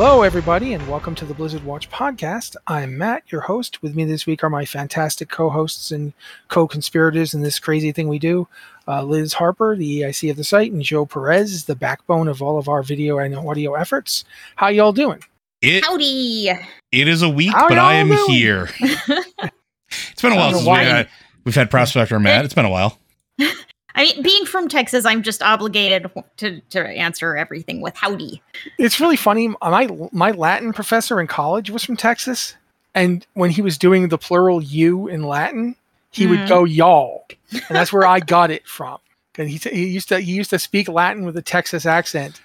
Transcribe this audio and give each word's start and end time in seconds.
Hello, 0.00 0.22
everybody, 0.22 0.74
and 0.74 0.88
welcome 0.88 1.16
to 1.16 1.24
the 1.24 1.34
Blizzard 1.34 1.64
Watch 1.64 1.90
podcast. 1.90 2.54
I'm 2.68 2.96
Matt, 2.96 3.24
your 3.32 3.40
host. 3.40 3.82
With 3.82 3.96
me 3.96 4.04
this 4.04 4.26
week 4.26 4.44
are 4.44 4.48
my 4.48 4.64
fantastic 4.64 5.28
co 5.28 5.50
hosts 5.50 5.90
and 5.90 6.12
co 6.46 6.68
conspirators 6.68 7.34
in 7.34 7.40
this 7.40 7.58
crazy 7.58 7.90
thing 7.90 8.06
we 8.06 8.20
do 8.20 8.46
uh, 8.86 9.02
Liz 9.02 9.32
Harper, 9.32 9.74
the 9.74 10.02
EIC 10.02 10.30
of 10.30 10.36
the 10.36 10.44
site, 10.44 10.70
and 10.70 10.82
Joe 10.82 11.04
Perez, 11.04 11.64
the 11.64 11.74
backbone 11.74 12.28
of 12.28 12.40
all 12.40 12.58
of 12.58 12.68
our 12.68 12.84
video 12.84 13.18
and 13.18 13.34
audio 13.34 13.74
efforts. 13.74 14.24
How 14.54 14.68
y'all 14.68 14.92
doing? 14.92 15.20
It, 15.62 15.84
Howdy. 15.84 16.50
it 16.92 17.08
is 17.08 17.22
a 17.22 17.28
week, 17.28 17.52
How 17.52 17.68
but 17.68 17.78
I 17.78 17.94
am 17.94 18.06
doing? 18.06 18.30
here. 18.30 18.68
it's 18.78 20.22
been 20.22 20.30
a 20.30 20.36
while 20.36 20.52
since 20.52 20.62
we, 20.62 20.68
why. 20.68 20.86
uh, 20.86 21.04
we've 21.42 21.56
had 21.56 21.72
Prospector 21.72 22.20
Matt. 22.20 22.44
It's 22.44 22.54
been 22.54 22.66
a 22.66 22.70
while. 22.70 22.96
I 23.94 24.04
mean, 24.04 24.22
being 24.22 24.44
from 24.44 24.68
Texas, 24.68 25.04
I'm 25.04 25.22
just 25.22 25.42
obligated 25.42 26.10
to, 26.36 26.60
to 26.70 26.86
answer 26.88 27.36
everything 27.36 27.80
with 27.80 27.96
howdy. 27.96 28.40
It's 28.78 29.00
really 29.00 29.16
funny. 29.16 29.48
My, 29.62 29.88
my 30.12 30.30
Latin 30.30 30.72
professor 30.72 31.20
in 31.20 31.26
college 31.26 31.70
was 31.70 31.82
from 31.84 31.96
Texas, 31.96 32.54
and 32.94 33.26
when 33.34 33.50
he 33.50 33.62
was 33.62 33.76
doing 33.78 34.08
the 34.08 34.18
plural 34.18 34.62
you 34.62 35.08
in 35.08 35.22
Latin, 35.24 35.74
he 36.10 36.26
would 36.26 36.40
Mhm. 36.40 36.48
go 36.48 36.64
y'all. 36.64 37.26
And 37.52 37.62
that's 37.70 37.92
where 37.92 38.06
I 38.06 38.20
got 38.20 38.50
it 38.50 38.66
from. 38.66 38.98
'Cause 39.34 39.46
He, 39.46 39.56
he 39.56 39.86
used 39.86 40.08
to 40.08 40.18
he 40.20 40.32
used 40.32 40.50
to 40.50 40.58
speak 40.58 40.88
Latin 40.88 41.24
with 41.24 41.36
a 41.36 41.42
Texas 41.42 41.86
accent, 41.86 42.40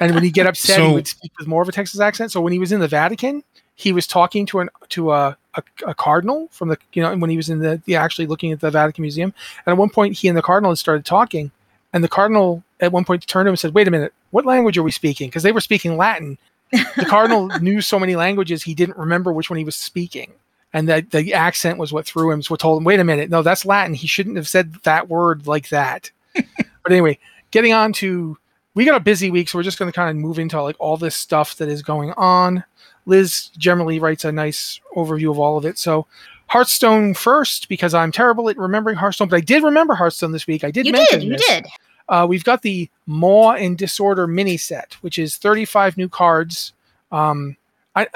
and 0.00 0.14
when 0.14 0.22
he 0.22 0.30
get 0.30 0.46
upset, 0.46 0.80
he 0.80 0.92
would 0.94 1.08
speak 1.08 1.32
with 1.38 1.48
more 1.48 1.62
of 1.62 1.68
a 1.68 1.72
Texas 1.72 2.00
accent. 2.00 2.30
So 2.32 2.40
when 2.40 2.52
he 2.52 2.58
was 2.60 2.70
in 2.72 2.80
the 2.80 2.86
Vatican, 2.88 3.42
he 3.74 3.92
was 3.92 4.06
talking 4.06 4.46
to 4.46 4.60
an 4.60 4.68
to 4.90 5.12
a, 5.12 5.36
a, 5.54 5.62
a 5.86 5.94
cardinal 5.94 6.48
from 6.50 6.68
the 6.68 6.78
you 6.92 7.02
know 7.02 7.14
when 7.16 7.30
he 7.30 7.36
was 7.36 7.48
in 7.48 7.58
the, 7.58 7.80
the 7.84 7.96
actually 7.96 8.26
looking 8.26 8.52
at 8.52 8.60
the 8.60 8.70
Vatican 8.70 9.02
Museum, 9.02 9.34
and 9.64 9.72
at 9.72 9.78
one 9.78 9.90
point 9.90 10.16
he 10.16 10.28
and 10.28 10.36
the 10.36 10.42
cardinal 10.42 10.70
had 10.70 10.78
started 10.78 11.04
talking, 11.04 11.50
and 11.92 12.02
the 12.02 12.08
cardinal 12.08 12.62
at 12.80 12.92
one 12.92 13.04
point 13.04 13.26
turned 13.26 13.46
to 13.46 13.48
him 13.48 13.52
and 13.52 13.58
said, 13.58 13.74
"Wait 13.74 13.88
a 13.88 13.90
minute, 13.90 14.12
what 14.30 14.46
language 14.46 14.78
are 14.78 14.82
we 14.82 14.90
speaking?" 14.90 15.28
Because 15.28 15.42
they 15.42 15.52
were 15.52 15.60
speaking 15.60 15.96
Latin. 15.96 16.38
The 16.70 17.06
cardinal 17.06 17.48
knew 17.60 17.80
so 17.80 17.98
many 17.98 18.16
languages 18.16 18.62
he 18.62 18.74
didn't 18.74 18.96
remember 18.96 19.32
which 19.32 19.50
one 19.50 19.58
he 19.58 19.64
was 19.64 19.76
speaking, 19.76 20.32
and 20.72 20.88
that 20.88 21.10
the 21.10 21.34
accent 21.34 21.78
was 21.78 21.92
what 21.92 22.06
threw 22.06 22.30
him. 22.30 22.42
So 22.42 22.52
what 22.52 22.60
told 22.60 22.78
him, 22.78 22.84
"Wait 22.84 23.00
a 23.00 23.04
minute, 23.04 23.30
no, 23.30 23.42
that's 23.42 23.66
Latin. 23.66 23.94
He 23.94 24.06
shouldn't 24.06 24.36
have 24.36 24.48
said 24.48 24.74
that 24.84 25.08
word 25.08 25.46
like 25.46 25.68
that." 25.68 26.10
but 26.34 26.90
anyway, 26.90 27.18
getting 27.50 27.72
on 27.72 27.92
to 27.94 28.38
we 28.74 28.84
got 28.84 28.96
a 28.96 29.00
busy 29.00 29.30
week, 29.30 29.48
so 29.48 29.58
we're 29.58 29.64
just 29.64 29.78
going 29.78 29.90
to 29.90 29.94
kind 29.94 30.10
of 30.10 30.16
move 30.16 30.38
into 30.38 30.60
like 30.62 30.76
all 30.78 30.96
this 30.96 31.14
stuff 31.14 31.56
that 31.56 31.68
is 31.68 31.82
going 31.82 32.12
on. 32.12 32.64
Liz 33.06 33.50
generally 33.58 33.98
writes 33.98 34.24
a 34.24 34.32
nice 34.32 34.80
overview 34.96 35.30
of 35.30 35.38
all 35.38 35.56
of 35.58 35.64
it. 35.64 35.78
So 35.78 36.06
Hearthstone 36.48 37.14
first 37.14 37.68
because 37.68 37.94
I'm 37.94 38.12
terrible 38.12 38.48
at 38.50 38.56
remembering 38.58 38.96
Hearthstone, 38.96 39.28
but 39.28 39.36
I 39.36 39.40
did 39.40 39.62
remember 39.62 39.94
Hearthstone 39.94 40.32
this 40.32 40.46
week. 40.46 40.64
I 40.64 40.70
did 40.70 40.86
You 40.86 40.92
did, 40.92 41.22
you 41.22 41.30
this. 41.32 41.46
did. 41.46 41.66
Uh, 42.08 42.26
we've 42.28 42.44
got 42.44 42.62
the 42.62 42.90
Maw 43.06 43.52
and 43.52 43.78
Disorder 43.78 44.26
mini 44.26 44.56
set, 44.56 44.94
which 45.00 45.18
is 45.18 45.36
35 45.36 45.96
new 45.96 46.08
cards. 46.08 46.72
Um, 47.10 47.56
I, 47.96 48.06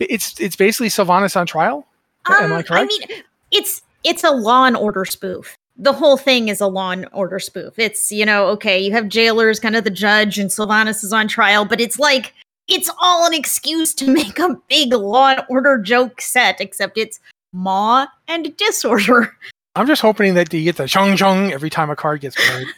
it's 0.00 0.38
it's 0.40 0.56
basically 0.56 0.88
Sylvanas 0.88 1.36
on 1.36 1.46
trial. 1.46 1.86
Am 2.28 2.52
I 2.52 2.56
Um, 2.56 2.62
correct? 2.64 2.92
mean, 3.08 3.22
it's 3.52 3.82
it's 4.04 4.24
a 4.24 4.30
Law 4.30 4.64
and 4.66 4.76
Order 4.76 5.04
spoof. 5.04 5.56
The 5.78 5.92
whole 5.92 6.16
thing 6.16 6.48
is 6.48 6.60
a 6.60 6.66
Law 6.66 6.90
and 6.90 7.06
Order 7.12 7.38
spoof. 7.38 7.78
It's 7.78 8.10
you 8.12 8.26
know, 8.26 8.46
okay, 8.48 8.78
you 8.78 8.92
have 8.92 9.08
jailers, 9.08 9.60
kind 9.60 9.76
of 9.76 9.84
the 9.84 9.90
judge, 9.90 10.38
and 10.38 10.50
Sylvanas 10.50 11.04
is 11.04 11.12
on 11.12 11.28
trial, 11.28 11.64
but 11.64 11.80
it's 11.80 11.98
like 11.98 12.34
it's 12.68 12.90
all 12.98 13.26
an 13.26 13.34
excuse 13.34 13.94
to 13.94 14.10
make 14.10 14.38
a 14.38 14.56
big 14.68 14.92
Law 14.92 15.28
and 15.28 15.44
Order 15.48 15.78
joke 15.78 16.20
set, 16.20 16.60
except 16.60 16.98
it's 16.98 17.20
Maw 17.52 18.06
and 18.28 18.56
Disorder. 18.56 19.36
I'm 19.76 19.86
just 19.86 20.02
hoping 20.02 20.34
that 20.34 20.52
you 20.52 20.64
get 20.64 20.76
the 20.76 20.88
chong 20.88 21.16
chong 21.16 21.52
every 21.52 21.68
time 21.68 21.90
a 21.90 21.96
card 21.96 22.20
gets 22.20 22.36
played. 22.36 22.68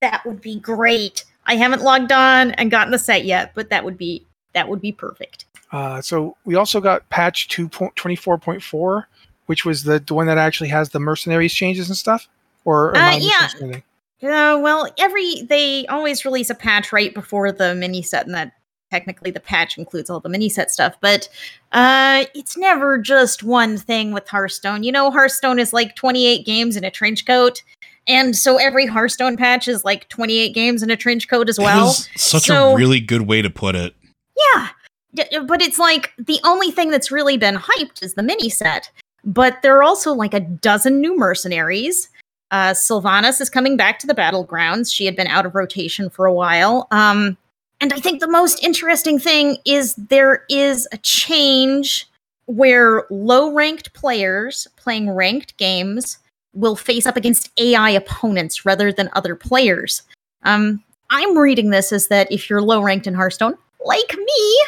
That 0.00 0.24
would 0.24 0.40
be 0.40 0.60
great. 0.60 1.24
I 1.46 1.56
haven't 1.56 1.82
logged 1.82 2.12
on 2.12 2.52
and 2.52 2.70
gotten 2.70 2.92
the 2.92 3.00
set 3.00 3.24
yet, 3.24 3.50
but 3.56 3.68
that 3.70 3.84
would 3.84 3.98
be 3.98 4.24
that 4.52 4.68
would 4.68 4.80
be 4.80 4.92
perfect. 4.92 5.44
Uh, 5.72 6.00
so 6.00 6.36
we 6.44 6.54
also 6.54 6.80
got 6.80 7.08
patch 7.10 7.48
2.24.4, 7.48 9.04
which 9.46 9.64
was 9.64 9.82
the, 9.82 9.98
the 9.98 10.14
one 10.14 10.28
that 10.28 10.38
actually 10.38 10.68
has 10.68 10.90
the 10.90 11.00
mercenaries 11.00 11.52
changes 11.52 11.88
and 11.88 11.96
stuff. 11.96 12.28
Or 12.64 12.96
am 12.96 13.14
Uh, 13.14 13.16
yeah. 13.16 13.80
Uh, 14.20 14.58
well, 14.58 14.88
every 14.98 15.42
they 15.42 15.86
always 15.86 16.24
release 16.24 16.50
a 16.50 16.54
patch 16.54 16.92
right 16.92 17.14
before 17.14 17.50
the 17.52 17.74
mini 17.74 18.02
set, 18.02 18.26
and 18.26 18.34
that 18.34 18.52
technically 18.90 19.30
the 19.30 19.40
patch 19.40 19.76
includes 19.78 20.10
all 20.10 20.20
the 20.20 20.28
mini 20.28 20.48
set 20.48 20.70
stuff. 20.70 20.94
But 21.00 21.28
uh, 21.72 22.24
it's 22.34 22.56
never 22.56 22.98
just 22.98 23.42
one 23.42 23.76
thing 23.76 24.12
with 24.12 24.28
Hearthstone. 24.28 24.82
You 24.82 24.92
know, 24.92 25.10
Hearthstone 25.10 25.58
is 25.58 25.72
like 25.72 25.94
28 25.96 26.44
games 26.44 26.76
in 26.76 26.84
a 26.84 26.90
trench 26.90 27.26
coat, 27.26 27.62
and 28.06 28.34
so 28.36 28.56
every 28.56 28.86
Hearthstone 28.86 29.36
patch 29.36 29.68
is 29.68 29.84
like 29.84 30.08
28 30.08 30.54
games 30.54 30.82
in 30.82 30.90
a 30.90 30.96
trench 30.96 31.28
coat 31.28 31.48
as 31.48 31.58
well. 31.58 31.90
such 32.16 32.44
so- 32.44 32.72
a 32.72 32.76
really 32.76 33.00
good 33.00 33.22
way 33.22 33.42
to 33.42 33.50
put 33.50 33.74
it. 33.74 33.94
Yeah. 34.36 34.68
D- 35.14 35.38
But 35.46 35.62
it's 35.62 35.78
like 35.78 36.12
the 36.18 36.38
only 36.44 36.70
thing 36.70 36.90
that's 36.90 37.10
really 37.10 37.36
been 37.36 37.56
hyped 37.56 38.02
is 38.02 38.14
the 38.14 38.22
mini 38.22 38.48
set. 38.50 38.90
But 39.24 39.62
there 39.62 39.76
are 39.76 39.82
also 39.82 40.12
like 40.12 40.32
a 40.32 40.40
dozen 40.40 41.00
new 41.00 41.16
mercenaries. 41.16 42.08
Uh, 42.50 42.70
Sylvanas 42.70 43.40
is 43.40 43.50
coming 43.50 43.76
back 43.76 43.98
to 43.98 44.06
the 44.06 44.14
battlegrounds. 44.14 44.94
She 44.94 45.04
had 45.04 45.16
been 45.16 45.26
out 45.26 45.44
of 45.44 45.54
rotation 45.54 46.08
for 46.08 46.24
a 46.24 46.32
while. 46.32 46.86
Um, 46.90 47.36
and 47.80 47.92
I 47.92 48.00
think 48.00 48.20
the 48.20 48.28
most 48.28 48.62
interesting 48.62 49.18
thing 49.18 49.58
is 49.64 49.94
there 49.94 50.44
is 50.48 50.88
a 50.92 50.98
change 50.98 52.08
where 52.46 53.04
low 53.10 53.52
ranked 53.52 53.92
players 53.92 54.66
playing 54.76 55.10
ranked 55.10 55.56
games 55.58 56.18
will 56.54 56.76
face 56.76 57.06
up 57.06 57.16
against 57.16 57.50
AI 57.58 57.90
opponents 57.90 58.64
rather 58.64 58.90
than 58.90 59.10
other 59.12 59.36
players. 59.36 60.02
Um, 60.42 60.82
I'm 61.10 61.38
reading 61.38 61.70
this 61.70 61.92
as 61.92 62.08
that 62.08 62.30
if 62.32 62.50
you're 62.50 62.62
low 62.62 62.82
ranked 62.82 63.06
in 63.06 63.14
Hearthstone, 63.14 63.56
like 63.84 64.16
me, 64.16 64.62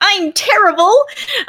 I'm 0.00 0.32
terrible. 0.32 0.94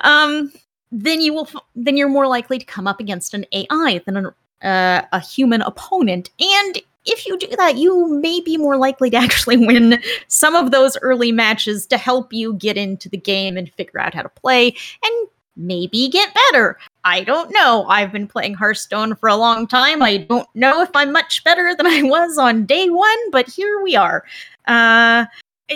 Um, 0.03 0.51
then 0.91 1.21
you 1.21 1.33
will, 1.33 1.47
f- 1.47 1.63
then 1.75 1.97
you're 1.97 2.09
more 2.09 2.27
likely 2.27 2.57
to 2.59 2.65
come 2.65 2.87
up 2.87 2.99
against 2.99 3.33
an 3.33 3.45
AI 3.51 4.01
than 4.05 4.17
an, 4.17 4.27
uh, 4.61 5.01
a 5.11 5.19
human 5.19 5.61
opponent. 5.61 6.29
And 6.39 6.81
if 7.05 7.25
you 7.25 7.37
do 7.37 7.47
that, 7.57 7.77
you 7.77 8.19
may 8.19 8.41
be 8.41 8.57
more 8.57 8.77
likely 8.77 9.09
to 9.09 9.17
actually 9.25 9.57
win 9.57 10.01
some 10.27 10.55
of 10.55 10.71
those 10.71 10.97
early 11.01 11.31
matches 11.31 11.85
to 11.87 11.97
help 11.97 12.33
you 12.33 12.53
get 12.55 12.77
into 12.77 13.09
the 13.09 13.17
game 13.17 13.57
and 13.57 13.73
figure 13.73 13.99
out 13.99 14.13
how 14.13 14.21
to 14.21 14.29
play 14.29 14.75
and 15.03 15.27
maybe 15.55 16.09
get 16.09 16.33
better. 16.33 16.77
I 17.03 17.23
don't 17.23 17.51
know. 17.51 17.85
I've 17.87 18.11
been 18.11 18.27
playing 18.27 18.55
Hearthstone 18.55 19.15
for 19.15 19.29
a 19.29 19.35
long 19.35 19.67
time. 19.67 20.01
I 20.01 20.17
don't 20.17 20.47
know 20.55 20.81
if 20.81 20.89
I'm 20.95 21.11
much 21.11 21.43
better 21.43 21.75
than 21.75 21.87
I 21.87 22.03
was 22.03 22.37
on 22.37 22.65
day 22.65 22.89
one, 22.89 23.31
but 23.31 23.47
here 23.47 23.81
we 23.83 23.95
are. 23.95 24.23
Uh, 24.67 25.25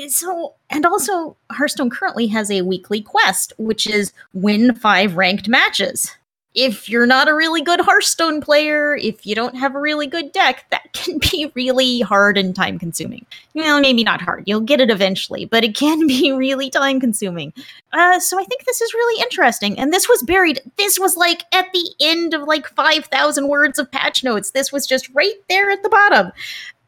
so, 0.07 0.55
and 0.69 0.85
also, 0.85 1.35
Hearthstone 1.51 1.89
currently 1.89 2.27
has 2.27 2.51
a 2.51 2.61
weekly 2.61 3.01
quest, 3.01 3.53
which 3.57 3.87
is 3.87 4.13
win 4.33 4.75
five 4.75 5.15
ranked 5.15 5.47
matches. 5.47 6.15
If 6.57 6.89
you're 6.89 7.05
not 7.05 7.27
a 7.27 7.35
really 7.35 7.61
good 7.61 7.79
Hearthstone 7.79 8.41
player, 8.41 8.95
if 8.95 9.27
you 9.27 9.35
don't 9.35 9.55
have 9.55 9.75
a 9.75 9.79
really 9.79 10.07
good 10.07 10.31
deck, 10.31 10.65
that 10.71 10.91
can 10.93 11.19
be 11.19 11.51
really 11.53 12.01
hard 12.01 12.35
and 12.35 12.55
time 12.55 12.79
consuming. 12.79 13.27
Well, 13.53 13.79
maybe 13.79 14.03
not 14.03 14.21
hard. 14.21 14.43
You'll 14.47 14.61
get 14.61 14.81
it 14.81 14.89
eventually, 14.89 15.45
but 15.45 15.63
it 15.63 15.75
can 15.75 16.07
be 16.07 16.31
really 16.31 16.71
time 16.71 16.99
consuming. 16.99 17.53
Uh, 17.93 18.19
so 18.19 18.39
I 18.39 18.43
think 18.43 18.65
this 18.65 18.81
is 18.81 18.91
really 18.95 19.21
interesting. 19.21 19.77
And 19.77 19.93
this 19.93 20.09
was 20.09 20.23
buried. 20.23 20.59
This 20.77 20.97
was 20.99 21.15
like 21.15 21.43
at 21.53 21.71
the 21.73 21.89
end 21.99 22.33
of 22.33 22.41
like 22.41 22.67
5,000 22.67 23.47
words 23.47 23.77
of 23.77 23.91
patch 23.91 24.23
notes. 24.23 24.49
This 24.49 24.71
was 24.71 24.87
just 24.87 25.09
right 25.13 25.35
there 25.49 25.69
at 25.69 25.83
the 25.83 25.89
bottom. 25.89 26.31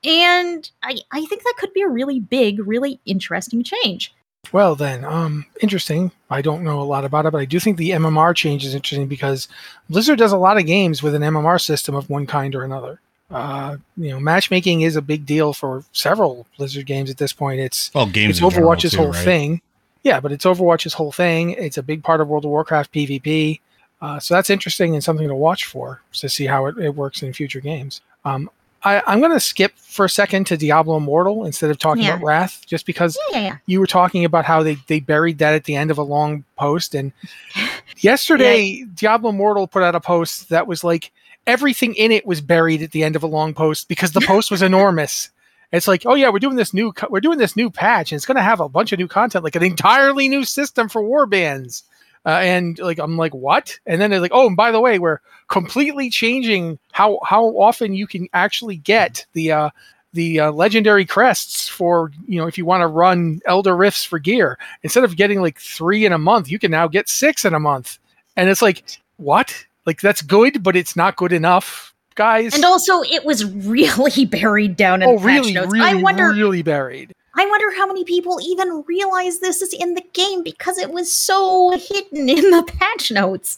And 0.03 0.69
I, 0.81 0.97
I 1.12 1.25
think 1.25 1.44
that 1.44 1.56
could 1.58 1.74
be 1.74 1.81
a 1.81 1.88
really 1.88 2.19
big, 2.19 2.66
really 2.66 3.00
interesting 3.06 3.63
change. 3.63 4.13
Well, 4.51 4.75
then, 4.75 5.05
um, 5.05 5.45
interesting. 5.61 6.11
I 6.29 6.41
don't 6.41 6.63
know 6.63 6.81
a 6.81 6.83
lot 6.83 7.05
about 7.05 7.25
it, 7.25 7.31
but 7.31 7.41
I 7.41 7.45
do 7.45 7.59
think 7.59 7.77
the 7.77 7.91
MMR 7.91 8.35
change 8.35 8.65
is 8.65 8.73
interesting 8.73 9.07
because 9.07 9.47
Blizzard 9.89 10.17
does 10.17 10.31
a 10.31 10.37
lot 10.37 10.57
of 10.57 10.65
games 10.65 11.03
with 11.03 11.15
an 11.15 11.21
MMR 11.21 11.61
system 11.61 11.96
of 11.96 12.09
one 12.09 12.25
kind 12.25 12.55
or 12.55 12.63
another. 12.63 12.99
Uh, 13.31 13.78
you 13.96 14.09
know, 14.09 14.19
matchmaking 14.19 14.81
is 14.81 14.96
a 14.96 15.01
big 15.01 15.25
deal 15.25 15.53
for 15.53 15.84
several 15.91 16.47
Blizzard 16.57 16.87
games 16.87 17.11
at 17.11 17.17
this 17.17 17.31
point. 17.31 17.59
It's 17.59 17.93
Well, 17.93 18.07
games 18.07 18.41
it's 18.41 18.55
Overwatch's 18.55 18.91
too, 18.91 18.97
whole 18.97 19.11
right? 19.11 19.23
thing. 19.23 19.61
Yeah, 20.03 20.19
but 20.19 20.31
it's 20.31 20.46
Overwatch's 20.46 20.93
whole 20.93 21.11
thing. 21.11 21.52
It's 21.52 21.78
a 21.78 21.84
big 21.84 22.03
part 22.03 22.22
of 22.22 22.28
World 22.28 22.45
of 22.45 22.52
Warcraft 22.52 22.91
PvP. 22.91 23.59
Uh, 24.02 24.19
so 24.19 24.34
that's 24.34 24.49
interesting 24.49 24.95
and 24.95 25.03
something 25.03 25.28
to 25.28 25.35
watch 25.35 25.66
for 25.66 26.02
to 26.13 26.29
see 26.29 26.45
how 26.45 26.66
it, 26.67 26.78
it 26.78 26.95
works 26.95 27.22
in 27.22 27.34
future 27.34 27.59
games. 27.59 28.02
Um, 28.25 28.49
I, 28.84 29.02
I'm 29.08 29.20
going 29.20 29.34
to 29.34 29.40
skip 29.40 29.78
for 29.78 30.05
a 30.05 30.09
second 30.09 30.46
to 30.47 30.58
Diablo 30.58 30.97
Immortal 30.97 31.46
instead 31.46 31.70
of 31.70 31.78
talking 31.79 32.03
Yeah. 32.03 32.14
about 32.16 32.26
Wrath, 32.26 32.61
just 32.66 32.85
because 32.85 33.17
Yeah, 33.31 33.40
yeah. 33.40 33.58
you 33.66 33.79
were 33.79 33.87
talking 33.87 34.23
about 34.23 34.46
how 34.46 34.64
they, 34.64 34.76
they 34.87 34.99
buried 35.02 35.40
that 35.40 35.53
at 35.53 35.66
the 35.66 35.76
end 35.76 35.91
of 35.91 35.97
a 35.97 36.03
long 36.03 36.46
post. 36.58 36.96
And 36.96 37.11
yesterday, 37.97 38.84
Diablo 38.93 39.29
Immortal 39.31 39.67
put 39.67 39.84
out 39.84 39.96
a 39.96 39.99
post 39.99 40.49
that 40.49 40.67
was 40.67 40.84
like 40.84 41.11
everything 41.47 41.96
in 41.96 42.11
it 42.11 42.26
was 42.26 42.41
buried 42.41 42.81
at 42.81 42.91
the 42.91 43.03
end 43.03 43.16
of 43.16 43.23
a 43.23 43.28
long 43.28 43.53
post 43.53 43.87
because 43.87 44.11
the 44.11 44.22
post 44.22 44.52
was 44.52 44.61
enormous. 44.72 45.29
It's 45.72 45.87
like, 45.87 46.03
oh 46.05 46.16
yeah, 46.16 46.29
we're 46.29 46.40
doing 46.40 46.55
this 46.55 46.73
new, 46.73 46.93
we're 47.09 47.20
doing 47.20 47.37
this 47.37 47.55
new 47.55 47.70
patch, 47.70 48.11
and 48.11 48.17
it's 48.17 48.26
going 48.26 48.37
to 48.37 48.41
have 48.41 48.59
a 48.59 48.70
bunch 48.70 48.91
of 48.91 48.97
new 48.99 49.08
content, 49.08 49.43
like 49.43 49.55
an 49.55 49.64
entirely 49.64 50.28
new 50.28 50.43
system 50.43 50.90
for 50.90 51.02
warbands. 51.03 51.84
Uh, 52.25 52.39
and 52.41 52.79
like, 52.79 52.99
I'm 52.99 53.17
like, 53.17 53.33
what? 53.33 53.79
And 53.85 54.01
then 54.01 54.11
they're 54.11 54.19
like, 54.19 54.33
oh, 54.33 54.47
and 54.47 54.57
by 54.57 54.71
the 54.71 54.81
way, 54.81 54.99
we're 54.99 55.19
completely 55.47 56.09
changing 56.09 56.79
how 56.91 57.19
how 57.25 57.45
often 57.57 57.93
you 57.93 58.07
can 58.07 58.27
actually 58.33 58.77
get 58.77 59.25
the 59.33 59.51
uh, 59.51 59.69
the 60.13 60.39
uh, 60.39 60.51
legendary 60.51 61.05
crests 61.05 61.67
for 61.67 62.11
you 62.27 62.39
know 62.39 62.47
if 62.47 62.57
you 62.57 62.66
want 62.66 62.81
to 62.81 62.87
run 62.87 63.41
Elder 63.45 63.75
Rifts 63.75 64.03
for 64.03 64.19
gear. 64.19 64.57
Instead 64.83 65.03
of 65.03 65.16
getting 65.16 65.41
like 65.41 65.59
three 65.59 66.05
in 66.05 66.13
a 66.13 66.17
month, 66.17 66.49
you 66.49 66.59
can 66.59 66.71
now 66.71 66.87
get 66.87 67.09
six 67.09 67.45
in 67.45 67.53
a 67.53 67.59
month, 67.59 67.99
and 68.35 68.49
it's 68.49 68.61
like 68.61 68.83
what? 69.17 69.66
Like 69.85 70.01
that's 70.01 70.21
good, 70.21 70.63
but 70.63 70.75
it's 70.75 70.95
not 70.95 71.16
good 71.16 71.33
enough, 71.33 71.93
guys. 72.16 72.53
And 72.53 72.66
also, 72.66 73.01
it 73.01 73.25
was 73.25 73.45
really 73.66 74.25
buried 74.25 74.75
down 74.75 75.01
in 75.01 75.09
oh, 75.09 75.13
the 75.13 75.17
patch 75.17 75.25
really, 75.25 75.53
notes. 75.53 75.71
really, 75.71 75.85
I 75.85 75.95
wonder. 75.95 76.29
really 76.31 76.61
buried. 76.63 77.16
I 77.40 77.46
wonder 77.46 77.74
how 77.74 77.88
many 77.88 78.03
people 78.03 78.41
even 78.41 78.84
realize 78.86 79.40
this 79.40 79.62
is 79.62 79.72
in 79.72 79.94
the 79.94 80.03
game 80.12 80.44
because 80.44 80.78
it 80.78 80.91
was 80.91 81.09
so 81.09 81.72
hidden 81.72 82.28
in 82.28 82.52
the 82.52 82.64
patch 82.80 83.12
notes. 83.12 83.58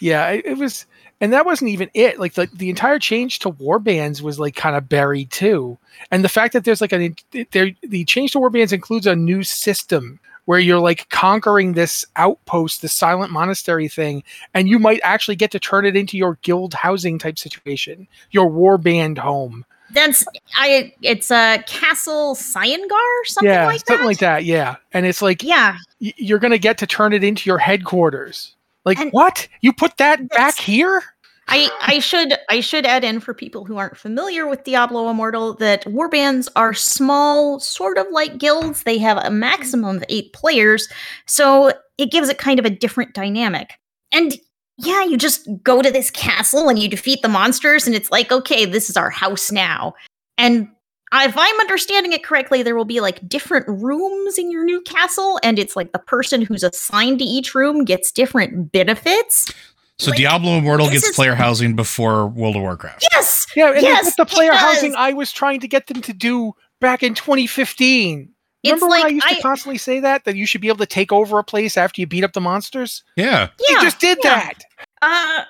Yeah, 0.00 0.28
it, 0.32 0.58
was, 0.58 0.84
and 1.18 1.32
that 1.32 1.46
wasn't 1.46 1.70
even 1.70 1.88
it. 1.94 2.20
Like 2.20 2.34
the, 2.34 2.46
the 2.52 2.68
entire 2.68 2.98
change 2.98 3.38
to 3.38 3.52
warbands 3.52 4.20
was 4.20 4.38
like 4.38 4.54
kind 4.54 4.76
of 4.76 4.86
buried 4.86 5.30
too, 5.30 5.78
and 6.10 6.22
the 6.22 6.28
fact 6.28 6.52
that 6.52 6.64
there's 6.64 6.82
like 6.82 6.92
an 6.92 7.16
there 7.52 7.70
the 7.82 8.04
change 8.04 8.32
to 8.32 8.38
warbands 8.38 8.70
includes 8.70 9.06
a 9.06 9.16
new 9.16 9.44
system 9.44 10.20
where 10.44 10.58
you're 10.58 10.78
like 10.78 11.08
conquering 11.08 11.72
this 11.72 12.04
outpost, 12.16 12.82
the 12.82 12.88
silent 12.88 13.32
monastery 13.32 13.88
thing, 13.88 14.22
and 14.52 14.68
you 14.68 14.78
might 14.78 15.00
actually 15.02 15.36
get 15.36 15.50
to 15.52 15.58
turn 15.58 15.86
it 15.86 15.96
into 15.96 16.18
your 16.18 16.38
guild 16.42 16.74
housing 16.74 17.18
type 17.18 17.38
situation, 17.38 18.06
your 18.30 18.50
warband 18.50 19.16
home. 19.16 19.64
That's 19.92 20.24
I. 20.56 20.92
It's 21.02 21.30
a 21.30 21.62
Castle 21.66 22.34
Cyangar, 22.34 23.24
something 23.24 23.50
yeah, 23.50 23.66
like 23.66 23.80
that. 23.80 23.86
something 23.86 24.06
like 24.06 24.18
that. 24.18 24.44
Yeah, 24.44 24.76
and 24.92 25.06
it's 25.06 25.22
like 25.22 25.42
Yeah, 25.42 25.76
y- 26.00 26.14
you're 26.16 26.38
gonna 26.38 26.58
get 26.58 26.78
to 26.78 26.86
turn 26.86 27.12
it 27.12 27.24
into 27.24 27.48
your 27.48 27.58
headquarters. 27.58 28.54
Like 28.84 28.98
And 28.98 29.10
what? 29.12 29.46
You 29.60 29.72
put 29.72 29.96
that 29.98 30.28
back 30.30 30.56
here? 30.58 31.02
I 31.48 31.68
I 31.80 31.98
should 31.98 32.34
I 32.48 32.60
should 32.60 32.86
add 32.86 33.02
in 33.02 33.18
for 33.20 33.34
people 33.34 33.64
who 33.64 33.76
aren't 33.76 33.96
familiar 33.96 34.46
with 34.46 34.62
Diablo 34.64 35.10
Immortal 35.10 35.54
that 35.54 35.84
warbands 35.84 36.48
are 36.54 36.72
small, 36.72 37.58
sort 37.58 37.98
of 37.98 38.06
like 38.12 38.38
guilds. 38.38 38.84
They 38.84 38.98
have 38.98 39.18
a 39.18 39.30
maximum 39.30 39.96
of 39.96 40.04
eight 40.08 40.32
players, 40.32 40.88
so 41.26 41.72
it 41.98 42.12
gives 42.12 42.28
it 42.28 42.38
kind 42.38 42.58
of 42.60 42.64
a 42.64 42.70
different 42.70 43.14
dynamic. 43.14 43.72
And 44.12 44.36
yeah, 44.80 45.04
you 45.04 45.16
just 45.16 45.48
go 45.62 45.82
to 45.82 45.90
this 45.90 46.10
castle 46.10 46.68
and 46.68 46.78
you 46.78 46.88
defeat 46.88 47.22
the 47.22 47.28
monsters, 47.28 47.86
and 47.86 47.94
it's 47.96 48.10
like, 48.10 48.32
okay, 48.32 48.64
this 48.64 48.90
is 48.90 48.96
our 48.96 49.10
house 49.10 49.50
now. 49.52 49.94
And 50.38 50.68
if 51.12 51.36
I'm 51.36 51.60
understanding 51.60 52.12
it 52.12 52.22
correctly, 52.24 52.62
there 52.62 52.76
will 52.76 52.84
be 52.84 53.00
like 53.00 53.26
different 53.28 53.66
rooms 53.68 54.38
in 54.38 54.50
your 54.50 54.64
new 54.64 54.80
castle, 54.82 55.38
and 55.42 55.58
it's 55.58 55.76
like 55.76 55.92
the 55.92 55.98
person 55.98 56.42
who's 56.42 56.62
assigned 56.62 57.18
to 57.18 57.24
each 57.24 57.54
room 57.54 57.84
gets 57.84 58.10
different 58.12 58.72
benefits. 58.72 59.52
So 59.98 60.10
Like, 60.12 60.18
Diablo 60.18 60.56
Immortal 60.56 60.88
gets 60.88 61.04
is- 61.08 61.14
player 61.14 61.34
housing 61.34 61.76
before 61.76 62.26
World 62.28 62.56
of 62.56 62.62
Warcraft. 62.62 63.06
Yes, 63.12 63.46
Yeah, 63.54 63.72
and 63.72 63.82
Yes, 63.82 64.04
that's 64.04 64.16
the 64.16 64.24
player 64.24 64.52
housing. 64.52 64.94
I 64.94 65.12
was 65.12 65.30
trying 65.30 65.60
to 65.60 65.68
get 65.68 65.88
them 65.88 66.00
to 66.02 66.12
do 66.14 66.54
back 66.80 67.02
in 67.02 67.12
2015. 67.14 68.32
It's 68.62 68.72
Remember 68.72 68.88
when 68.88 69.00
I 69.00 69.04
like 69.04 69.12
used 69.14 69.26
I- 69.26 69.34
to 69.34 69.42
constantly 69.42 69.78
say 69.78 70.00
that 70.00 70.24
that 70.24 70.36
you 70.36 70.46
should 70.46 70.60
be 70.62 70.68
able 70.68 70.78
to 70.78 70.86
take 70.86 71.12
over 71.12 71.38
a 71.38 71.44
place 71.44 71.76
after 71.76 72.00
you 72.00 72.06
beat 72.06 72.24
up 72.24 72.32
the 72.34 72.40
monsters? 72.40 73.02
Yeah. 73.16 73.48
yeah. 73.58 73.76
you 73.76 73.82
just 73.82 74.00
did 74.00 74.18
yeah. 74.22 74.36
that. 74.36 74.58
Uh, 75.02 75.44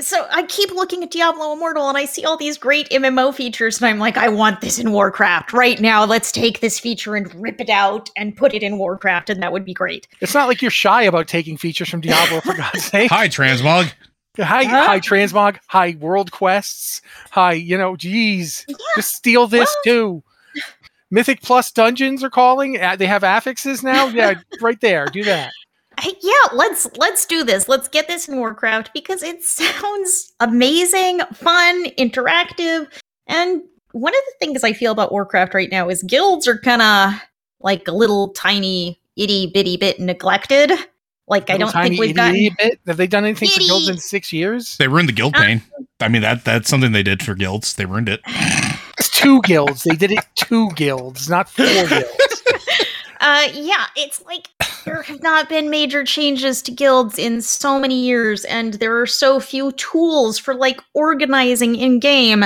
so 0.00 0.26
I 0.32 0.42
keep 0.44 0.72
looking 0.72 1.04
at 1.04 1.12
Diablo 1.12 1.52
Immortal 1.52 1.88
and 1.88 1.96
I 1.96 2.06
see 2.06 2.24
all 2.24 2.36
these 2.36 2.58
great 2.58 2.88
MMO 2.90 3.32
features, 3.32 3.78
and 3.78 3.86
I'm 3.86 3.98
like, 3.98 4.16
I 4.16 4.28
want 4.28 4.60
this 4.60 4.78
in 4.80 4.90
Warcraft 4.92 5.52
right 5.52 5.80
now. 5.80 6.04
Let's 6.04 6.32
take 6.32 6.58
this 6.60 6.80
feature 6.80 7.14
and 7.14 7.32
rip 7.40 7.60
it 7.60 7.70
out 7.70 8.10
and 8.16 8.36
put 8.36 8.52
it 8.52 8.62
in 8.64 8.78
Warcraft, 8.78 9.30
and 9.30 9.40
that 9.42 9.52
would 9.52 9.64
be 9.64 9.74
great. 9.74 10.08
It's 10.20 10.34
not 10.34 10.48
like 10.48 10.60
you're 10.60 10.70
shy 10.72 11.02
about 11.02 11.28
taking 11.28 11.56
features 11.56 11.88
from 11.88 12.00
Diablo 12.00 12.40
for 12.40 12.54
God's 12.54 12.84
sake. 12.90 13.10
Hi, 13.10 13.28
Transmog. 13.28 13.92
Hi, 14.38 14.64
Huh? 14.64 14.86
hi, 14.86 15.00
Transmog. 15.00 15.58
Hi, 15.68 15.96
World 16.00 16.32
Quests. 16.32 17.00
Hi, 17.30 17.52
you 17.52 17.78
know, 17.78 17.96
geez, 17.96 18.64
Yeah, 18.68 18.76
just 18.96 19.14
steal 19.14 19.46
this 19.46 19.74
well- 19.86 20.22
too. 20.22 20.22
Mythic 21.12 21.40
Plus 21.40 21.70
dungeons 21.70 22.24
are 22.24 22.30
calling. 22.30 22.72
They 22.98 23.06
have 23.06 23.22
affixes 23.22 23.84
now. 23.84 24.08
Yeah, 24.08 24.34
right 24.60 24.80
there. 24.80 25.06
Do 25.06 25.22
that. 25.22 25.52
Hey, 26.00 26.14
yeah, 26.20 26.32
let's 26.52 26.86
let's 26.96 27.24
do 27.26 27.42
this. 27.44 27.68
Let's 27.68 27.88
get 27.88 28.06
this 28.08 28.28
in 28.28 28.36
Warcraft 28.36 28.90
because 28.92 29.22
it 29.22 29.42
sounds 29.44 30.32
amazing, 30.40 31.20
fun, 31.34 31.86
interactive, 31.98 32.88
and 33.26 33.62
one 33.92 34.12
of 34.12 34.20
the 34.26 34.46
things 34.46 34.62
I 34.62 34.72
feel 34.72 34.92
about 34.92 35.10
Warcraft 35.10 35.54
right 35.54 35.70
now 35.70 35.88
is 35.88 36.02
guilds 36.02 36.46
are 36.46 36.58
kind 36.58 36.82
of 36.82 37.14
like 37.60 37.88
a 37.88 37.92
little 37.92 38.28
tiny 38.30 39.00
itty 39.16 39.46
bitty 39.46 39.78
bit 39.78 39.98
neglected. 39.98 40.70
Like 41.28 41.48
I 41.50 41.56
don't 41.56 41.72
tiny 41.72 41.90
think 41.96 42.00
we've 42.00 42.10
itty 42.10 42.14
gotten 42.14 42.34
bitty 42.34 42.54
bit. 42.58 42.80
Have 42.86 42.98
they 42.98 43.06
done 43.06 43.24
anything 43.24 43.48
for 43.48 43.60
guilds 43.60 43.88
in 43.88 43.96
six 43.96 44.32
years? 44.32 44.76
They 44.76 44.86
ruined 44.86 45.08
the 45.08 45.14
guild 45.14 45.34
Uh, 45.34 45.40
pane. 45.40 45.62
I 46.00 46.08
mean 46.08 46.22
that 46.22 46.44
that's 46.44 46.68
something 46.68 46.92
they 46.92 47.02
did 47.02 47.22
for 47.22 47.34
guilds. 47.34 47.74
They 47.74 47.86
ruined 47.86 48.08
it. 48.08 48.20
It's 48.98 49.10
two 49.10 49.42
guilds. 49.42 49.82
They 49.82 49.94
did 49.94 50.10
it 50.10 50.24
two 50.36 50.70
guilds, 50.70 51.28
not 51.28 51.50
four 51.50 51.66
guilds. 51.88 52.42
Uh, 53.20 53.48
yeah, 53.52 53.86
it's 53.94 54.24
like 54.24 54.48
there 54.86 55.02
have 55.02 55.22
not 55.22 55.48
been 55.50 55.68
major 55.68 56.04
changes 56.04 56.62
to 56.62 56.72
guilds 56.72 57.18
in 57.18 57.42
so 57.42 57.78
many 57.78 58.00
years, 58.00 58.44
and 58.46 58.74
there 58.74 58.98
are 58.98 59.06
so 59.06 59.40
few 59.40 59.72
tools 59.72 60.38
for 60.38 60.54
like 60.54 60.80
organizing 60.94 61.74
in 61.76 61.98
game. 62.00 62.44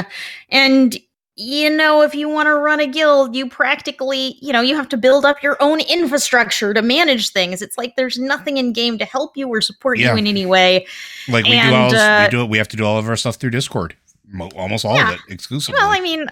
And 0.48 0.96
you 1.36 1.70
know, 1.70 2.02
if 2.02 2.14
you 2.14 2.28
want 2.28 2.48
to 2.48 2.54
run 2.54 2.80
a 2.80 2.86
guild, 2.86 3.34
you 3.34 3.48
practically, 3.48 4.36
you 4.42 4.52
know, 4.52 4.60
you 4.60 4.76
have 4.76 4.88
to 4.90 4.98
build 4.98 5.24
up 5.24 5.42
your 5.42 5.56
own 5.60 5.80
infrastructure 5.80 6.74
to 6.74 6.82
manage 6.82 7.30
things. 7.30 7.62
It's 7.62 7.78
like 7.78 7.96
there's 7.96 8.18
nothing 8.18 8.58
in 8.58 8.74
game 8.74 8.98
to 8.98 9.06
help 9.06 9.36
you 9.38 9.48
or 9.48 9.62
support 9.62 9.98
Yeah. 9.98 10.12
you 10.12 10.18
in 10.18 10.26
any 10.26 10.44
way. 10.44 10.86
Like 11.28 11.46
we 11.46 11.52
And, 11.56 11.70
do 11.70 11.74
all 11.76 11.94
uh, 11.94 12.24
we 12.24 12.30
do 12.30 12.42
it. 12.42 12.50
We 12.50 12.58
have 12.58 12.68
to 12.68 12.76
do 12.76 12.84
all 12.84 12.98
of 12.98 13.08
our 13.08 13.16
stuff 13.16 13.36
through 13.36 13.50
Discord. 13.50 13.96
Almost 14.54 14.84
all 14.84 14.96
Yeah. 14.96 15.12
of 15.12 15.14
it 15.14 15.20
exclusively. 15.32 15.78
Well, 15.78 15.88
I 15.90 16.00
mean, 16.00 16.26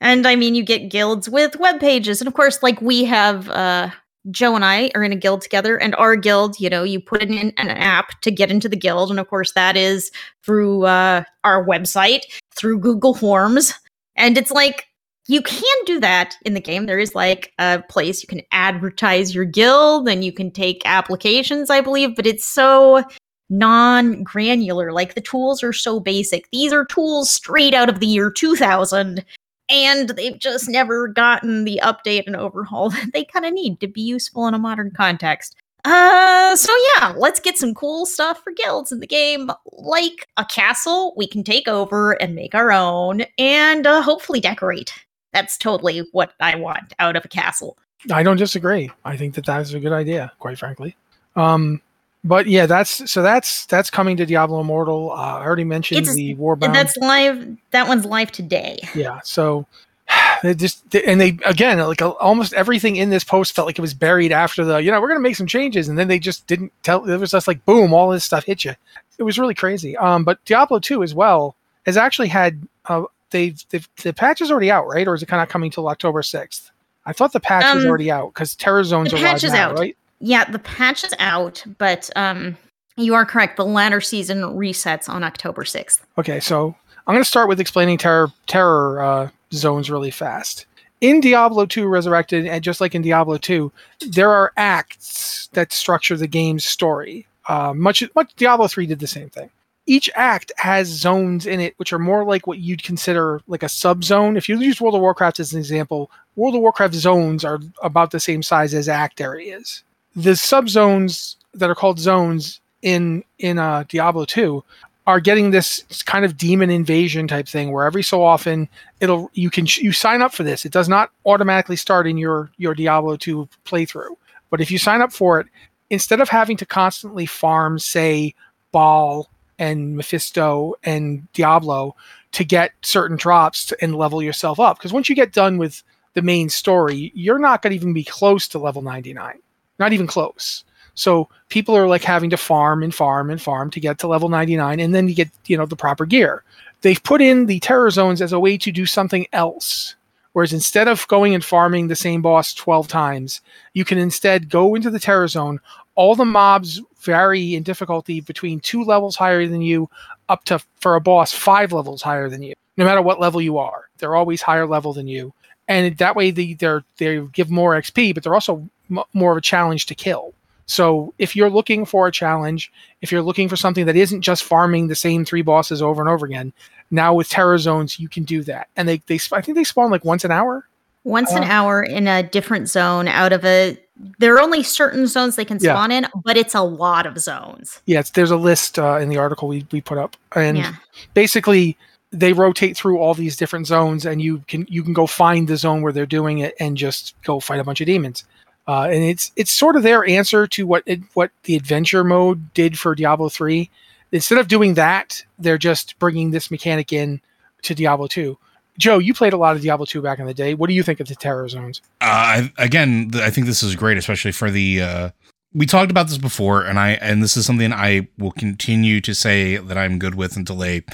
and 0.00 0.26
I 0.26 0.36
mean, 0.36 0.54
you 0.54 0.62
get 0.62 0.88
guilds 0.88 1.28
with 1.28 1.56
web 1.56 1.78
pages, 1.78 2.22
and 2.22 2.28
of 2.28 2.32
course, 2.34 2.62
like 2.62 2.80
we 2.80 3.04
have, 3.04 3.50
uh, 3.50 3.90
Joe 4.30 4.54
and 4.54 4.64
I 4.64 4.90
are 4.94 5.04
in 5.04 5.12
a 5.12 5.16
guild 5.16 5.42
together, 5.42 5.76
and 5.76 5.94
our 5.96 6.16
guild, 6.16 6.58
you 6.58 6.68
know, 6.68 6.82
you 6.82 7.00
put 7.00 7.22
in 7.22 7.32
an, 7.38 7.52
an 7.56 7.68
app 7.70 8.20
to 8.22 8.30
get 8.30 8.50
into 8.50 8.68
the 8.68 8.76
guild, 8.76 9.10
and 9.10 9.20
of 9.20 9.28
course, 9.28 9.52
that 9.52 9.76
is 9.76 10.10
through 10.44 10.84
uh, 10.84 11.22
our 11.44 11.64
website, 11.64 12.22
through 12.54 12.80
Google 12.80 13.14
Forms, 13.14 13.74
and 14.16 14.36
it's 14.36 14.50
like 14.50 14.86
you 15.28 15.42
can 15.42 15.84
do 15.84 16.00
that 16.00 16.36
in 16.44 16.54
the 16.54 16.60
game. 16.60 16.86
There 16.86 16.98
is 16.98 17.14
like 17.14 17.52
a 17.58 17.82
place 17.88 18.22
you 18.22 18.28
can 18.28 18.42
advertise 18.52 19.34
your 19.34 19.44
guild, 19.44 20.08
and 20.08 20.24
you 20.24 20.32
can 20.32 20.50
take 20.50 20.82
applications, 20.84 21.70
I 21.70 21.80
believe, 21.80 22.16
but 22.16 22.26
it's 22.26 22.46
so 22.46 23.02
non-granular. 23.48 24.92
Like 24.92 25.14
the 25.14 25.20
tools 25.20 25.62
are 25.62 25.72
so 25.72 26.00
basic. 26.00 26.50
These 26.50 26.72
are 26.72 26.84
tools 26.84 27.30
straight 27.30 27.74
out 27.74 27.88
of 27.88 28.00
the 28.00 28.06
year 28.06 28.30
2000 28.30 29.24
and 29.68 30.10
they've 30.10 30.38
just 30.38 30.68
never 30.68 31.08
gotten 31.08 31.64
the 31.64 31.80
update 31.82 32.26
and 32.26 32.36
overhaul 32.36 32.90
that 32.90 33.10
they 33.12 33.24
kind 33.24 33.44
of 33.44 33.52
need 33.52 33.80
to 33.80 33.88
be 33.88 34.00
useful 34.00 34.46
in 34.46 34.54
a 34.54 34.58
modern 34.58 34.90
context 34.90 35.56
uh 35.84 36.56
so 36.56 36.72
yeah 36.96 37.12
let's 37.16 37.40
get 37.40 37.56
some 37.56 37.74
cool 37.74 38.06
stuff 38.06 38.42
for 38.42 38.52
guilds 38.52 38.90
in 38.90 39.00
the 39.00 39.06
game 39.06 39.50
like 39.72 40.28
a 40.36 40.44
castle 40.44 41.14
we 41.16 41.26
can 41.26 41.44
take 41.44 41.68
over 41.68 42.12
and 42.12 42.34
make 42.34 42.54
our 42.54 42.72
own 42.72 43.22
and 43.38 43.86
uh, 43.86 44.02
hopefully 44.02 44.40
decorate 44.40 44.92
that's 45.32 45.56
totally 45.56 46.06
what 46.12 46.32
i 46.40 46.56
want 46.56 46.92
out 46.98 47.16
of 47.16 47.24
a 47.24 47.28
castle 47.28 47.78
I 48.12 48.22
don't 48.22 48.36
disagree. 48.36 48.90
I 49.04 49.16
think 49.16 49.34
that 49.34 49.46
that 49.46 49.62
is 49.62 49.74
a 49.74 49.80
good 49.80 49.92
idea, 49.92 50.32
quite 50.38 50.58
frankly. 50.58 50.96
Um, 51.34 51.80
but 52.26 52.46
yeah, 52.46 52.66
that's 52.66 53.10
so 53.10 53.22
that's 53.22 53.66
that's 53.66 53.90
coming 53.90 54.16
to 54.18 54.26
Diablo 54.26 54.60
Immortal. 54.60 55.12
Uh, 55.12 55.14
I 55.14 55.42
already 55.44 55.64
mentioned 55.64 56.00
It's- 56.00 56.14
the 56.14 56.34
Warbound. 56.36 56.64
and 56.66 56.74
that's 56.74 56.96
live 56.98 57.56
that 57.70 57.88
one's 57.88 58.04
live 58.04 58.30
today 58.32 58.78
yeah. 58.94 59.20
So 59.24 59.66
they 60.42 60.54
just 60.54 60.88
they- 60.90 61.04
and 61.04 61.20
they 61.20 61.38
again 61.44 61.78
like 61.78 62.00
uh, 62.02 62.10
almost 62.10 62.52
everything 62.52 62.96
in 62.96 63.10
this 63.10 63.24
post 63.24 63.54
felt 63.54 63.66
like 63.66 63.78
it 63.78 63.82
was 63.82 63.94
buried 63.94 64.32
after 64.32 64.64
the 64.64 64.78
you 64.78 64.90
know 64.90 65.00
we're 65.00 65.08
gonna 65.08 65.20
make 65.20 65.36
some 65.36 65.46
changes 65.46 65.88
and 65.88 65.98
then 65.98 66.08
they 66.08 66.18
just 66.18 66.46
didn't 66.46 66.72
tell. 66.82 67.08
It 67.08 67.16
was 67.18 67.30
just 67.32 67.48
like 67.48 67.64
boom, 67.64 67.92
all 67.92 68.10
this 68.10 68.24
stuff 68.24 68.44
hit 68.44 68.64
you. 68.64 68.74
It 69.18 69.22
was 69.22 69.38
really 69.38 69.54
crazy. 69.54 69.96
Um, 69.96 70.24
but 70.24 70.44
Diablo 70.44 70.78
two 70.78 71.02
as 71.02 71.14
well 71.14 71.56
has 71.86 71.96
actually 71.96 72.28
had 72.28 72.66
uh 72.86 73.04
they've, 73.30 73.60
they've 73.70 73.88
the 74.02 74.12
patch 74.12 74.40
is 74.40 74.50
already 74.50 74.70
out 74.70 74.86
right 74.86 75.06
or 75.08 75.14
is 75.14 75.22
it 75.22 75.26
kind 75.26 75.42
of 75.42 75.48
coming 75.48 75.70
till 75.70 75.88
October 75.88 76.22
sixth? 76.22 76.70
I 77.04 77.12
thought 77.12 77.32
the 77.32 77.40
patch 77.40 77.74
was 77.74 77.84
Um, 77.84 77.88
already 77.88 78.10
out 78.10 78.34
because 78.34 78.54
Terror 78.56 78.82
Zones 78.84 79.10
the 79.10 79.16
patch 79.16 79.44
is 79.44 79.52
out. 79.52 79.78
right? 79.78 79.96
Yeah, 80.20 80.44
the 80.50 80.58
patch 80.58 81.04
is 81.04 81.14
out, 81.18 81.64
but 81.78 82.10
um 82.16 82.56
you 82.96 83.14
are 83.14 83.26
correct. 83.26 83.56
The 83.56 83.64
ladder 83.64 84.00
season 84.00 84.38
resets 84.40 85.08
on 85.08 85.22
October 85.22 85.64
6th. 85.64 86.00
Okay, 86.16 86.40
so 86.40 86.74
I'm 87.06 87.14
going 87.14 87.22
to 87.22 87.28
start 87.28 87.48
with 87.48 87.60
explaining 87.60 87.98
terror 87.98 88.32
terror 88.46 89.02
uh, 89.02 89.28
zones 89.52 89.90
really 89.90 90.10
fast. 90.10 90.66
In 91.02 91.20
Diablo 91.20 91.66
2 91.66 91.86
Resurrected, 91.86 92.46
and 92.46 92.64
just 92.64 92.80
like 92.80 92.94
in 92.94 93.02
Diablo 93.02 93.36
2, 93.36 93.70
there 94.08 94.30
are 94.30 94.50
acts 94.56 95.48
that 95.52 95.72
structure 95.72 96.16
the 96.16 96.26
game's 96.26 96.64
story. 96.64 97.26
Uh, 97.48 97.74
much, 97.74 98.02
much 98.14 98.34
Diablo 98.36 98.66
3 98.66 98.86
did 98.86 98.98
the 98.98 99.06
same 99.06 99.28
thing. 99.28 99.50
Each 99.88 100.10
act 100.16 100.50
has 100.56 100.88
zones 100.88 101.46
in 101.46 101.60
it 101.60 101.74
which 101.76 101.92
are 101.92 101.98
more 101.98 102.24
like 102.24 102.46
what 102.46 102.58
you'd 102.58 102.82
consider 102.82 103.40
like 103.46 103.62
a 103.62 103.66
subzone. 103.66 104.36
If 104.36 104.48
you 104.48 104.58
use 104.58 104.80
World 104.80 104.96
of 104.96 105.00
Warcraft 105.00 105.38
as 105.38 105.52
an 105.52 105.60
example, 105.60 106.10
World 106.34 106.56
of 106.56 106.62
Warcraft 106.62 106.94
zones 106.94 107.44
are 107.44 107.60
about 107.82 108.10
the 108.10 108.18
same 108.18 108.42
size 108.42 108.74
as 108.74 108.88
act 108.88 109.20
areas. 109.20 109.84
The 110.16 110.30
subzones 110.30 111.36
that 111.52 111.68
are 111.68 111.74
called 111.74 111.98
zones 111.98 112.60
in 112.82 113.22
in 113.38 113.58
uh, 113.58 113.84
Diablo 113.88 114.24
2 114.24 114.64
are 115.06 115.20
getting 115.20 115.50
this 115.50 115.84
kind 116.04 116.24
of 116.24 116.36
demon 116.36 116.70
invasion 116.70 117.28
type 117.28 117.46
thing 117.46 117.70
where 117.70 117.84
every 117.84 118.02
so 118.02 118.24
often 118.24 118.68
it'll 119.00 119.30
you 119.34 119.50
can 119.50 119.66
you 119.66 119.92
sign 119.92 120.22
up 120.22 120.32
for 120.32 120.42
this. 120.42 120.64
It 120.64 120.72
does 120.72 120.88
not 120.88 121.10
automatically 121.26 121.76
start 121.76 122.06
in 122.06 122.16
your 122.16 122.50
your 122.56 122.74
Diablo 122.74 123.16
2 123.16 123.48
playthrough. 123.64 124.16
But 124.50 124.60
if 124.60 124.70
you 124.70 124.78
sign 124.78 125.02
up 125.02 125.12
for 125.12 125.38
it, 125.38 125.48
instead 125.90 126.20
of 126.20 126.28
having 126.28 126.56
to 126.56 126.66
constantly 126.66 127.26
farm 127.26 127.78
say 127.78 128.34
Baal 128.72 129.28
and 129.58 129.96
Mephisto 129.96 130.74
and 130.82 131.30
Diablo 131.34 131.94
to 132.32 132.44
get 132.44 132.72
certain 132.82 133.16
drops 133.16 133.66
to, 133.66 133.76
and 133.82 133.96
level 133.96 134.22
yourself 134.22 134.58
up 134.58 134.78
because 134.78 134.92
once 134.92 135.08
you 135.08 135.14
get 135.14 135.32
done 135.32 135.58
with 135.58 135.82
the 136.14 136.22
main 136.22 136.48
story, 136.48 137.12
you're 137.14 137.38
not 137.38 137.60
going 137.60 137.72
to 137.72 137.76
even 137.76 137.92
be 137.92 138.04
close 138.04 138.48
to 138.48 138.58
level 138.58 138.80
99. 138.80 139.40
Not 139.78 139.92
even 139.92 140.06
close. 140.06 140.64
So 140.94 141.28
people 141.50 141.76
are 141.76 141.86
like 141.86 142.02
having 142.02 142.30
to 142.30 142.36
farm 142.36 142.82
and 142.82 142.94
farm 142.94 143.30
and 143.30 143.40
farm 143.40 143.70
to 143.70 143.80
get 143.80 143.98
to 143.98 144.08
level 144.08 144.28
99 144.28 144.80
and 144.80 144.94
then 144.94 145.08
you 145.08 145.14
get, 145.14 145.28
you 145.46 145.56
know, 145.56 145.66
the 145.66 145.76
proper 145.76 146.06
gear. 146.06 146.42
They've 146.80 147.02
put 147.02 147.20
in 147.20 147.46
the 147.46 147.60
terror 147.60 147.90
zones 147.90 148.22
as 148.22 148.32
a 148.32 148.40
way 148.40 148.56
to 148.58 148.72
do 148.72 148.86
something 148.86 149.26
else. 149.32 149.94
Whereas 150.32 150.52
instead 150.52 150.88
of 150.88 151.08
going 151.08 151.34
and 151.34 151.44
farming 151.44 151.88
the 151.88 151.96
same 151.96 152.20
boss 152.20 152.52
12 152.52 152.88
times, 152.88 153.40
you 153.72 153.84
can 153.84 153.96
instead 153.96 154.50
go 154.50 154.74
into 154.74 154.90
the 154.90 154.98
terror 154.98 155.28
zone. 155.28 155.60
All 155.94 156.14
the 156.14 156.26
mobs 156.26 156.82
vary 157.00 157.54
in 157.54 157.62
difficulty 157.62 158.20
between 158.20 158.60
two 158.60 158.84
levels 158.84 159.16
higher 159.16 159.46
than 159.46 159.62
you 159.62 159.88
up 160.28 160.44
to, 160.44 160.60
for 160.80 160.94
a 160.94 161.00
boss, 161.00 161.32
five 161.32 161.72
levels 161.72 162.02
higher 162.02 162.28
than 162.28 162.42
you, 162.42 162.52
no 162.76 162.84
matter 162.84 163.00
what 163.00 163.18
level 163.20 163.40
you 163.40 163.56
are. 163.56 163.88
They're 163.96 164.16
always 164.16 164.42
higher 164.42 164.66
level 164.66 164.92
than 164.92 165.08
you. 165.08 165.32
And 165.68 165.96
that 165.96 166.16
way 166.16 166.30
they, 166.30 166.52
they 166.98 167.20
give 167.32 167.50
more 167.50 167.72
XP, 167.72 168.12
but 168.12 168.22
they're 168.22 168.34
also 168.34 168.68
m- 168.90 169.04
more 169.12 169.32
of 169.32 169.38
a 169.38 169.42
challenge 169.42 169.86
to 169.86 169.94
kill. 169.94 170.32
So 170.66 171.14
if 171.18 171.36
you're 171.36 171.50
looking 171.50 171.84
for 171.84 172.08
a 172.08 172.12
challenge, 172.12 172.72
if 173.00 173.12
you're 173.12 173.22
looking 173.22 173.48
for 173.48 173.54
something 173.56 173.86
that 173.86 173.94
isn't 173.94 174.22
just 174.22 174.42
farming 174.42 174.88
the 174.88 174.96
same 174.96 175.24
three 175.24 175.42
bosses 175.42 175.80
over 175.80 176.02
and 176.02 176.08
over 176.08 176.26
again, 176.26 176.52
now 176.90 177.14
with 177.14 177.28
Terror 177.28 177.58
Zones 177.58 178.00
you 178.00 178.08
can 178.08 178.24
do 178.24 178.42
that. 178.44 178.68
And 178.76 178.88
they 178.88 178.98
they 179.06 179.20
I 179.32 179.40
think 179.40 179.56
they 179.56 179.64
spawn 179.64 179.90
like 179.90 180.04
once 180.04 180.24
an 180.24 180.32
hour. 180.32 180.66
Once 181.04 181.30
an 181.30 181.44
Uh, 181.44 181.48
hour 181.48 181.84
in 181.84 182.08
a 182.08 182.24
different 182.24 182.68
zone 182.68 183.06
out 183.06 183.32
of 183.32 183.44
a 183.44 183.78
there 184.18 184.34
are 184.34 184.40
only 184.40 184.62
certain 184.62 185.06
zones 185.06 185.36
they 185.36 185.44
can 185.44 185.58
Yeah. 185.60 185.72
spawn 185.74 185.92
in, 185.92 186.06
but 186.24 186.36
it's 186.36 186.54
a 186.54 186.62
lot 186.62 187.06
of 187.06 187.16
zones. 187.18 187.80
Yeah, 187.86 188.00
it's, 188.00 188.10
there's 188.10 188.32
a 188.32 188.36
list 188.36 188.78
uh, 188.78 188.98
in 188.98 189.08
the 189.08 189.16
article 189.16 189.46
we, 189.48 189.66
we 189.70 189.80
put 189.80 189.98
up, 189.98 190.16
and 190.34 190.58
yeah. 190.58 190.74
basically 191.14 191.78
they 192.12 192.32
rotate 192.32 192.76
through 192.76 192.98
all 192.98 193.14
these 193.14 193.36
different 193.36 193.66
zones, 193.66 194.04
and 194.04 194.20
you 194.20 194.42
can 194.48 194.66
you 194.68 194.82
can 194.82 194.92
go 194.92 195.06
find 195.06 195.48
the 195.48 195.56
zone 195.56 195.80
where 195.82 195.92
they're 195.92 196.06
doing 196.06 196.38
it 196.38 196.54
and 196.60 196.76
just 196.76 197.14
go 197.22 197.38
fight 197.40 197.60
a 197.60 197.64
bunch 197.64 197.80
of 197.80 197.86
demons. 197.86 198.24
Uh, 198.68 198.88
and 198.90 199.04
it's 199.04 199.32
it's 199.36 199.50
sort 199.50 199.76
of 199.76 199.82
their 199.82 200.06
answer 200.08 200.46
to 200.46 200.66
what 200.66 200.82
it, 200.86 201.00
what 201.14 201.30
the 201.44 201.54
adventure 201.56 202.02
mode 202.02 202.52
did 202.52 202.78
for 202.78 202.94
Diablo 202.94 203.28
three. 203.28 203.70
Instead 204.12 204.38
of 204.38 204.48
doing 204.48 204.74
that, 204.74 205.22
they're 205.38 205.58
just 205.58 205.98
bringing 205.98 206.30
this 206.30 206.50
mechanic 206.50 206.92
in 206.92 207.20
to 207.62 207.74
Diablo 207.74 208.06
two. 208.06 208.38
Joe, 208.78 208.98
you 208.98 209.14
played 209.14 209.32
a 209.32 209.36
lot 209.36 209.56
of 209.56 209.62
Diablo 209.62 209.86
two 209.86 210.02
back 210.02 210.18
in 210.18 210.26
the 210.26 210.34
day. 210.34 210.54
What 210.54 210.68
do 210.68 210.74
you 210.74 210.82
think 210.82 211.00
of 211.00 211.08
the 211.08 211.14
terror 211.14 211.48
zones? 211.48 211.80
Uh, 212.00 212.48
again, 212.58 213.10
I 213.14 213.30
think 213.30 213.46
this 213.46 213.62
is 213.62 213.74
great, 213.76 213.98
especially 213.98 214.32
for 214.32 214.50
the. 214.50 214.82
Uh, 214.82 215.10
we 215.54 215.64
talked 215.64 215.90
about 215.90 216.08
this 216.08 216.18
before, 216.18 216.62
and 216.62 216.78
I 216.78 216.90
and 216.90 217.22
this 217.22 217.36
is 217.36 217.46
something 217.46 217.72
I 217.72 218.08
will 218.18 218.32
continue 218.32 219.00
to 219.00 219.14
say 219.14 219.56
that 219.56 219.78
I'm 219.78 219.98
good 219.98 220.14
with 220.14 220.36
until 220.36 220.56
they 220.56 220.84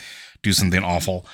do 0.42 0.52
something 0.52 0.82
awful. 0.82 1.26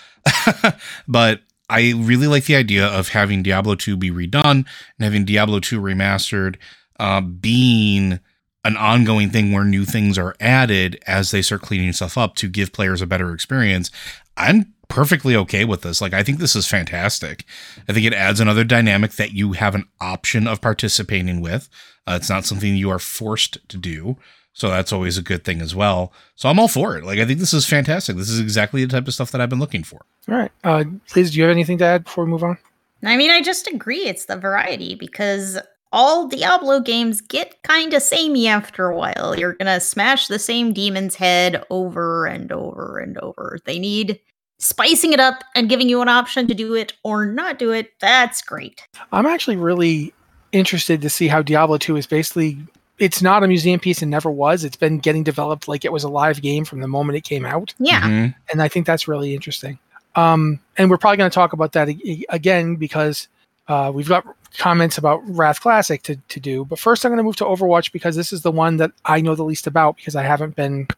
but 1.09 1.43
I 1.69 1.93
really 1.97 2.27
like 2.27 2.45
the 2.45 2.57
idea 2.57 2.87
of 2.87 3.09
having 3.09 3.43
Diablo 3.43 3.75
2 3.75 3.97
be 3.97 4.11
redone 4.11 4.65
and 4.65 4.67
having 5.01 5.25
Diablo 5.25 5.61
2 5.61 5.81
remastered 5.81 6.57
uh, 6.99 7.21
being 7.21 8.21
an 8.65 8.77
ongoing 8.77 9.31
thing 9.31 9.53
where 9.53 9.65
new 9.65 9.85
things 9.85 10.19
are 10.19 10.35
added 10.41 11.03
as 11.07 11.31
they 11.31 11.43
start 11.43 11.63
cleaning 11.63 11.93
stuff 11.93 12.19
up 12.19 12.35
to 12.37 12.49
give 12.49 12.73
players 12.73 13.01
a 13.01 13.07
better 13.07 13.33
experience. 13.33 13.91
I'm 14.37 14.75
perfectly 14.89 15.37
okay 15.37 15.65
with 15.65 15.83
this. 15.83 16.01
Like, 16.01 16.13
I 16.13 16.23
think 16.23 16.39
this 16.39 16.57
is 16.57 16.67
fantastic. 16.67 17.45
I 17.89 17.93
think 17.93 18.07
it 18.07 18.15
adds 18.15 18.41
another 18.41 18.65
dynamic 18.65 19.13
that 19.13 19.33
you 19.33 19.53
have 19.53 19.75
an 19.75 19.85
option 20.01 20.47
of 20.47 20.61
participating 20.61 21.41
with. 21.41 21.69
Uh, 22.07 22.19
it's 22.21 22.31
not 22.31 22.45
something 22.45 22.75
you 22.75 22.91
are 22.91 22.99
forced 22.99 23.59
to 23.69 23.77
do. 23.77 24.17
So 24.59 24.69
that's 24.71 24.93
always 24.93 25.17
a 25.17 25.23
good 25.23 25.45
thing 25.45 25.61
as 25.61 25.73
well. 25.73 26.13
So 26.35 26.49
I'm 26.49 26.59
all 26.59 26.67
for 26.67 26.97
it. 26.97 27.05
Like, 27.05 27.21
I 27.21 27.25
think 27.25 27.39
this 27.39 27.55
is 27.55 27.65
fantastic. 27.65 28.17
This 28.17 28.29
is 28.29 28.41
exactly 28.41 28.85
the 28.85 28.91
type 28.91 29.07
of 29.07 29.15
stuff 29.15 29.31
that 29.31 29.41
I've 29.41 29.49
been 29.49 29.61
looking 29.61 29.85
for. 29.85 30.01
All 30.29 30.35
right, 30.35 30.51
uh, 30.65 30.83
Liz, 31.15 31.31
do 31.31 31.39
you 31.39 31.45
have 31.45 31.53
anything 31.53 31.79
to 31.79 31.85
add 31.85 32.03
before 32.03 32.25
we 32.25 32.31
move 32.33 32.43
on? 32.43 32.59
I 33.05 33.17
mean, 33.17 33.31
I 33.31 33.41
just 33.41 33.69
agree 33.69 34.01
it's 34.01 34.25
the 34.25 34.37
variety 34.37 34.97
because 34.97 35.61
all 35.93 36.27
Diablo 36.27 36.81
games 36.81 37.21
get 37.21 37.63
kind 37.63 37.95
of 37.95 38.03
samey 38.03 38.49
after 38.49 38.89
a 38.89 38.97
while. 38.97 39.37
You're 39.39 39.53
going 39.53 39.73
to 39.73 39.79
smash 39.79 40.27
the 40.27 40.41
same 40.41 40.73
demon's 40.73 41.15
head 41.15 41.65
over 41.71 42.27
and 42.27 42.51
over 42.51 42.99
and 42.99 43.17
over. 43.19 43.61
They 43.65 43.79
need 43.79 44.19
spicing 44.59 45.13
it 45.13 45.21
up 45.21 45.45
and 45.55 45.69
giving 45.69 45.89
you 45.89 46.03
an 46.03 46.09
option 46.09 46.49
to 46.49 46.55
do 46.55 46.75
it 46.75 46.95
or 47.05 47.25
not 47.25 47.61
do 47.61 47.71
it. 47.71 47.93
That's 48.01 48.43
great. 48.43 48.83
I'm 49.13 49.27
actually 49.27 49.57
really 49.57 50.13
interested 50.51 51.01
to 51.03 51.09
see 51.09 51.29
how 51.29 51.43
Diablo 51.43 51.79
2 51.79 51.97
is 51.97 52.09
basically 52.09 52.59
it's 52.99 53.23
not 53.23 53.43
a 53.45 53.49
museum 53.49 53.79
piece 53.81 54.03
and 54.03 54.11
never 54.11 54.31
was. 54.31 54.65
It's 54.65 54.77
been 54.77 54.99
getting 54.99 55.23
developed 55.23 55.69
like 55.69 55.85
it 55.85 55.93
was 55.93 56.05
a 56.05 56.09
live 56.09 56.43
game 56.43 56.65
from 56.65 56.81
the 56.81 56.89
moment 56.89 57.17
it 57.17 57.23
came 57.25 57.45
out, 57.47 57.75
Yeah. 57.79 58.01
Mhm. 58.03 58.35
and 58.53 58.63
I 58.63 58.69
think 58.69 58.87
that's 58.87 59.07
really 59.09 59.35
interesting. 59.35 59.79
Um, 60.17 60.59
and 60.77 60.91
we're 60.91 60.97
probably 60.99 61.19
going 61.19 61.31
to 61.31 61.35
talk 61.35 61.53
about 61.53 61.73
that 61.73 61.89
a- 61.89 62.25
again 62.31 62.75
because 62.77 63.29
uh, 63.69 63.93
we've 63.95 64.09
got 64.09 64.25
comments 64.57 64.97
about 64.99 65.21
Wrath 65.29 65.61
Classic 65.61 66.03
to, 66.05 66.17
to 66.17 66.41
do. 66.41 66.65
But 66.65 66.79
first, 66.79 67.05
I'm 67.05 67.11
going 67.11 67.19
to 67.19 67.23
move 67.23 67.37
to 67.37 67.45
Overwatch 67.45 67.93
because 67.93 68.17
this 68.17 68.33
is 68.33 68.41
the 68.43 68.51
one 68.51 68.79
that 68.79 68.91
I 69.05 69.21
know 69.21 69.35
the 69.35 69.45
least 69.45 69.67
about 69.67 69.97
because 69.97 70.17
I 70.17 70.23
haven't 70.23 70.57
been 70.57 70.89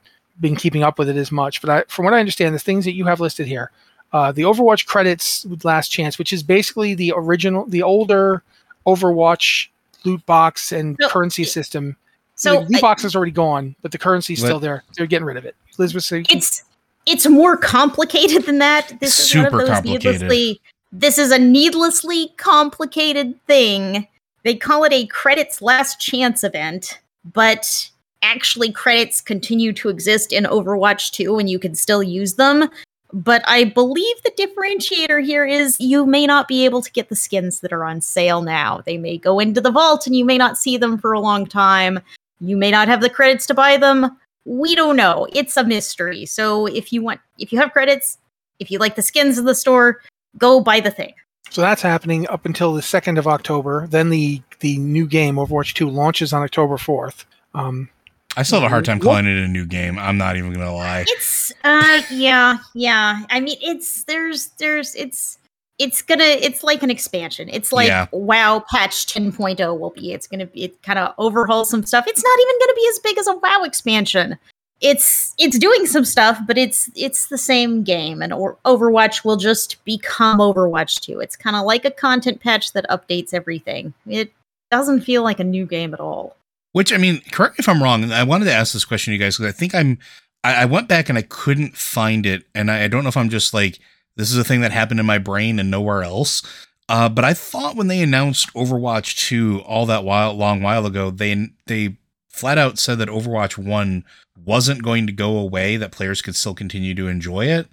been 0.40 0.56
keeping 0.56 0.82
up 0.82 0.98
with 0.98 1.08
it 1.10 1.16
as 1.16 1.30
much. 1.32 1.60
But 1.60 1.68
I, 1.70 1.82
from 1.88 2.04
what 2.06 2.14
I 2.14 2.20
understand, 2.20 2.54
the 2.54 2.58
things 2.60 2.84
that 2.86 2.94
you 2.94 3.04
have 3.06 3.20
listed 3.20 3.46
here, 3.46 3.72
uh, 4.12 4.32
the 4.32 4.42
Overwatch 4.42 4.86
credits 4.86 5.44
with 5.44 5.64
Last 5.66 5.88
Chance, 5.88 6.16
which 6.18 6.32
is 6.32 6.42
basically 6.42 6.94
the 6.94 7.12
original, 7.14 7.66
the 7.66 7.82
older 7.82 8.42
Overwatch 8.86 9.66
loot 10.04 10.24
box 10.26 10.72
and 10.72 10.96
So- 11.00 11.08
currency 11.08 11.44
system. 11.44 11.96
So 12.34 12.54
the 12.54 12.60
loot 12.60 12.76
I- 12.76 12.80
box 12.80 13.04
is 13.04 13.14
already 13.14 13.32
gone, 13.32 13.76
but 13.82 13.92
the 13.92 13.98
currency's 13.98 14.40
What? 14.40 14.46
still 14.48 14.60
there. 14.60 14.82
They're 14.96 15.06
getting 15.06 15.26
rid 15.26 15.36
of 15.36 15.44
it. 15.44 15.54
Liz 15.78 15.94
was 15.94 16.06
saying, 16.06 16.26
it's 16.30 16.62
it's 17.06 17.26
more 17.26 17.56
complicated 17.56 18.44
than 18.44 18.58
that. 18.58 18.92
This 19.00 19.18
is 19.18 19.34
one 19.34 19.44
Super 19.46 19.60
of 19.62 19.66
those 19.66 19.74
complicated. 19.76 20.12
needlessly. 20.22 20.60
This 20.92 21.18
is 21.18 21.30
a 21.32 21.38
needlessly 21.38 22.32
complicated 22.36 23.34
thing. 23.46 24.06
They 24.44 24.54
call 24.54 24.84
it 24.84 24.92
a 24.92 25.06
credits 25.06 25.62
last 25.62 26.00
chance 26.00 26.44
event, 26.44 26.98
but 27.32 27.90
actually 28.22 28.70
credits 28.72 29.20
continue 29.20 29.72
to 29.72 29.88
exist 29.88 30.32
in 30.32 30.44
Overwatch 30.44 31.10
2 31.12 31.38
and 31.38 31.48
you 31.48 31.58
can 31.58 31.74
still 31.74 32.02
use 32.02 32.34
them. 32.34 32.68
But 33.12 33.42
I 33.46 33.64
believe 33.64 34.22
the 34.22 34.30
differentiator 34.32 35.24
here 35.24 35.44
is 35.44 35.80
you 35.80 36.06
may 36.06 36.26
not 36.26 36.48
be 36.48 36.64
able 36.64 36.82
to 36.82 36.92
get 36.92 37.08
the 37.08 37.16
skins 37.16 37.60
that 37.60 37.72
are 37.72 37.84
on 37.84 38.00
sale 38.00 38.42
now. 38.42 38.82
They 38.86 38.98
may 38.98 39.18
go 39.18 39.38
into 39.40 39.60
the 39.60 39.70
vault 39.70 40.06
and 40.06 40.14
you 40.14 40.24
may 40.24 40.38
not 40.38 40.58
see 40.58 40.76
them 40.76 40.96
for 40.98 41.12
a 41.12 41.20
long 41.20 41.46
time. 41.46 42.00
You 42.40 42.56
may 42.56 42.70
not 42.70 42.88
have 42.88 43.00
the 43.00 43.10
credits 43.10 43.46
to 43.48 43.54
buy 43.54 43.76
them 43.76 44.16
we 44.44 44.74
don't 44.74 44.96
know 44.96 45.26
it's 45.32 45.56
a 45.56 45.64
mystery 45.64 46.24
so 46.24 46.66
if 46.66 46.92
you 46.92 47.02
want 47.02 47.20
if 47.38 47.52
you 47.52 47.58
have 47.58 47.72
credits 47.72 48.18
if 48.58 48.70
you 48.70 48.78
like 48.78 48.96
the 48.96 49.02
skins 49.02 49.38
in 49.38 49.44
the 49.44 49.54
store 49.54 50.00
go 50.38 50.60
buy 50.60 50.80
the 50.80 50.90
thing 50.90 51.12
So 51.50 51.60
that's 51.60 51.82
happening 51.82 52.28
up 52.28 52.46
until 52.46 52.74
the 52.74 52.82
second 52.82 53.18
of 53.18 53.26
October. 53.26 53.86
Then 53.88 54.10
the 54.10 54.40
the 54.60 54.78
new 54.78 55.06
game 55.06 55.36
Overwatch 55.36 55.74
2 55.74 55.90
launches 55.90 56.32
on 56.32 56.42
October 56.42 56.76
4th. 56.76 57.24
Um, 57.54 57.88
I 58.36 58.42
still 58.42 58.60
have 58.60 58.66
a 58.66 58.70
hard 58.70 58.84
time 58.84 59.00
calling 59.00 59.26
it 59.26 59.36
a 59.44 59.48
new 59.48 59.66
game. 59.66 59.98
I'm 59.98 60.16
not 60.16 60.36
even 60.36 60.52
going 60.52 60.64
to 60.64 60.72
lie. 60.72 61.04
it's 61.08 61.52
uh 61.64 62.00
yeah 62.10 62.58
yeah. 62.74 63.24
I 63.28 63.40
mean 63.40 63.58
it's 63.60 64.04
there's 64.04 64.48
there's 64.58 64.94
it's 64.94 65.36
it's 65.78 66.00
gonna 66.02 66.22
it's 66.24 66.62
like 66.62 66.82
an 66.82 66.90
expansion. 66.90 67.48
It's 67.48 67.72
like 67.72 67.88
Yeah. 67.88 68.06
wow 68.12 68.64
patch 68.70 69.06
10.0 69.06 69.78
will 69.78 69.90
be. 69.90 70.12
It's 70.12 70.26
gonna 70.26 70.46
be 70.46 70.64
it 70.64 70.82
kind 70.82 70.98
of 70.98 71.12
overhaul 71.18 71.64
some 71.64 71.84
stuff. 71.84 72.04
It's 72.06 72.22
not 72.22 72.40
even 72.40 72.54
gonna 72.60 72.76
be 72.76 72.88
as 72.90 72.98
big 73.00 73.18
as 73.18 73.26
a 73.26 73.36
wow 73.36 73.62
expansion. 73.64 74.38
It's 74.80 75.34
it's 75.38 75.58
doing 75.58 75.84
some 75.86 76.04
stuff 76.04 76.38
but 76.46 76.56
it's 76.56 76.88
it's 76.94 77.26
the 77.26 77.36
same 77.38 77.82
game 77.82 78.22
and 78.22 78.32
or 78.32 78.56
overwatch 78.64 79.24
will 79.24 79.36
just 79.36 79.84
become 79.84 80.38
overwatch 80.38 81.00
2 81.00 81.20
it's 81.20 81.36
kind 81.36 81.54
of 81.56 81.66
like 81.66 81.84
a 81.84 81.90
content 81.90 82.40
patch 82.40 82.72
that 82.72 82.88
updates 82.88 83.34
everything. 83.34 83.92
It 84.06 84.32
doesn't 84.70 85.00
feel 85.00 85.22
like 85.24 85.40
a 85.40 85.44
new 85.44 85.66
game 85.66 85.92
at 85.92 86.00
all 86.00 86.36
Which 86.72 86.92
I 86.92 86.96
mean, 86.96 87.20
correct 87.32 87.58
me 87.58 87.62
if 87.62 87.68
I'm 87.68 87.82
wrong. 87.82 88.12
I 88.12 88.22
wanted 88.22 88.44
to 88.46 88.52
ask 88.52 88.72
this 88.72 88.84
question 88.84 89.10
to 89.10 89.16
you 89.16 89.22
guys 89.22 89.36
because 89.36 89.52
I 89.52 89.56
think 89.56 89.74
I'm. 89.74 89.98
I, 90.42 90.62
I 90.62 90.64
went 90.64 90.88
back 90.88 91.08
and 91.08 91.18
I 91.18 91.22
couldn't 91.22 91.76
find 91.76 92.24
it, 92.24 92.44
and 92.54 92.70
I, 92.70 92.84
I 92.84 92.88
don't 92.88 93.02
know 93.02 93.08
if 93.08 93.16
I'm 93.16 93.28
just 93.28 93.52
like 93.52 93.78
this 94.16 94.30
is 94.30 94.38
a 94.38 94.44
thing 94.44 94.60
that 94.60 94.72
happened 94.72 95.00
in 95.00 95.06
my 95.06 95.18
brain 95.18 95.58
and 95.58 95.70
nowhere 95.70 96.02
else. 96.02 96.42
Uh, 96.88 97.08
but 97.08 97.24
I 97.24 97.34
thought 97.34 97.76
when 97.76 97.86
they 97.86 98.02
announced 98.02 98.52
Overwatch 98.54 99.16
2 99.28 99.60
all 99.60 99.86
that 99.86 100.04
while 100.04 100.34
long 100.34 100.60
while 100.60 100.86
ago, 100.86 101.10
they 101.10 101.48
they 101.66 101.96
flat 102.28 102.58
out 102.58 102.78
said 102.78 102.98
that 102.98 103.08
Overwatch 103.08 103.56
1 103.58 104.04
wasn't 104.44 104.82
going 104.82 105.06
to 105.06 105.12
go 105.12 105.36
away, 105.36 105.76
that 105.76 105.92
players 105.92 106.22
could 106.22 106.36
still 106.36 106.54
continue 106.54 106.94
to 106.94 107.08
enjoy 107.08 107.46
it. 107.46 107.68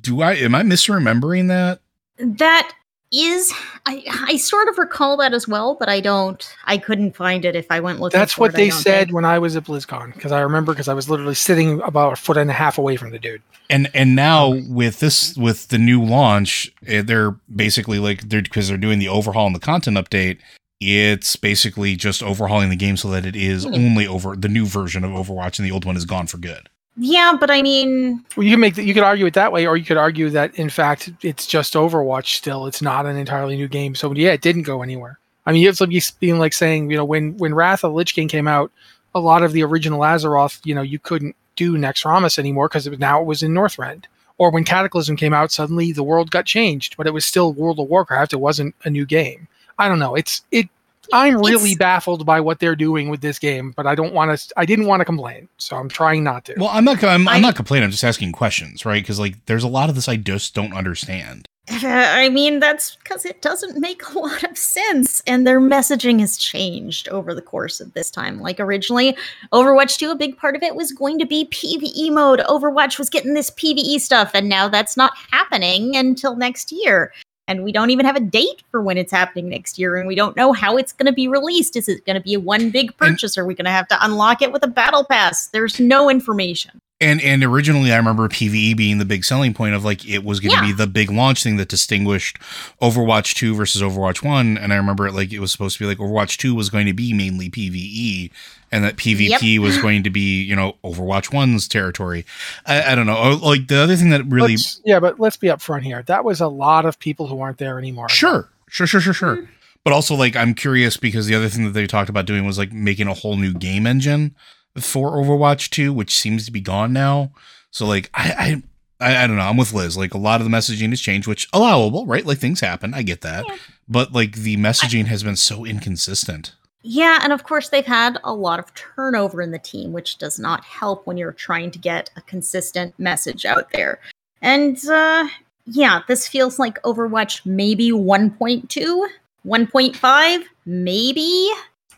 Do 0.00 0.20
I 0.20 0.34
am 0.34 0.54
I 0.54 0.62
misremembering 0.62 1.48
that? 1.48 1.80
that 2.18 2.72
is 3.14 3.52
I 3.86 4.02
I 4.28 4.36
sort 4.36 4.68
of 4.68 4.78
recall 4.78 5.16
that 5.18 5.32
as 5.34 5.46
well, 5.48 5.76
but 5.78 5.88
I 5.88 6.00
don't 6.00 6.46
I 6.64 6.78
couldn't 6.78 7.16
find 7.16 7.44
it 7.44 7.54
if 7.56 7.66
I 7.70 7.80
went 7.80 8.00
looking. 8.00 8.18
That's 8.18 8.34
for 8.34 8.42
what 8.42 8.50
it, 8.54 8.56
they 8.56 8.70
said 8.70 9.06
think. 9.06 9.14
when 9.14 9.24
I 9.24 9.38
was 9.38 9.56
at 9.56 9.64
BlizzCon 9.64 10.14
because 10.14 10.32
I 10.32 10.40
remember 10.40 10.72
because 10.72 10.88
I 10.88 10.94
was 10.94 11.08
literally 11.10 11.34
sitting 11.34 11.80
about 11.82 12.14
a 12.14 12.16
foot 12.16 12.36
and 12.36 12.50
a 12.50 12.54
half 12.54 12.78
away 12.78 12.96
from 12.96 13.10
the 13.10 13.18
dude. 13.18 13.42
and 13.70 13.90
and 13.94 14.14
now 14.16 14.54
with 14.68 15.00
this 15.00 15.36
with 15.36 15.68
the 15.68 15.78
new 15.78 16.02
launch 16.02 16.70
eh, 16.86 17.02
they're 17.02 17.32
basically 17.54 17.98
like 17.98 18.28
they're 18.28 18.42
because 18.42 18.68
they're 18.68 18.76
doing 18.76 18.98
the 18.98 19.08
overhaul 19.08 19.46
and 19.46 19.54
the 19.56 19.60
content 19.60 19.96
update 19.96 20.38
it's 20.80 21.36
basically 21.36 21.96
just 21.96 22.22
overhauling 22.22 22.68
the 22.68 22.76
game 22.76 22.96
so 22.96 23.08
that 23.08 23.24
it 23.24 23.36
is 23.36 23.64
Hmm. 23.64 23.74
only 23.74 24.06
over 24.06 24.36
the 24.36 24.48
new 24.48 24.66
version 24.66 25.04
of 25.04 25.12
overwatch 25.12 25.58
and 25.58 25.64
the 25.66 25.70
old 25.72 25.84
one 25.84 25.96
is 25.96 26.04
gone 26.04 26.26
for 26.26 26.36
good 26.38 26.68
Yeah, 26.96 27.36
but 27.38 27.50
I 27.50 27.60
mean, 27.60 28.24
Well, 28.36 28.44
you 28.44 28.52
can 28.52 28.60
make. 28.60 28.76
You 28.76 28.94
could 28.94 29.02
argue 29.02 29.26
it 29.26 29.34
that 29.34 29.52
way, 29.52 29.66
or 29.66 29.76
you 29.76 29.84
could 29.84 29.96
argue 29.96 30.30
that 30.30 30.54
in 30.54 30.70
fact 30.70 31.10
it's 31.22 31.46
just 31.46 31.74
Overwatch. 31.74 32.36
Still, 32.36 32.66
it's 32.66 32.80
not 32.82 33.06
an 33.06 33.16
entirely 33.16 33.56
new 33.56 33.68
game. 33.68 33.94
So 33.94 34.12
yeah, 34.12 34.32
it 34.32 34.42
didn't 34.42 34.62
go 34.62 34.82
anywhere. 34.82 35.18
I 35.46 35.52
mean, 35.52 35.66
it's 35.66 35.80
like 35.80 35.90
being 36.20 36.38
like 36.38 36.52
saying, 36.52 36.90
you 36.90 36.96
know, 36.96 37.04
when 37.04 37.36
when 37.36 37.54
Wrath 37.54 37.84
of 37.84 37.90
the 37.90 37.96
Lich 37.96 38.14
King 38.14 38.28
came 38.28 38.46
out, 38.46 38.70
a 39.14 39.20
lot 39.20 39.42
of 39.42 39.52
the 39.52 39.64
original 39.64 40.00
Azeroth, 40.00 40.60
you 40.64 40.74
know, 40.74 40.82
you 40.82 40.98
couldn't 40.98 41.34
do 41.56 41.76
Naxxramas 41.76 42.38
anymore 42.38 42.68
because 42.68 42.86
now 42.98 43.20
it 43.20 43.26
was 43.26 43.42
in 43.42 43.52
Northrend. 43.52 44.04
Or 44.38 44.50
when 44.50 44.64
Cataclysm 44.64 45.16
came 45.16 45.32
out, 45.32 45.52
suddenly 45.52 45.92
the 45.92 46.02
world 46.02 46.30
got 46.32 46.44
changed, 46.46 46.96
but 46.96 47.06
it 47.06 47.12
was 47.12 47.24
still 47.24 47.52
World 47.52 47.78
of 47.78 47.88
Warcraft. 47.88 48.32
It 48.32 48.40
wasn't 48.40 48.74
a 48.84 48.90
new 48.90 49.06
game. 49.06 49.46
I 49.78 49.88
don't 49.88 50.00
know. 50.00 50.14
It's 50.14 50.42
it. 50.50 50.68
I'm 51.12 51.36
really 51.38 51.72
It's- 51.72 51.76
baffled 51.78 52.24
by 52.26 52.40
what 52.40 52.58
they're 52.60 52.76
doing 52.76 53.08
with 53.08 53.20
this 53.20 53.38
game, 53.38 53.72
but 53.76 53.86
I 53.86 53.94
don't 53.94 54.14
want 54.14 54.38
to. 54.38 54.52
I 54.56 54.64
didn't 54.64 54.86
want 54.86 55.00
to 55.00 55.04
complain, 55.04 55.48
so 55.58 55.76
I'm 55.76 55.88
trying 55.88 56.24
not 56.24 56.44
to. 56.46 56.54
well 56.56 56.70
i'm 56.72 56.84
not 56.84 57.02
i'm, 57.04 57.28
I'm 57.28 57.36
I- 57.36 57.40
not 57.40 57.56
complaining 57.56 57.84
i'm 57.84 57.90
just 57.90 58.04
asking 58.04 58.32
questions 58.32 58.84
right 58.86 59.02
because 59.02 59.18
like 59.20 59.44
there's 59.46 59.64
a 59.64 59.68
lot 59.68 59.88
of 59.88 59.94
this 59.94 60.08
i 60.08 60.16
just 60.16 60.54
don't 60.54 60.72
understand 60.74 61.48
I 61.70 62.28
mean 62.28 62.60
that's 62.60 62.96
because 62.96 63.24
it 63.24 63.40
doesn't 63.40 63.78
make 63.80 64.06
a 64.10 64.18
lot 64.18 64.44
of 64.44 64.58
sense, 64.58 65.22
and 65.26 65.46
their 65.46 65.58
messaging 65.62 66.20
has 66.20 66.36
changed 66.36 67.08
over 67.08 67.34
the 67.34 67.40
course 67.40 67.80
of 67.80 67.94
this 67.94 68.10
time. 68.10 68.38
Like 68.38 68.60
originally, 68.60 69.16
Overwatch 69.50 69.96
2, 69.96 70.10
a 70.10 70.14
big 70.14 70.36
part 70.36 70.56
of 70.56 70.62
it 70.62 70.74
was 70.76 70.92
going 70.92 71.18
to 71.20 71.24
be 71.24 71.46
PVE 71.46 72.10
mode. 72.12 72.40
Overwatch 72.40 72.98
was 72.98 73.08
getting 73.08 73.32
this 73.32 73.50
PVE 73.50 73.98
stuff, 74.00 74.32
and 74.34 74.46
now 74.46 74.68
that's 74.68 74.94
not 74.94 75.12
happening 75.32 75.96
until 75.96 76.36
next 76.36 76.70
year. 76.70 77.14
And 77.46 77.62
we 77.62 77.72
don't 77.72 77.90
even 77.90 78.06
have 78.06 78.16
a 78.16 78.20
date 78.20 78.62
for 78.70 78.80
when 78.80 78.96
it's 78.96 79.12
happening 79.12 79.50
next 79.50 79.78
year, 79.78 79.96
and 79.96 80.08
we 80.08 80.14
don't 80.14 80.34
know 80.36 80.52
how 80.54 80.78
it's 80.78 80.92
going 80.94 81.06
to 81.06 81.12
be 81.12 81.28
released. 81.28 81.76
Is 81.76 81.88
it 81.88 82.06
going 82.06 82.16
to 82.16 82.22
be 82.22 82.34
a 82.34 82.40
one 82.40 82.70
big 82.70 82.96
purchase? 82.96 83.36
Or 83.36 83.42
are 83.42 83.46
we 83.46 83.54
going 83.54 83.66
to 83.66 83.70
have 83.70 83.86
to 83.88 83.98
unlock 84.02 84.40
it 84.40 84.50
with 84.50 84.64
a 84.64 84.68
battle 84.68 85.04
pass? 85.04 85.48
There's 85.48 85.78
no 85.78 86.08
information. 86.08 86.80
And 87.00 87.20
and 87.20 87.42
originally, 87.44 87.92
I 87.92 87.96
remember 87.96 88.28
PVE 88.28 88.76
being 88.76 88.96
the 88.98 89.04
big 89.04 89.24
selling 89.24 89.52
point 89.52 89.74
of 89.74 89.84
like 89.84 90.08
it 90.08 90.24
was 90.24 90.40
going 90.40 90.52
to 90.52 90.56
Yeah. 90.64 90.66
be 90.68 90.72
the 90.72 90.86
big 90.86 91.10
launch 91.10 91.42
thing 91.42 91.56
that 91.56 91.68
distinguished 91.68 92.38
Overwatch 92.80 93.34
two 93.34 93.54
versus 93.54 93.82
Overwatch 93.82 94.22
one. 94.24 94.56
And 94.56 94.72
I 94.72 94.76
remember 94.76 95.06
it 95.06 95.12
like 95.12 95.32
it 95.32 95.40
was 95.40 95.52
supposed 95.52 95.76
to 95.76 95.84
be 95.84 95.88
like 95.88 95.98
Overwatch 95.98 96.38
two 96.38 96.54
was 96.54 96.70
going 96.70 96.86
to 96.86 96.94
be 96.94 97.12
mainly 97.12 97.50
PVE, 97.50 98.30
and 98.74 98.84
that 98.84 98.96
PvP 98.96 99.58
was 99.66 99.78
going 99.78 100.02
to 100.02 100.10
be 100.10 100.42
you 100.42 100.54
know 100.56 100.76
Overwatch 100.84 101.32
one's 101.32 101.68
territory. 101.68 102.26
I, 102.66 102.92
I 102.92 102.94
don't 102.94 103.06
know. 103.06 103.16
Oh, 103.16 103.38
Like 103.46 103.68
the 103.68 103.78
other 103.78 103.96
thing 103.96 104.10
that 104.10 104.24
really 104.26 104.52
Let's- 104.52 104.80
yeah, 104.84 105.00
but 105.00 105.18
let's 105.20 105.36
be 105.36 105.46
upfront 105.48 105.82
here. 105.82 106.02
That 106.02 106.24
was 106.24 106.40
a 106.40 106.48
lot 106.48 106.84
of 106.84 106.98
people 106.98 107.26
who 107.28 107.40
aren't 107.40 107.58
there 107.58 107.78
anymore. 107.78 108.08
sure, 108.08 108.50
sure, 108.68 108.86
sure, 108.86 109.00
sure, 109.00 109.14
sure. 109.14 109.36
Mm-hmm. 109.36 109.50
But 109.84 109.92
also, 109.92 110.14
like, 110.14 110.34
I'm 110.34 110.54
curious 110.54 110.96
because 110.96 111.26
the 111.26 111.34
other 111.34 111.50
thing 111.50 111.64
that 111.66 111.72
they 111.72 111.86
talked 111.86 112.08
about 112.08 112.24
doing 112.24 112.46
was 112.46 112.56
like 112.56 112.72
making 112.72 113.06
a 113.06 113.12
whole 113.12 113.36
new 113.36 113.52
game 113.52 113.86
engine 113.86 114.34
for 114.78 115.12
Overwatch 115.12 115.68
2, 115.68 115.92
which 115.92 116.16
seems 116.16 116.46
to 116.46 116.50
be 116.50 116.62
gone 116.62 116.94
now. 116.94 117.32
So, 117.70 117.86
like, 117.86 118.08
I, 118.14 118.62
I, 118.98 119.06
I, 119.06 119.24
I 119.24 119.26
don't 119.26 119.36
know. 119.36 119.42
I'm 119.42 119.58
with 119.58 119.74
Liz. 119.74 119.98
Like, 119.98 120.14
a 120.14 120.18
lot 120.18 120.40
of 120.40 120.50
the 120.50 120.56
messaging 120.56 120.88
has 120.88 121.02
changed, 121.02 121.28
which 121.28 121.48
allowable, 121.52 122.06
right? 122.06 122.24
Like, 122.24 122.38
things 122.38 122.60
happen. 122.60 122.94
I 122.94 123.02
get 123.02 123.20
that. 123.20 123.44
Yeah. 123.46 123.56
But 123.86 124.12
like, 124.14 124.36
the 124.36 124.56
messaging 124.56 125.04
has 125.04 125.22
been 125.22 125.36
so 125.36 125.66
inconsistent. 125.66 126.54
Yeah, 126.86 127.20
and 127.22 127.32
of 127.32 127.44
course 127.44 127.70
they've 127.70 127.84
had 127.86 128.18
a 128.24 128.34
lot 128.34 128.58
of 128.58 128.72
turnover 128.74 129.40
in 129.40 129.50
the 129.52 129.58
team, 129.58 129.92
which 129.92 130.18
does 130.18 130.38
not 130.38 130.62
help 130.64 131.06
when 131.06 131.16
you're 131.16 131.32
trying 131.32 131.70
to 131.70 131.78
get 131.78 132.10
a 132.16 132.20
consistent 132.20 132.94
message 132.98 133.46
out 133.46 133.70
there. 133.72 133.98
And 134.42 134.76
uh 134.88 135.26
yeah, 135.66 136.02
this 136.08 136.28
feels 136.28 136.58
like 136.58 136.80
Overwatch 136.82 137.46
maybe 137.46 137.90
1.2, 137.90 139.08
1.5, 139.46 140.44
maybe. 140.66 141.50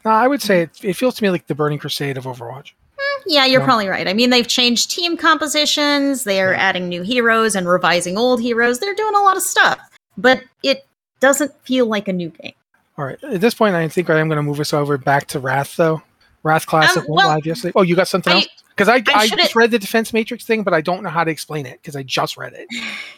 No, 0.05 0.13
I 0.13 0.29
would 0.29 0.41
say 0.41 0.63
it, 0.63 0.85
it 0.85 0.93
feels 0.95 1.17
to 1.17 1.25
me 1.25 1.31
like 1.31 1.49
the 1.49 1.55
Burning 1.57 1.81
Crusade 1.81 2.17
of 2.17 2.25
Overwatch. 2.25 2.73
Yeah, 3.27 3.45
you're 3.45 3.61
Yeah. 3.61 3.67
probably 3.67 3.89
right. 3.89 4.07
I 4.07 4.13
mean, 4.15 4.31
they've 4.31 4.47
changed 4.47 4.93
team 4.93 5.17
compositions, 5.17 6.23
they're 6.23 6.53
Yeah. 6.53 6.61
adding 6.61 6.89
new 6.89 7.03
heroes 7.03 7.57
and 7.57 7.69
revising 7.69 8.17
old 8.17 8.41
heroes. 8.41 8.79
They're 8.79 8.95
doing 8.95 9.17
a 9.17 9.21
lot 9.23 9.37
of 9.37 9.43
stuff, 9.43 9.81
but 10.17 10.45
it 10.63 10.87
doesn't 11.19 11.53
feel 11.65 11.87
like 11.87 12.07
a 12.07 12.13
new 12.13 12.29
game. 12.29 12.53
All 12.99 13.05
right. 13.05 13.23
At 13.25 13.41
this 13.41 13.55
point, 13.55 13.75
I 13.75 13.89
think 13.89 14.09
I 14.11 14.19
am 14.19 14.29
going 14.29 14.37
to 14.37 14.43
move 14.43 14.61
us 14.61 14.73
over 14.73 14.97
back 14.99 15.27
to 15.29 15.39
Wrath, 15.39 15.77
though. 15.77 16.03
Wrath 16.43 16.67
Classic 16.67 16.99
Um, 17.03 17.09
went 17.09 17.17
well, 17.17 17.29
live 17.29 17.45
yesterday. 17.47 17.73
Oh, 17.75 17.83
you 17.83 17.97
got 17.97 18.09
something 18.09 18.33
I- 18.33 18.37
else? 18.37 18.49
Because 18.77 18.89
I, 18.91 18.97
I, 18.97 19.21
I 19.23 19.29
just 19.29 19.57
read 19.57 19.71
the 19.71 19.79
Defense 19.79 20.13
Matrix 20.13 20.45
thing, 20.45 20.63
but 20.63 20.75
I 20.75 20.83
don't 20.83 21.03
know 21.03 21.09
how 21.09 21.25
to 21.25 21.31
explain 21.31 21.65
it 21.65 21.81
because 21.81 21.97
I 21.97 22.03
just 22.03 22.37
read 22.37 22.53
it. 22.53 22.67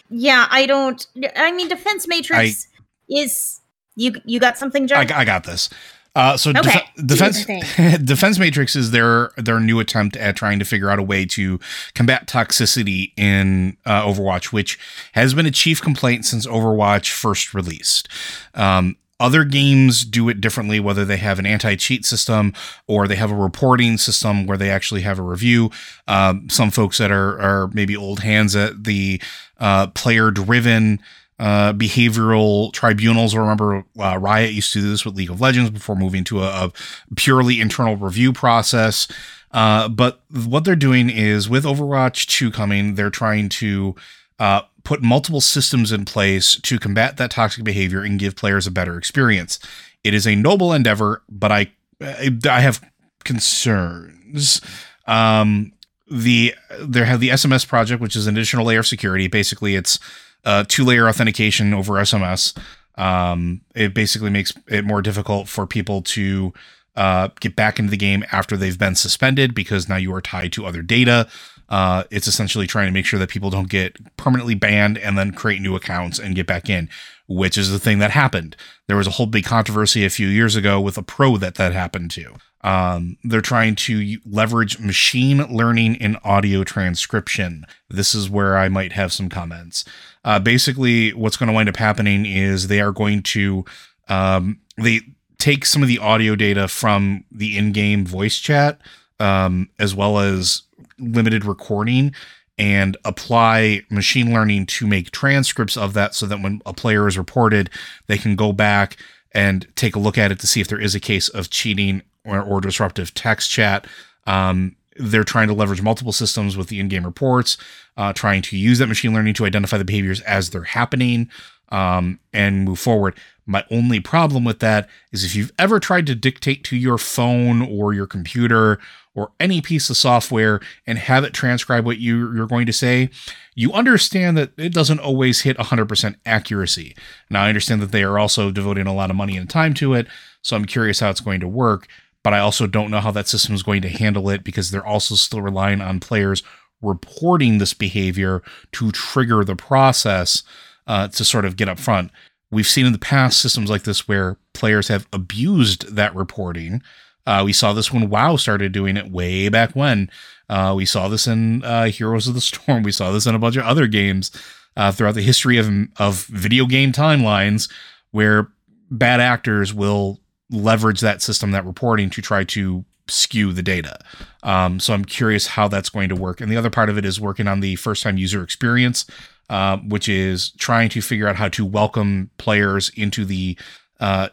Yeah, 0.08 0.46
I 0.50 0.66
don't. 0.66 1.04
I 1.34 1.50
mean, 1.50 1.66
Defense 1.68 2.06
Matrix 2.06 2.68
is 3.10 3.60
you. 3.96 4.12
You 4.24 4.38
got 4.38 4.56
something, 4.56 4.86
John? 4.86 5.10
I, 5.10 5.18
I 5.20 5.24
got 5.24 5.42
this. 5.42 5.68
Uh, 6.14 6.36
so 6.36 6.50
Okay. 6.50 6.62
def- 6.94 7.06
defense 7.06 7.44
defense 8.04 8.38
matrix 8.38 8.76
is 8.76 8.92
their 8.92 9.32
their 9.36 9.58
new 9.58 9.80
attempt 9.80 10.16
at 10.16 10.36
trying 10.36 10.60
to 10.60 10.64
figure 10.64 10.90
out 10.90 11.00
a 11.00 11.02
way 11.02 11.24
to 11.26 11.58
combat 11.96 12.28
toxicity 12.28 13.12
in 13.16 13.76
uh, 13.84 14.04
Overwatch, 14.04 14.52
which 14.52 14.78
has 15.14 15.34
been 15.34 15.44
a 15.46 15.50
chief 15.50 15.82
complaint 15.82 16.24
since 16.24 16.46
Overwatch 16.46 17.10
first 17.10 17.52
released. 17.52 18.08
Um, 18.54 18.96
other 19.20 19.44
games 19.44 20.04
do 20.04 20.28
it 20.28 20.40
differently, 20.40 20.78
whether 20.80 21.04
they 21.04 21.16
have 21.16 21.38
an 21.38 21.46
anti 21.46 21.74
cheat 21.76 22.04
system 22.04 22.52
or 22.86 23.08
they 23.08 23.16
have 23.16 23.30
a 23.30 23.36
reporting 23.36 23.98
system 23.98 24.46
where 24.46 24.58
they 24.58 24.70
actually 24.70 25.02
have 25.02 25.18
a 25.18 25.22
review. 25.22 25.70
Um, 26.06 26.48
some 26.48 26.70
folks 26.70 26.98
that 26.98 27.10
are 27.10 27.40
are 27.40 27.68
maybe 27.68 27.96
old 27.96 28.20
hands 28.20 28.54
at 28.54 28.84
the 28.84 29.20
uh, 29.58 29.88
player 29.88 30.30
driven 30.30 31.00
uh, 31.38 31.72
behavioral 31.72 32.72
tribunals. 32.72 33.34
Remember, 33.34 33.84
uh, 33.98 34.18
Riot 34.18 34.52
used 34.52 34.72
to 34.72 34.80
do 34.80 34.90
this 34.90 35.04
with 35.04 35.16
League 35.16 35.30
of 35.30 35.40
Legends 35.40 35.70
before 35.70 35.96
moving 35.96 36.24
to 36.24 36.42
a, 36.42 36.66
a 36.66 36.72
purely 37.16 37.60
internal 37.60 37.96
review 37.96 38.32
process. 38.32 39.08
Uh, 39.50 39.88
but 39.88 40.20
what 40.30 40.64
they're 40.64 40.76
doing 40.76 41.08
is 41.08 41.48
with 41.48 41.64
Overwatch 41.64 42.26
2 42.26 42.50
coming, 42.50 42.96
they're 42.96 43.08
trying 43.08 43.48
to 43.48 43.94
uh, 44.38 44.62
put 44.88 45.02
multiple 45.02 45.42
systems 45.42 45.92
in 45.92 46.06
place 46.06 46.56
to 46.62 46.78
combat 46.78 47.18
that 47.18 47.30
toxic 47.30 47.62
behavior 47.62 48.02
and 48.02 48.18
give 48.18 48.34
players 48.34 48.66
a 48.66 48.70
better 48.70 48.96
experience. 48.96 49.58
It 50.02 50.14
is 50.14 50.26
a 50.26 50.34
noble 50.34 50.72
endeavor, 50.72 51.22
but 51.28 51.52
I 51.52 51.72
I, 52.00 52.60
have 52.60 52.82
concerns. 53.22 54.62
Um, 55.06 55.72
the 56.10 56.54
there 56.80 57.04
have 57.04 57.20
the 57.20 57.28
SMS 57.28 57.68
project, 57.68 58.00
which 58.00 58.16
is 58.16 58.26
an 58.26 58.34
additional 58.34 58.64
layer 58.64 58.78
of 58.78 58.86
security. 58.86 59.28
Basically, 59.28 59.74
it's 59.74 59.98
uh, 60.46 60.64
two 60.66 60.86
layer 60.86 61.06
authentication 61.06 61.74
over 61.74 61.92
SMS. 61.94 62.56
Um, 62.96 63.60
it 63.74 63.92
basically 63.92 64.30
makes 64.30 64.54
it 64.68 64.86
more 64.86 65.02
difficult 65.02 65.48
for 65.48 65.66
people 65.66 66.00
to 66.02 66.54
uh, 66.96 67.28
get 67.40 67.54
back 67.54 67.78
into 67.78 67.90
the 67.90 67.98
game 67.98 68.24
after 68.32 68.56
they've 68.56 68.78
been 68.78 68.94
suspended 68.94 69.54
because 69.54 69.86
now 69.86 69.96
you 69.96 70.14
are 70.14 70.22
tied 70.22 70.54
to 70.54 70.64
other 70.64 70.80
data. 70.80 71.28
Uh, 71.68 72.04
it's 72.10 72.26
essentially 72.26 72.66
trying 72.66 72.86
to 72.86 72.92
make 72.92 73.04
sure 73.06 73.18
that 73.18 73.28
people 73.28 73.50
don't 73.50 73.68
get 73.68 74.16
permanently 74.16 74.54
banned 74.54 74.96
and 74.98 75.18
then 75.18 75.32
create 75.32 75.60
new 75.60 75.76
accounts 75.76 76.18
and 76.18 76.34
get 76.34 76.46
back 76.46 76.70
in, 76.70 76.88
which 77.26 77.58
is 77.58 77.70
the 77.70 77.78
thing 77.78 77.98
that 77.98 78.10
happened. 78.10 78.56
There 78.86 78.96
was 78.96 79.06
a 79.06 79.12
whole 79.12 79.26
big 79.26 79.44
controversy 79.44 80.04
a 80.04 80.10
few 80.10 80.28
years 80.28 80.56
ago 80.56 80.80
with 80.80 80.96
a 80.96 81.02
pro 81.02 81.36
that 81.36 81.56
that 81.56 81.72
happened 81.72 82.10
to. 82.12 82.34
Um, 82.62 83.16
they're 83.22 83.40
trying 83.40 83.76
to 83.76 84.18
leverage 84.26 84.80
machine 84.80 85.38
learning 85.54 85.94
in 85.96 86.16
audio 86.24 86.64
transcription. 86.64 87.64
This 87.88 88.14
is 88.14 88.28
where 88.28 88.58
I 88.58 88.68
might 88.68 88.92
have 88.92 89.12
some 89.12 89.28
comments. 89.28 89.84
Uh, 90.24 90.40
basically, 90.40 91.12
what's 91.12 91.36
going 91.36 91.46
to 91.46 91.52
wind 91.52 91.68
up 91.68 91.76
happening 91.76 92.26
is 92.26 92.66
they 92.66 92.80
are 92.80 92.92
going 92.92 93.22
to 93.24 93.64
um, 94.08 94.60
they 94.76 95.00
take 95.38 95.64
some 95.64 95.82
of 95.82 95.88
the 95.88 95.98
audio 95.98 96.34
data 96.34 96.66
from 96.66 97.24
the 97.30 97.56
in-game 97.56 98.04
voice 98.04 98.38
chat 98.38 98.80
um, 99.20 99.68
as 99.78 99.94
well 99.94 100.18
as 100.18 100.62
limited 100.98 101.44
recording 101.44 102.14
and 102.58 102.96
apply 103.04 103.82
machine 103.88 104.32
learning 104.32 104.66
to 104.66 104.86
make 104.86 105.10
transcripts 105.12 105.76
of 105.76 105.94
that 105.94 106.14
so 106.14 106.26
that 106.26 106.42
when 106.42 106.60
a 106.66 106.72
player 106.72 107.06
is 107.06 107.16
reported 107.16 107.70
they 108.06 108.18
can 108.18 108.34
go 108.34 108.52
back 108.52 108.96
and 109.32 109.66
take 109.76 109.94
a 109.94 109.98
look 109.98 110.18
at 110.18 110.32
it 110.32 110.40
to 110.40 110.46
see 110.46 110.60
if 110.60 110.68
there 110.68 110.80
is 110.80 110.94
a 110.94 111.00
case 111.00 111.28
of 111.28 111.50
cheating 111.50 112.02
or, 112.24 112.40
or 112.40 112.60
disruptive 112.60 113.14
text 113.14 113.50
chat. 113.50 113.86
Um, 114.26 114.76
they're 114.96 115.24
trying 115.24 115.48
to 115.48 115.54
leverage 115.54 115.82
multiple 115.82 116.12
systems 116.12 116.56
with 116.56 116.68
the 116.68 116.80
in-game 116.80 117.04
reports 117.04 117.56
uh, 117.96 118.12
trying 118.12 118.42
to 118.42 118.56
use 118.56 118.78
that 118.78 118.88
machine 118.88 119.14
learning 119.14 119.34
to 119.34 119.46
identify 119.46 119.78
the 119.78 119.84
behaviors 119.84 120.20
as 120.22 120.50
they're 120.50 120.64
happening 120.64 121.28
um, 121.68 122.18
and 122.32 122.64
move 122.64 122.78
forward 122.78 123.14
My 123.48 123.64
only 123.70 123.98
problem 123.98 124.44
with 124.44 124.58
that 124.58 124.90
is 125.10 125.24
if 125.24 125.34
you've 125.34 125.52
ever 125.58 125.80
tried 125.80 126.06
to 126.06 126.14
dictate 126.14 126.64
to 126.64 126.76
your 126.76 126.98
phone 126.98 127.62
or 127.62 127.94
your 127.94 128.06
computer 128.06 128.78
or 129.14 129.32
any 129.40 129.62
piece 129.62 129.88
of 129.88 129.96
software 129.96 130.60
and 130.86 130.98
have 130.98 131.24
it 131.24 131.32
transcribe 131.32 131.86
what 131.86 131.96
you, 131.96 132.30
you're 132.34 132.46
going 132.46 132.66
to 132.66 132.74
say, 132.74 133.08
you 133.54 133.72
understand 133.72 134.36
that 134.36 134.52
it 134.58 134.74
doesn't 134.74 135.00
always 135.00 135.40
hit 135.40 135.56
100% 135.56 136.16
accuracy. 136.26 136.94
Now, 137.30 137.44
I 137.44 137.48
understand 137.48 137.80
that 137.80 137.90
they 137.90 138.02
are 138.02 138.18
also 138.18 138.50
devoting 138.50 138.86
a 138.86 138.94
lot 138.94 139.08
of 139.08 139.16
money 139.16 139.38
and 139.38 139.48
time 139.48 139.72
to 139.74 139.94
it, 139.94 140.08
so 140.42 140.54
I'm 140.54 140.66
curious 140.66 141.00
how 141.00 141.08
it's 141.08 141.22
going 141.22 141.40
to 141.40 141.48
work, 141.48 141.88
but 142.22 142.34
I 142.34 142.40
also 142.40 142.66
don't 142.66 142.90
know 142.90 143.00
how 143.00 143.12
that 143.12 143.28
system 143.28 143.54
is 143.54 143.62
going 143.62 143.80
to 143.80 143.88
handle 143.88 144.28
it 144.28 144.44
because 144.44 144.70
they're 144.70 144.86
also 144.86 145.14
still 145.14 145.40
relying 145.40 145.80
on 145.80 146.00
players 146.00 146.42
reporting 146.82 147.58
this 147.58 147.72
behavior 147.72 148.42
to 148.72 148.92
trigger 148.92 149.42
the 149.42 149.56
process 149.56 150.42
uh, 150.86 151.08
to 151.08 151.24
sort 151.24 151.44
of 151.44 151.56
get 151.56 151.68
up 151.68 151.78
front. 151.78 152.10
We've 152.50 152.66
seen 152.66 152.86
in 152.86 152.92
the 152.92 152.98
past 152.98 153.40
systems 153.40 153.70
like 153.70 153.82
this 153.82 154.08
where 154.08 154.36
players 154.54 154.88
have 154.88 155.06
abused 155.12 155.94
that 155.94 156.14
reporting. 156.14 156.82
Uh, 157.26 157.42
we 157.44 157.52
saw 157.52 157.74
this 157.74 157.92
when 157.92 158.08
WoW 158.08 158.36
started 158.36 158.72
doing 158.72 158.96
it 158.96 159.10
way 159.10 159.48
back 159.50 159.76
when. 159.76 160.10
Uh, 160.48 160.72
we 160.74 160.86
saw 160.86 161.08
this 161.08 161.26
in 161.26 161.62
uh, 161.62 161.86
Heroes 161.86 162.26
of 162.26 162.34
the 162.34 162.40
Storm. 162.42 162.82
We 162.82 162.92
saw 162.92 163.12
this 163.12 163.26
in 163.26 163.34
a 163.34 163.38
bunch 163.38 163.56
of 163.56 163.64
other 163.64 163.86
games 163.86 164.30
uh, 164.76 164.92
throughout 164.92 165.14
the 165.14 165.22
history 165.22 165.58
of 165.58 165.70
of 165.98 166.24
video 166.26 166.64
game 166.66 166.92
timelines, 166.92 167.70
where 168.12 168.48
bad 168.90 169.20
actors 169.20 169.74
will 169.74 170.20
leverage 170.50 171.00
that 171.00 171.20
system, 171.20 171.50
that 171.50 171.66
reporting, 171.66 172.08
to 172.10 172.22
try 172.22 172.44
to 172.44 172.84
skew 173.08 173.52
the 173.52 173.62
data. 173.62 173.98
Um, 174.42 174.80
so 174.80 174.94
I'm 174.94 175.04
curious 175.04 175.48
how 175.48 175.68
that's 175.68 175.90
going 175.90 176.08
to 176.08 176.16
work. 176.16 176.40
And 176.40 176.50
the 176.50 176.56
other 176.56 176.70
part 176.70 176.88
of 176.88 176.96
it 176.96 177.04
is 177.04 177.20
working 177.20 177.46
on 177.46 177.60
the 177.60 177.76
first 177.76 178.02
time 178.02 178.18
user 178.18 178.42
experience 178.42 179.04
uh, 179.48 179.78
which 179.78 180.08
is 180.08 180.50
trying 180.52 180.88
to 180.90 181.00
figure 181.00 181.28
out 181.28 181.36
how 181.36 181.48
to 181.48 181.64
welcome 181.64 182.30
players 182.38 182.90
into 182.90 183.24
the 183.24 183.58
uh, 184.00 184.28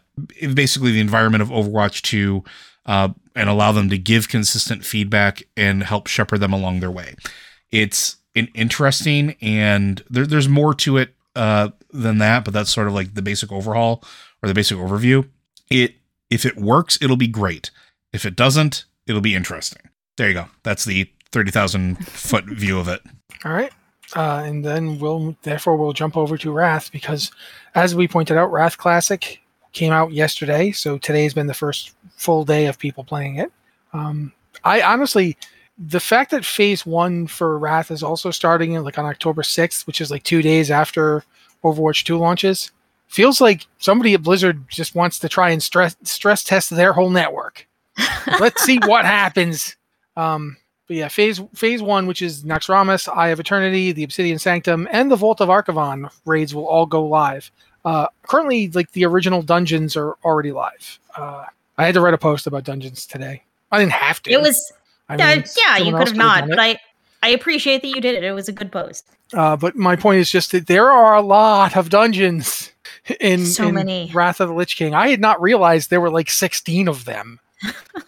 basically 0.54 0.91
the 0.91 0.99
environment 0.99 1.41
of 1.41 1.49
Overwatch 1.49 2.01
2 2.04 2.43
uh, 2.86 3.10
and 3.36 3.49
allow 3.49 3.71
them 3.71 3.89
to 3.89 3.97
give 3.97 4.30
consistent 4.30 4.86
feedback 4.86 5.43
and 5.58 5.84
help 5.84 6.08
shepherd 6.08 6.39
them 6.39 6.54
along 6.54 6.80
their 6.80 6.91
way. 6.91 7.15
It's 7.71 8.17
an 8.36 8.49
interesting 8.54 9.36
and 9.41 10.04
there, 10.10 10.25
there's 10.25 10.49
more 10.49 10.73
to 10.75 10.97
it 10.97 11.15
uh, 11.36 11.69
than 11.91 12.19
that, 12.19 12.45
but 12.45 12.54
that's 12.54 12.71
sort 12.71 12.88
of 12.88 12.93
like 12.93 13.13
the 13.13 13.21
basic 13.21 13.51
overhaul 13.51 14.04
or 14.43 14.47
the 14.47 14.54
basic 14.54 14.78
overview. 14.78 15.28
It 15.69 15.95
if 16.30 16.45
it 16.45 16.58
works, 16.58 16.97
it'll 17.01 17.17
be 17.17 17.28
great. 17.28 17.71
If 18.13 18.25
it 18.25 18.36
doesn't, 18.36 18.86
it'll 19.08 19.21
be 19.21 19.36
interesting. 19.36 19.82
There 20.17 20.28
you 20.28 20.34
go. 20.34 20.47
That's 20.63 20.86
the 20.86 21.10
thirty 21.32 21.51
thousand 21.51 22.06
foot 22.08 22.45
view 22.45 22.80
of 22.80 22.88
it. 22.88 23.01
All 23.43 23.51
right. 23.51 23.71
Uh, 24.15 24.44
and 24.46 24.63
then 24.63 25.00
we'll 25.00 25.36
therefore 25.41 25.78
we'll 25.78 25.94
jump 25.94 26.15
over 26.15 26.38
to 26.38 26.52
Wrath 26.52 26.91
because, 26.91 27.32
as 27.74 27.96
we 27.96 28.08
pointed 28.08 28.38
out, 28.38 28.52
Wrath 28.52 28.78
Classic 28.78 29.41
came 29.74 29.91
out 29.91 30.12
yesterday, 30.12 30.72
so 30.72 30.98
today's 30.98 31.34
been 31.34 31.48
the 31.48 31.54
first 31.54 31.96
full 32.15 32.46
day 32.46 32.68
of 32.68 32.80
people 32.80 33.04
playing 33.04 33.38
it. 33.38 33.52
Um, 33.94 34.32
I 34.63 34.82
honestly, 34.82 35.38
the 35.78 36.00
fact 36.00 36.32
that 36.32 36.46
Phase 36.46 36.86
One 36.86 37.28
for 37.28 37.58
Wrath 37.58 37.91
is 37.91 38.04
also 38.04 38.32
starting 38.32 38.74
like 38.84 38.98
on 38.98 39.06
October 39.06 39.44
sixth, 39.44 39.88
which 39.88 40.02
is 40.02 40.12
like 40.12 40.24
two 40.24 40.41
days 40.41 40.72
after 40.72 41.24
Overwatch 41.63 42.04
Two 42.04 42.18
launches, 42.18 42.72
feels 43.08 43.41
like 43.41 43.65
somebody 43.80 44.13
at 44.13 44.24
Blizzard 44.24 44.68
just 44.70 44.96
wants 44.96 45.20
to 45.20 45.30
try 45.30 45.50
and 45.50 45.62
stress 45.62 45.96
stress 46.04 46.44
test 46.44 46.70
their 46.70 46.94
whole 46.94 47.10
network. 47.10 47.68
Let's 48.39 48.63
see 48.63 48.80
what 48.86 49.06
happens. 49.06 49.76
Um, 50.18 50.58
but 50.88 50.98
yeah, 50.98 51.08
phase 51.08 51.41
phase 51.54 51.82
one, 51.82 52.06
which 52.06 52.21
is 52.21 52.43
Naxxramas, 52.43 53.08
Eye 53.13 53.30
of 53.30 53.39
Eternity, 53.39 53.91
the 53.91 54.04
Obsidian 54.04 54.38
Sanctum, 54.39 54.88
and 54.91 55.10
the 55.12 55.15
Vault 55.15 55.41
of 55.41 55.50
Archavon 55.50 56.12
raids 56.26 56.54
will 56.54 56.67
all 56.67 56.86
go 56.86 57.06
live. 57.06 57.52
Uh, 57.84 58.08
currently, 58.24 58.69
like 58.69 58.91
the 58.91 59.06
original 59.06 59.41
dungeons 59.41 59.95
are 59.95 60.13
already 60.24 60.52
live. 60.52 61.00
Uh, 61.15 61.45
I 61.78 61.86
had 61.86 61.95
to 61.95 62.02
write 62.02 62.13
a 62.13 62.17
post 62.17 62.48
about 62.48 62.63
dungeons 62.63 63.06
today. 63.06 63.43
I 63.71 63.80
didn't 63.80 63.93
have 63.93 64.21
to. 64.24 64.32
It 64.32 64.41
was 64.41 64.74
I 65.10 65.17
mean, 65.17 65.39
uh, 65.39 65.41
yeah, 65.58 65.78
you 65.78 65.95
could 65.95 66.08
have 66.08 66.17
not, 66.17 66.48
but 66.48 66.60
I 66.60 66.80
I 67.24 67.30
appreciate 67.30 67.82
that 67.82 67.88
you 67.88 68.02
did 68.02 68.15
it. 68.15 68.24
It 68.24 68.34
was 68.34 68.48
a 68.48 68.54
good 68.54 68.71
post. 68.71 69.06
Uh, 69.34 69.56
but 69.56 69.76
my 69.76 69.95
point 69.95 70.19
is 70.19 70.30
just 70.30 70.52
that 70.52 70.67
there 70.67 70.91
are 70.91 71.15
a 71.15 71.21
lot 71.21 71.76
of 71.76 71.89
dungeons 71.89 72.71
in, 73.19 73.45
so 73.45 73.67
in. 73.67 74.12
Wrath 74.13 74.39
of 74.39 74.50
the 74.50 74.54
Lich 74.54 74.76
King. 74.76 74.93
I 74.93 75.10
had 75.10 75.19
not 75.19 75.41
realized 75.41 75.89
there 75.89 76.02
were 76.02 76.12
like 76.12 76.30
sixteen 76.30 76.88
of 76.88 77.06
them 77.06 77.39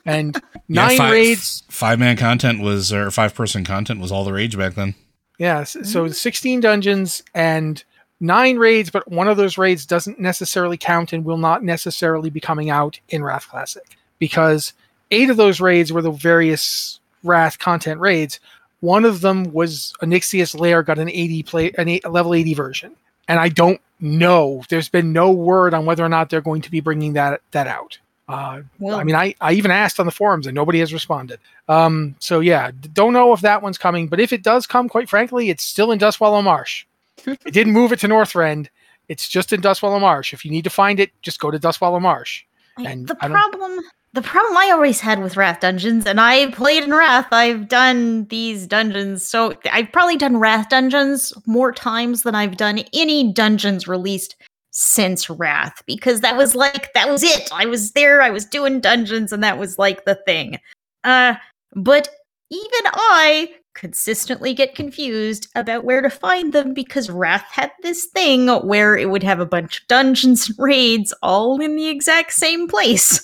and 0.05 0.41
Yeah, 0.69 0.87
nine 0.87 0.97
five, 0.97 1.11
raids. 1.11 1.63
Five 1.69 1.97
man 1.99 2.17
content 2.17 2.61
was 2.61 2.91
or 2.91 3.09
five 3.09 3.33
person 3.33 3.63
content 3.63 4.01
was 4.01 4.11
all 4.11 4.25
the 4.25 4.33
rage 4.33 4.57
back 4.57 4.75
then. 4.75 4.95
Yeah, 5.39 5.63
so 5.63 6.07
16 6.07 6.59
dungeons 6.61 7.23
and 7.33 7.83
nine 8.19 8.57
raids, 8.57 8.89
but 8.89 9.09
one 9.09 9.27
of 9.27 9.37
those 9.37 9.57
raids 9.57 9.85
doesn't 9.85 10.19
necessarily 10.19 10.77
count 10.77 11.13
and 11.13 11.23
will 11.23 11.37
not 11.37 11.63
necessarily 11.63 12.29
be 12.29 12.39
coming 12.39 12.69
out 12.69 12.99
in 13.09 13.23
Wrath 13.23 13.47
Classic 13.47 13.97
because 14.17 14.73
eight 15.11 15.29
of 15.29 15.37
those 15.37 15.61
raids 15.61 15.93
were 15.93 16.01
the 16.01 16.11
various 16.11 16.99
Wrath 17.23 17.59
content 17.59 18.01
raids. 18.01 18.39
One 18.79 19.05
of 19.05 19.21
them 19.21 19.53
was 19.53 19.93
a 20.01 20.05
Onyxia's 20.05 20.55
Lair 20.55 20.83
got 20.83 20.99
an 20.99 21.09
80 21.09 21.43
play 21.43 21.71
an 21.77 21.87
eight, 21.87 22.03
a 22.03 22.09
level 22.09 22.33
80 22.33 22.53
version, 22.55 22.95
and 23.27 23.39
I 23.39 23.49
don't 23.49 23.79
know. 23.99 24.63
There's 24.69 24.89
been 24.89 25.13
no 25.13 25.31
word 25.31 25.73
on 25.73 25.85
whether 25.85 26.03
or 26.03 26.09
not 26.09 26.29
they're 26.29 26.41
going 26.41 26.61
to 26.63 26.71
be 26.71 26.79
bringing 26.79 27.13
that 27.13 27.41
that 27.51 27.67
out. 27.67 27.99
Uh, 28.27 28.61
Well, 28.79 28.99
I 28.99 29.03
mean, 29.03 29.15
I, 29.15 29.35
I 29.39 29.53
even 29.53 29.71
asked 29.71 29.99
on 29.99 30.05
the 30.05 30.11
forums 30.11 30.47
and 30.47 30.55
nobody 30.55 30.79
has 30.79 30.91
responded. 30.93 31.39
Um, 31.69 32.15
so 32.19 32.39
yeah, 32.39 32.71
don't 32.93 33.13
know 33.13 33.33
if 33.33 33.41
that 33.41 33.61
one's 33.61 33.77
coming, 33.77 34.07
but 34.07 34.19
if 34.19 34.33
it 34.33 34.43
does 34.43 34.67
come, 34.67 34.89
quite 34.89 35.09
frankly, 35.09 35.49
it's 35.49 35.63
still 35.63 35.91
in 35.91 35.99
Dustwallow 35.99 36.43
Marsh. 36.43 36.85
it 37.25 37.53
didn't 37.53 37.73
move 37.73 37.91
it 37.91 37.99
to 37.99 38.07
Northrend. 38.07 38.67
It's 39.07 39.27
just 39.27 39.53
in 39.53 39.61
Dustwallow 39.61 40.01
Marsh. 40.01 40.33
If 40.33 40.43
you 40.43 40.51
need 40.51 40.65
to 40.65 40.69
find 40.69 40.99
it, 40.99 41.11
just 41.21 41.39
go 41.39 41.51
to 41.51 41.59
Dustwallow 41.59 42.01
Marsh. 42.01 42.43
And 42.77 43.07
the 43.07 43.15
problem 43.15 43.79
the 44.13 44.21
problem 44.21 44.57
I 44.57 44.71
always 44.71 44.99
had 44.99 45.21
with 45.21 45.37
Wrath 45.37 45.59
dungeons, 45.59 46.05
and 46.07 46.19
I 46.19 46.49
played 46.51 46.83
in 46.83 46.91
Wrath, 46.91 47.27
I've 47.31 47.67
done 47.67 48.25
these 48.25 48.65
dungeons, 48.65 49.23
so 49.23 49.53
I've 49.71 49.91
probably 49.91 50.17
done 50.17 50.37
Wrath 50.37 50.69
dungeons 50.69 51.33
more 51.45 51.71
times 51.71 52.23
than 52.23 52.33
I've 52.33 52.57
done 52.57 52.79
any 52.93 53.31
dungeons 53.31 53.87
released 53.87 54.35
since 54.79 55.27
Wrath, 55.27 55.81
because 55.87 56.21
that 56.21 56.37
was 56.37 56.53
like 56.53 56.93
that 56.93 57.09
was 57.09 57.23
it. 57.23 57.49
I 57.51 57.65
was 57.65 57.93
there, 57.93 58.21
I 58.21 58.29
was 58.29 58.45
doing 58.45 58.79
dungeons, 58.79 59.33
and 59.33 59.43
that 59.43 59.57
was 59.57 59.79
like 59.79 60.05
the 60.05 60.15
thing. 60.25 60.59
Uh 61.03 61.33
but 61.75 62.09
even 62.51 62.81
I 62.85 63.49
consistently 63.73 64.53
get 64.53 64.75
confused 64.75 65.47
about 65.55 65.83
where 65.83 66.01
to 66.01 66.09
find 66.09 66.53
them 66.53 66.73
because 66.73 67.09
Wrath 67.09 67.45
had 67.51 67.71
this 67.81 68.05
thing 68.05 68.47
where 68.47 68.95
it 68.95 69.09
would 69.09 69.23
have 69.23 69.39
a 69.39 69.45
bunch 69.45 69.81
of 69.81 69.87
dungeons 69.87 70.47
and 70.47 70.57
raids 70.59 71.13
all 71.23 71.59
in 71.59 71.75
the 71.75 71.87
exact 71.87 72.33
same 72.33 72.67
place. 72.67 73.21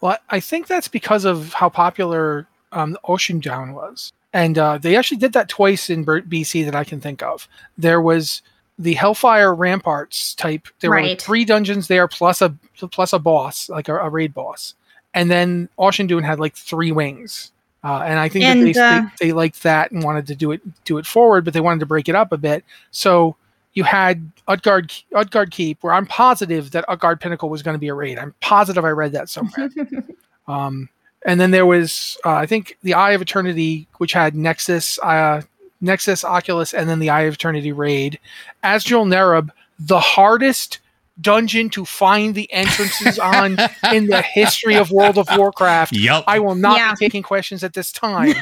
Well, 0.00 0.18
I 0.30 0.40
think 0.40 0.66
that's 0.66 0.88
because 0.88 1.24
of 1.24 1.52
how 1.52 1.68
popular 1.68 2.46
um, 2.72 2.96
Auchindoun 3.04 3.74
was. 3.74 4.12
And 4.32 4.58
uh, 4.58 4.78
they 4.78 4.96
actually 4.96 5.18
did 5.18 5.34
that 5.34 5.48
twice 5.48 5.90
in 5.90 6.04
BC 6.04 6.64
that 6.64 6.74
I 6.74 6.84
can 6.84 7.00
think 7.00 7.22
of. 7.22 7.46
There 7.76 8.00
was 8.00 8.40
the 8.82 8.94
Hellfire 8.94 9.54
Ramparts 9.54 10.34
type. 10.34 10.68
There 10.80 10.90
were 10.90 11.02
like 11.02 11.20
three 11.20 11.44
dungeons 11.44 11.88
there 11.88 12.08
plus 12.08 12.42
a 12.42 12.54
plus 12.90 13.12
a 13.12 13.18
boss, 13.18 13.68
like 13.68 13.88
a, 13.88 13.96
a 13.96 14.08
raid 14.08 14.34
boss. 14.34 14.74
And 15.14 15.30
then 15.30 15.68
Auchindoun 15.78 16.24
had 16.24 16.40
like 16.40 16.56
three 16.56 16.92
wings. 16.92 17.52
Uh, 17.84 18.02
and 18.06 18.18
I 18.18 18.28
think 18.28 18.44
that 18.44 18.72
they, 18.72 18.80
uh, 18.80 19.02
they 19.20 19.26
they 19.26 19.32
liked 19.32 19.62
that 19.64 19.90
and 19.90 20.02
wanted 20.02 20.26
to 20.28 20.34
do 20.34 20.52
it 20.52 20.60
do 20.84 20.98
it 20.98 21.06
forward, 21.06 21.44
but 21.44 21.54
they 21.54 21.60
wanted 21.60 21.80
to 21.80 21.86
break 21.86 22.08
it 22.08 22.14
up 22.14 22.32
a 22.32 22.36
bit. 22.38 22.64
So 22.90 23.36
you 23.74 23.84
had 23.84 24.30
Utgard 24.46 24.92
Utgard 25.14 25.50
Keep, 25.50 25.82
where 25.82 25.92
I'm 25.92 26.06
positive 26.06 26.70
that 26.72 26.84
Utgard 26.88 27.20
Pinnacle 27.20 27.48
was 27.48 27.62
going 27.62 27.74
to 27.74 27.78
be 27.78 27.88
a 27.88 27.94
raid. 27.94 28.18
I'm 28.18 28.34
positive 28.40 28.84
I 28.84 28.90
read 28.90 29.12
that 29.12 29.28
somewhere. 29.28 29.70
Um, 30.48 30.88
and 31.24 31.40
then 31.40 31.52
there 31.52 31.66
was, 31.66 32.18
uh, 32.24 32.32
I 32.32 32.46
think, 32.46 32.76
the 32.82 32.94
Eye 32.94 33.12
of 33.12 33.22
Eternity, 33.22 33.86
which 33.98 34.12
had 34.12 34.34
Nexus, 34.34 34.98
uh, 35.02 35.42
Nexus, 35.82 36.24
Oculus, 36.24 36.72
and 36.72 36.88
then 36.88 36.98
the 37.00 37.10
Eye 37.10 37.22
of 37.22 37.34
Eternity 37.34 37.72
raid. 37.72 38.18
Azjol-Nerub, 38.64 39.50
the 39.78 40.00
hardest 40.00 40.78
dungeon 41.20 41.68
to 41.70 41.84
find 41.84 42.34
the 42.34 42.50
entrances 42.52 43.18
on 43.18 43.58
in 43.92 44.06
the 44.06 44.22
history 44.22 44.76
of 44.76 44.90
World 44.90 45.18
of 45.18 45.28
Warcraft. 45.36 45.92
Yep. 45.92 46.24
I 46.26 46.38
will 46.38 46.54
not 46.54 46.78
Yeah. 46.78 46.92
be 46.92 46.96
taking 46.96 47.22
questions 47.22 47.62
at 47.62 47.74
this 47.74 47.92
time. 47.92 48.34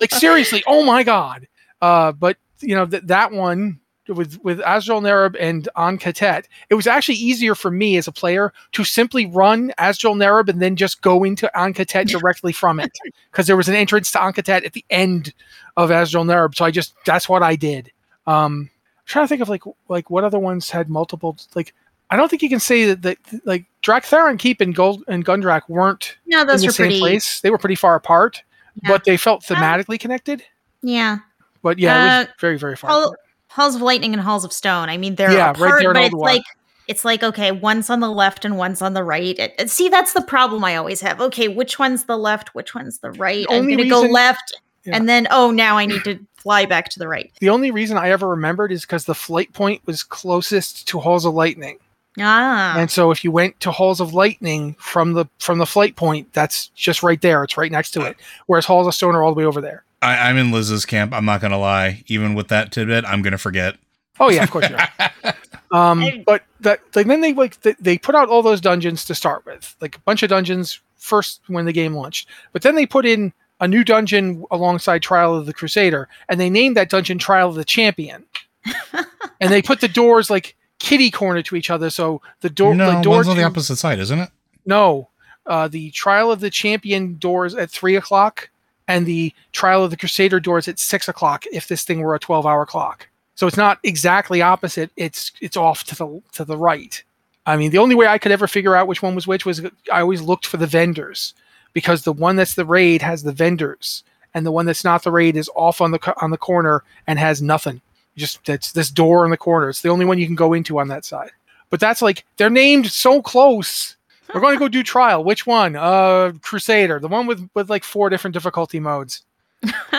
like 0.00 0.12
seriously, 0.12 0.64
oh 0.66 0.84
my 0.84 1.02
god! 1.04 1.46
Uh, 1.80 2.10
but 2.12 2.36
you 2.60 2.74
know 2.74 2.86
that 2.86 3.06
that 3.06 3.30
one 3.30 3.78
with 4.08 4.42
with 4.42 4.58
Azjol-Nerub 4.60 5.36
and 5.38 5.68
Ahn'kahet, 5.76 6.44
it 6.70 6.74
was 6.74 6.86
actually 6.86 7.16
easier 7.16 7.54
for 7.54 7.70
me 7.70 7.96
as 7.96 8.08
a 8.08 8.12
player 8.12 8.52
to 8.72 8.84
simply 8.84 9.26
run 9.26 9.72
Azjol-Nerub 9.78 10.48
and 10.48 10.60
then 10.60 10.76
just 10.76 11.02
go 11.02 11.24
into 11.24 11.50
Ahn'kahet 11.54 12.06
directly 12.18 12.52
from 12.52 12.80
it 12.80 12.92
because 13.30 13.46
there 13.46 13.56
was 13.56 13.68
an 13.68 13.74
entrance 13.74 14.10
to 14.12 14.18
Ahn'kahet 14.18 14.64
at 14.64 14.72
the 14.72 14.84
end 14.90 15.32
of 15.76 15.90
Azjol-Nerub. 15.90 16.54
So 16.54 16.64
I 16.64 16.70
just 16.70 16.94
that's 17.04 17.28
what 17.28 17.42
I 17.42 17.54
did. 17.56 17.90
Um, 18.26 18.70
I'm 18.98 19.02
trying 19.06 19.24
to 19.24 19.28
think 19.28 19.42
of 19.42 19.48
like 19.48 19.62
like 19.88 20.10
what 20.10 20.24
other 20.24 20.38
ones 20.38 20.70
had 20.70 20.88
multiple 20.88 21.36
like. 21.54 21.74
I 22.10 22.16
don't 22.16 22.30
think 22.30 22.40
you 22.40 22.48
can 22.48 22.58
say 22.60 22.86
that, 22.86 23.02
that 23.02 23.18
like 23.44 23.66
Drakthar 23.82 24.38
Keep 24.38 24.62
and 24.62 24.74
Gold 24.74 25.04
and 25.08 25.26
Gundrak 25.26 25.68
weren't 25.68 26.16
no, 26.24 26.42
those 26.42 26.62
in 26.62 26.68
the 26.68 26.72
same 26.72 26.86
pretty. 26.86 27.00
place. 27.00 27.42
They 27.42 27.50
were 27.50 27.58
pretty 27.58 27.74
far 27.74 27.96
apart, 27.96 28.42
Yeah. 28.82 28.88
but 28.88 29.04
they 29.04 29.18
felt 29.18 29.42
thematically 29.42 30.00
connected. 30.00 30.42
Yeah, 30.80 31.18
But 31.60 31.78
yeah, 31.78 32.20
it 32.20 32.20
was 32.20 32.28
Uh, 32.28 32.32
very 32.40 32.56
very 32.58 32.76
far. 32.76 33.12
Halls 33.48 33.74
of 33.76 33.82
Lightning 33.82 34.12
and 34.12 34.22
Halls 34.22 34.44
of 34.44 34.52
Stone. 34.52 34.88
I 34.88 34.96
mean, 34.96 35.14
they're 35.14 35.32
Yeah, 35.32 35.48
right 35.48 35.56
apart, 35.56 35.80
there 35.82 35.92
but 35.94 36.04
it's 36.04 36.14
like 36.14 36.42
it's 36.86 37.04
like 37.04 37.22
okay, 37.22 37.52
one's 37.52 37.90
on 37.90 38.00
the 38.00 38.10
left 38.10 38.44
and 38.44 38.56
one's 38.56 38.80
on 38.82 38.94
the 38.94 39.04
right. 39.04 39.38
It- 39.38 39.54
it- 39.58 39.70
see, 39.70 39.88
that's 39.88 40.12
the 40.14 40.22
problem 40.22 40.64
I 40.64 40.76
always 40.76 41.00
have. 41.02 41.20
Okay, 41.20 41.48
which 41.48 41.78
one's 41.78 42.04
the 42.04 42.16
left? 42.16 42.54
Which 42.54 42.74
one's 42.74 42.98
the 42.98 43.10
right? 43.12 43.46
The 43.48 43.56
I'm 43.56 43.68
gonna 43.68 43.88
go 43.88 44.00
left, 44.02 44.54
Yeah. 44.84 44.96
and 44.96 45.08
then 45.08 45.26
oh, 45.30 45.50
now 45.50 45.76
I 45.76 45.86
need 45.86 46.04
to 46.04 46.18
fly 46.36 46.64
back 46.66 46.88
to 46.90 46.98
the 46.98 47.08
right. 47.08 47.30
The 47.40 47.48
only 47.50 47.70
reason 47.70 47.98
I 47.98 48.10
ever 48.10 48.28
remembered 48.28 48.70
is 48.72 48.82
because 48.82 49.04
the 49.04 49.14
flight 49.14 49.52
point 49.52 49.82
was 49.86 50.02
closest 50.02 50.86
to 50.88 51.00
Halls 51.00 51.24
of 51.24 51.34
Lightning. 51.34 51.78
Ah, 52.20 52.74
And 52.76 52.90
so 52.90 53.10
if 53.12 53.22
you 53.22 53.30
went 53.30 53.60
to 53.60 53.70
Halls 53.70 54.00
of 54.00 54.12
Lightning 54.14 54.74
from 54.80 55.12
the 55.12 55.26
from 55.38 55.58
the 55.58 55.66
flight 55.66 55.94
point, 55.94 56.32
that's 56.32 56.68
just 56.68 57.02
right 57.02 57.20
there. 57.20 57.44
It's 57.44 57.56
right 57.56 57.70
next 57.70 57.90
to 57.92 58.02
it. 58.02 58.16
Whereas 58.46 58.64
Halls 58.66 58.86
of 58.86 58.94
Stone 58.94 59.14
are 59.14 59.22
all 59.22 59.32
the 59.34 59.38
way 59.38 59.44
over 59.44 59.60
there. 59.60 59.84
I, 60.00 60.28
I'm 60.28 60.36
in 60.36 60.50
Liz's 60.52 60.84
camp. 60.86 61.12
I'm 61.12 61.24
not 61.24 61.40
gonna 61.40 61.58
lie. 61.58 62.04
Even 62.06 62.34
with 62.34 62.48
that 62.48 62.72
tidbit, 62.72 63.04
I'm 63.04 63.22
gonna 63.22 63.38
forget. 63.38 63.76
Oh 64.20 64.30
yeah, 64.30 64.42
of 64.42 64.50
course 64.50 64.68
you 64.68 64.76
are. 64.76 65.34
Um, 65.70 66.22
but 66.24 66.44
that 66.60 66.80
like 66.94 67.06
then 67.06 67.20
they 67.20 67.34
like 67.34 67.60
th- 67.60 67.76
they 67.78 67.98
put 67.98 68.14
out 68.14 68.28
all 68.28 68.42
those 68.42 68.60
dungeons 68.60 69.04
to 69.04 69.14
start 69.14 69.44
with, 69.44 69.76
like 69.80 69.96
a 69.96 70.00
bunch 70.00 70.22
of 70.22 70.30
dungeons 70.30 70.80
first 70.96 71.42
when 71.46 71.66
the 71.66 71.72
game 71.72 71.94
launched. 71.94 72.28
But 72.52 72.62
then 72.62 72.74
they 72.74 72.86
put 72.86 73.04
in 73.04 73.32
a 73.60 73.68
new 73.68 73.84
dungeon 73.84 74.44
alongside 74.50 75.02
Trial 75.02 75.34
of 75.34 75.46
the 75.46 75.52
Crusader, 75.52 76.08
and 76.28 76.40
they 76.40 76.48
named 76.48 76.76
that 76.76 76.90
dungeon 76.90 77.18
Trial 77.18 77.50
of 77.50 77.54
the 77.54 77.64
Champion. 77.64 78.24
and 79.40 79.52
they 79.52 79.62
put 79.62 79.80
the 79.80 79.88
doors 79.88 80.30
like 80.30 80.56
kitty 80.78 81.10
corner 81.10 81.42
to 81.42 81.56
each 81.56 81.70
other, 81.70 81.90
so 81.90 82.22
the 82.40 82.50
door 82.50 82.74
no, 82.74 82.96
the 82.96 83.02
door 83.02 83.16
one's 83.16 83.28
on 83.28 83.36
the 83.36 83.44
opposite 83.44 83.76
side, 83.76 83.98
isn't 83.98 84.18
it? 84.18 84.30
No, 84.64 85.08
uh, 85.46 85.68
the 85.68 85.90
Trial 85.90 86.30
of 86.30 86.40
the 86.40 86.50
Champion 86.50 87.18
doors 87.18 87.54
at 87.54 87.70
three 87.70 87.96
o'clock, 87.96 88.50
and 88.88 89.06
the 89.06 89.32
Trial 89.52 89.84
of 89.84 89.90
the 89.90 89.96
Crusader 89.96 90.40
doors 90.40 90.66
at 90.66 90.78
six 90.78 91.06
o'clock. 91.08 91.44
If 91.52 91.68
this 91.68 91.84
thing 91.84 92.00
were 92.00 92.14
a 92.14 92.18
twelve-hour 92.18 92.66
clock, 92.66 93.06
so 93.36 93.46
it's 93.46 93.56
not 93.56 93.78
exactly 93.84 94.42
opposite. 94.42 94.90
It's 94.96 95.30
it's 95.40 95.56
off 95.56 95.84
to 95.84 95.94
the 95.94 96.22
to 96.32 96.44
the 96.44 96.56
right. 96.56 97.02
I 97.46 97.56
mean, 97.56 97.70
the 97.70 97.78
only 97.78 97.94
way 97.94 98.06
I 98.06 98.18
could 98.18 98.32
ever 98.32 98.46
figure 98.46 98.74
out 98.74 98.88
which 98.88 99.02
one 99.02 99.14
was 99.14 99.26
which 99.26 99.46
was 99.46 99.64
I 99.92 100.00
always 100.00 100.22
looked 100.22 100.46
for 100.46 100.56
the 100.56 100.66
vendors 100.66 101.34
because 101.72 102.02
the 102.02 102.12
one 102.12 102.36
that's 102.36 102.54
the 102.54 102.64
raid 102.64 103.02
has 103.02 103.22
the 103.22 103.32
vendors, 103.32 104.02
and 104.34 104.44
the 104.44 104.52
one 104.52 104.66
that's 104.66 104.84
not 104.84 105.04
the 105.04 105.12
raid 105.12 105.36
is 105.36 105.50
off 105.54 105.80
on 105.80 105.92
the 105.92 106.14
on 106.20 106.30
the 106.30 106.36
corner 106.36 106.82
and 107.06 107.18
has 107.18 107.40
nothing. 107.40 107.80
Just 108.16 108.44
that's 108.44 108.72
this 108.72 108.90
door 108.90 109.24
in 109.24 109.30
the 109.30 109.36
corner. 109.36 109.68
It's 109.68 109.82
the 109.82 109.90
only 109.90 110.04
one 110.04 110.18
you 110.18 110.26
can 110.26 110.34
go 110.34 110.52
into 110.52 110.78
on 110.80 110.88
that 110.88 111.04
side. 111.04 111.30
But 111.70 111.80
that's 111.80 112.02
like 112.02 112.24
they're 112.36 112.50
named 112.50 112.90
so 112.90 113.22
close. 113.22 113.96
We're 114.34 114.40
going 114.40 114.54
to 114.54 114.58
go 114.58 114.68
do 114.68 114.82
trial. 114.82 115.24
Which 115.24 115.46
one? 115.46 115.74
Uh, 115.76 116.32
Crusader, 116.42 117.00
the 117.00 117.08
one 117.08 117.26
with 117.26 117.48
with 117.54 117.70
like 117.70 117.84
four 117.84 118.10
different 118.10 118.34
difficulty 118.34 118.78
modes, 118.80 119.22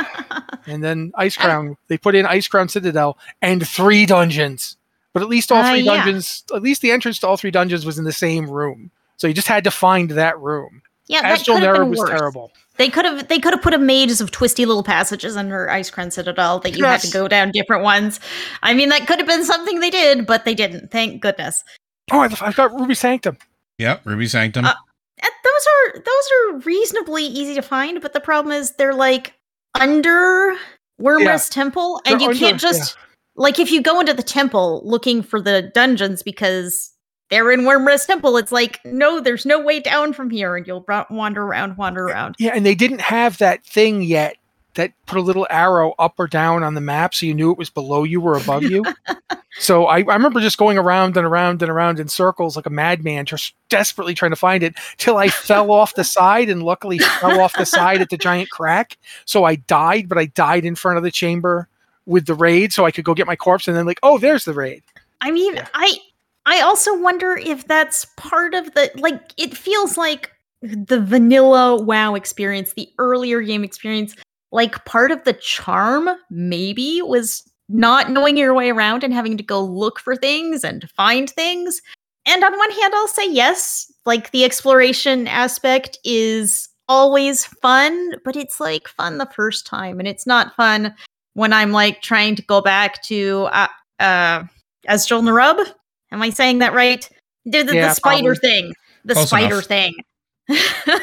and 0.67 0.83
then 0.83 1.11
Icecrown. 1.17 1.75
They 1.87 1.97
put 1.97 2.15
in 2.15 2.25
Icecrown 2.25 2.69
Citadel 2.69 3.17
and 3.41 3.67
three 3.67 4.05
dungeons. 4.05 4.77
But 5.13 5.23
at 5.23 5.29
least 5.29 5.51
all 5.51 5.63
Uh, 5.63 5.71
three 5.71 5.81
yeah. 5.81 5.95
dungeons, 5.95 6.43
at 6.53 6.61
least 6.61 6.81
the 6.83 6.91
entrance 6.91 7.17
to 7.19 7.27
all 7.27 7.35
three 7.37 7.49
dungeons 7.51 7.85
was 7.85 7.97
in 7.97 8.05
the 8.05 8.13
same 8.13 8.47
room. 8.47 8.91
So 9.17 9.27
you 9.27 9.33
just 9.33 9.47
had 9.47 9.63
to 9.63 9.71
find 9.71 10.11
that 10.11 10.39
room. 10.39 10.81
yeah, 11.07 11.23
that 11.23 11.39
Astral 11.39 11.57
could 11.57 11.63
have 11.65 11.73
Nera 11.75 11.85
been 11.85 11.89
was 11.89 11.99
worse. 11.99 12.09
terrible. 12.11 12.51
They 12.77 12.89
could 12.89 13.05
have 13.05 13.27
they 13.27 13.39
could 13.39 13.53
have 13.53 13.61
put 13.63 13.73
a 13.73 13.79
maze 13.79 14.21
of 14.21 14.29
twisty 14.31 14.65
little 14.65 14.83
passages 14.83 15.35
under 15.35 15.67
Icecrown 15.67 16.13
Citadel 16.13 16.59
that 16.59 16.77
you 16.77 16.85
had 16.85 17.01
to 17.01 17.11
go 17.11 17.27
down 17.27 17.51
different 17.51 17.83
ones. 17.83 18.19
I 18.61 18.73
mean, 18.75 18.89
that 18.89 19.07
could 19.07 19.17
have 19.17 19.27
been 19.27 19.43
something 19.43 19.79
they 19.79 19.89
did, 19.89 20.25
but 20.27 20.45
they 20.45 20.53
didn't. 20.53 20.91
Thank 20.91 21.21
goodness. 21.21 21.63
Oh, 22.11 22.19
I've 22.21 22.55
got 22.55 22.71
Ruby 22.79 22.93
Sanctum. 22.95 23.37
Yep, 23.79 24.05
Ruby 24.05 24.27
Sanctum. 24.27 24.65
Uh, 24.65 24.73
Those 25.21 25.67
are 25.67 25.99
those 25.99 26.05
are 26.05 26.57
reasonably 26.59 27.23
easy 27.25 27.55
to 27.55 27.61
find, 27.61 28.01
but 28.01 28.13
the 28.13 28.19
problem 28.19 28.53
is 28.53 28.71
they're 28.75 28.93
like 28.93 29.33
under 29.79 30.55
Wyrmrest 31.01 31.49
Temple, 31.51 31.99
and 32.05 32.13
They're 32.19 32.19
you 32.19 32.27
under- 32.29 32.39
can't 32.39 32.59
just 32.59 32.97
like 33.35 33.57
if 33.59 33.71
you 33.71 33.81
go 33.81 33.99
into 33.99 34.13
the 34.13 34.23
temple 34.23 34.81
looking 34.85 35.23
for 35.23 35.41
the 35.41 35.71
dungeons 35.73 36.21
because 36.23 36.91
they're 37.29 37.51
in 37.51 37.61
Wyrmrest 37.61 38.05
Temple. 38.07 38.37
It's 38.37 38.51
like 38.51 38.79
no, 38.85 39.19
there's 39.19 39.45
no 39.45 39.59
way 39.59 39.79
down 39.79 40.13
from 40.13 40.29
here, 40.29 40.55
and 40.55 40.65
you'll 40.67 40.85
wander 41.09 41.43
around, 41.43 41.77
wander 41.77 42.05
around. 42.05 42.35
Yeah, 42.39 42.51
and 42.55 42.65
they 42.65 42.75
didn't 42.75 43.01
have 43.01 43.37
that 43.39 43.65
thing 43.65 44.01
yet 44.01 44.35
that 44.75 44.93
put 45.05 45.17
a 45.17 45.21
little 45.21 45.47
arrow 45.49 45.93
up 45.99 46.15
or 46.19 46.27
down 46.27 46.63
on 46.63 46.73
the 46.73 46.81
map 46.81 47.13
so 47.13 47.25
you 47.25 47.33
knew 47.33 47.51
it 47.51 47.57
was 47.57 47.69
below 47.69 48.03
you 48.03 48.21
or 48.21 48.37
above 48.37 48.63
you. 48.63 48.83
so 49.59 49.87
I, 49.87 49.97
I 49.97 50.13
remember 50.13 50.39
just 50.39 50.57
going 50.57 50.77
around 50.77 51.17
and 51.17 51.25
around 51.25 51.61
and 51.61 51.71
around 51.71 51.99
in 51.99 52.07
circles 52.07 52.55
like 52.55 52.65
a 52.65 52.69
madman, 52.69 53.25
just 53.25 53.53
desperately 53.69 54.13
trying 54.13 54.31
to 54.31 54.37
find 54.37 54.63
it 54.63 54.75
till 54.97 55.17
I 55.17 55.29
fell 55.29 55.71
off 55.73 55.95
the 55.95 56.03
side 56.03 56.49
and 56.49 56.63
luckily 56.63 56.99
fell 56.99 57.41
off 57.41 57.53
the 57.57 57.65
side 57.65 58.01
at 58.01 58.09
the 58.09 58.17
giant 58.17 58.49
crack. 58.51 58.97
So 59.25 59.43
I 59.43 59.55
died, 59.55 60.07
but 60.07 60.17
I 60.17 60.25
died 60.27 60.65
in 60.65 60.75
front 60.75 60.97
of 60.97 61.03
the 61.03 61.11
chamber 61.11 61.67
with 62.05 62.25
the 62.25 62.33
raid 62.33 62.73
so 62.73 62.85
I 62.85 62.91
could 62.91 63.05
go 63.05 63.13
get 63.13 63.27
my 63.27 63.35
corpse 63.35 63.67
and 63.67 63.75
then 63.75 63.85
like, 63.85 63.99
oh, 64.03 64.17
there's 64.17 64.45
the 64.45 64.53
raid. 64.53 64.83
I 65.21 65.31
mean, 65.31 65.55
Yeah. 65.55 65.67
I 65.73 65.97
I 66.45 66.61
also 66.61 66.97
wonder 66.97 67.37
if 67.37 67.67
that's 67.67 68.05
part 68.17 68.53
of 68.55 68.73
the 68.73 68.91
like 68.95 69.33
it 69.37 69.55
feels 69.55 69.97
like 69.97 70.31
the 70.61 70.99
vanilla 70.99 71.81
WoW 71.81 72.15
experience, 72.15 72.73
the 72.73 72.89
earlier 72.97 73.41
game 73.41 73.63
experience, 73.63 74.15
like 74.51 74.83
part 74.85 75.11
of 75.11 75.23
the 75.23 75.33
charm 75.33 76.09
maybe 76.29 77.01
was 77.01 77.43
not 77.69 78.09
knowing 78.09 78.35
your 78.35 78.53
way 78.53 78.71
around 78.71 79.03
and 79.03 79.13
having 79.13 79.37
to 79.37 79.43
go 79.43 79.63
look 79.63 79.99
for 79.99 80.15
things 80.15 80.63
and 80.63 80.89
find 80.91 81.29
things. 81.29 81.81
And 82.25 82.43
on 82.43 82.57
one 82.57 82.71
hand, 82.71 82.93
I'll 82.95 83.07
say 83.07 83.29
yes, 83.29 83.91
like 84.05 84.31
the 84.31 84.43
exploration 84.43 85.27
aspect 85.27 85.97
is 86.03 86.67
always 86.87 87.45
fun, 87.45 88.15
but 88.25 88.35
it's 88.35 88.59
like 88.59 88.87
fun 88.87 89.19
the 89.19 89.29
first 89.35 89.67
time, 89.67 89.99
and 89.99 90.07
it's 90.07 90.25
not 90.25 90.55
fun 90.55 90.95
when 91.33 91.53
I'm 91.53 91.71
like 91.71 92.01
trying 92.01 92.35
to 92.35 92.41
go 92.43 92.61
back 92.61 93.01
to 93.03 93.47
uh, 93.51 93.67
uh 93.99 94.43
Azjol 94.87 95.21
Narub. 95.21 95.65
Am 96.11 96.21
I 96.21 96.31
saying 96.31 96.59
that 96.59 96.73
right? 96.73 97.07
The, 97.45 97.63
the, 97.63 97.75
Yeah, 97.75 97.87
the 97.89 97.93
spider 97.93 98.33
probably. 98.33 98.49
thing. 98.49 98.73
The 99.05 99.13
Close 99.13 99.27
spider 99.27 99.53
enough. 99.55 99.65
thing. 99.65 99.93
the 100.47 101.01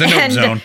and 0.00 0.32
zone. 0.32 0.62